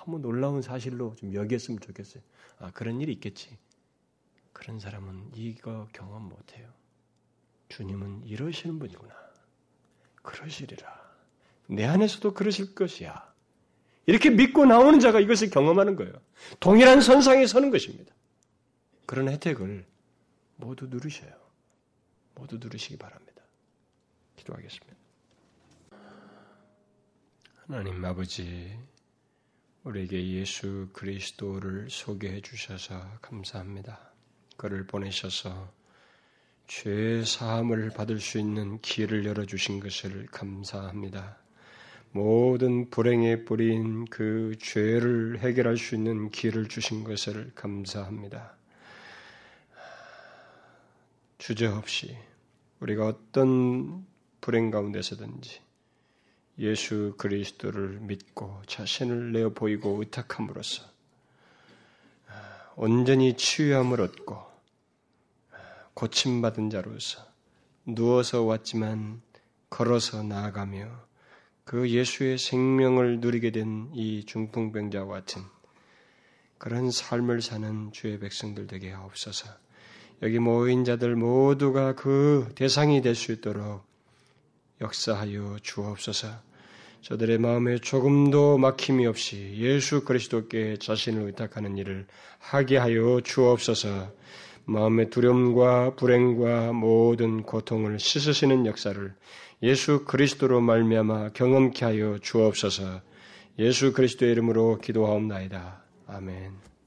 너무 0.00 0.18
놀라운 0.18 0.62
사실로 0.62 1.14
좀 1.16 1.34
여겼으면 1.34 1.80
좋겠어요. 1.80 2.22
아, 2.58 2.70
그런 2.70 3.00
일이 3.00 3.12
있겠지. 3.12 3.56
그런 4.52 4.80
사람은 4.80 5.32
이거 5.34 5.88
경험 5.92 6.28
못해요. 6.28 6.68
주님은 7.68 8.26
이러시는 8.26 8.78
분이구나. 8.78 9.14
그러시리라. 10.22 11.00
내 11.66 11.84
안에서도 11.84 12.32
그러실 12.34 12.74
것이야. 12.74 13.30
이렇게 14.06 14.30
믿고 14.30 14.64
나오는 14.64 14.98
자가 14.98 15.20
이것을 15.20 15.50
경험하는 15.50 15.96
거예요. 15.96 16.12
동일한 16.58 17.00
선상에 17.00 17.46
서는 17.46 17.70
것입니다. 17.70 18.12
그런 19.06 19.28
혜택을 19.28 19.86
모두 20.56 20.86
누르셔요. 20.86 21.32
모두 22.34 22.56
누르시기 22.58 22.96
바랍니다. 22.96 23.42
기도하겠습니다. 24.36 24.96
하나님 27.66 28.04
아버지, 28.04 28.76
우리에게 29.84 30.32
예수 30.32 30.88
그리스도를 30.92 31.88
소개해 31.88 32.42
주셔서 32.42 33.00
감사합니다. 33.22 34.12
그를 34.58 34.86
보내셔서 34.86 35.72
죄 36.66 37.24
사함을 37.24 37.90
받을 37.90 38.20
수 38.20 38.38
있는 38.38 38.78
길을 38.82 39.24
열어 39.24 39.46
주신 39.46 39.80
것을 39.80 40.26
감사합니다. 40.26 41.38
모든 42.12 42.90
불행에 42.90 43.44
뿌린 43.44 44.04
그 44.04 44.54
죄를 44.60 45.38
해결할 45.38 45.78
수 45.78 45.94
있는 45.94 46.30
길을 46.30 46.68
주신 46.68 47.02
것을 47.02 47.52
감사합니다. 47.54 48.56
주저없이 51.38 52.18
우리가 52.80 53.06
어떤 53.06 54.04
불행 54.42 54.70
가운데서든지 54.70 55.69
예수 56.60 57.14
그리스도를 57.16 57.98
믿고 58.00 58.62
자신을 58.66 59.32
내어 59.32 59.50
보이고 59.50 59.98
의탁함으로써 60.00 60.84
온전히 62.76 63.36
치유함을 63.36 64.00
얻고 64.00 64.38
고침받은 65.94 66.70
자로서 66.70 67.24
누워서 67.86 68.42
왔지만 68.42 69.22
걸어서 69.70 70.22
나아가며 70.22 70.88
그 71.64 71.88
예수의 71.88 72.38
생명을 72.38 73.20
누리게 73.20 73.50
된 73.52 73.90
이 73.94 74.24
중풍병자와 74.26 75.06
같은 75.06 75.42
그런 76.58 76.90
삶을 76.90 77.40
사는 77.42 77.90
주의 77.92 78.18
백성들 78.18 78.66
되게 78.66 78.90
하옵소서. 78.92 79.48
여기 80.22 80.38
모인 80.38 80.84
자들 80.84 81.16
모두가 81.16 81.94
그 81.94 82.52
대상이 82.54 83.00
될 83.00 83.14
수 83.14 83.32
있도록 83.32 83.82
역사하여 84.80 85.58
주옵소서. 85.62 86.49
저들의 87.02 87.38
마음에 87.38 87.78
조금도 87.78 88.58
막힘이 88.58 89.06
없이 89.06 89.54
예수 89.56 90.04
그리스도께 90.04 90.76
자신을 90.78 91.22
의탁하는 91.26 91.78
일을 91.78 92.06
하게 92.38 92.76
하여 92.76 93.20
주옵소서. 93.22 94.12
마음의 94.66 95.10
두려움과 95.10 95.96
불행과 95.96 96.72
모든 96.72 97.42
고통을 97.42 97.98
씻으시는 97.98 98.66
역사를 98.66 99.14
예수 99.62 100.04
그리스도로 100.04 100.60
말미암아 100.60 101.30
경험케 101.30 101.84
하여 101.84 102.18
주옵소서. 102.20 103.00
예수 103.58 103.92
그리스도의 103.92 104.32
이름으로 104.32 104.78
기도하옵나이다. 104.78 105.82
아멘. 106.06 106.79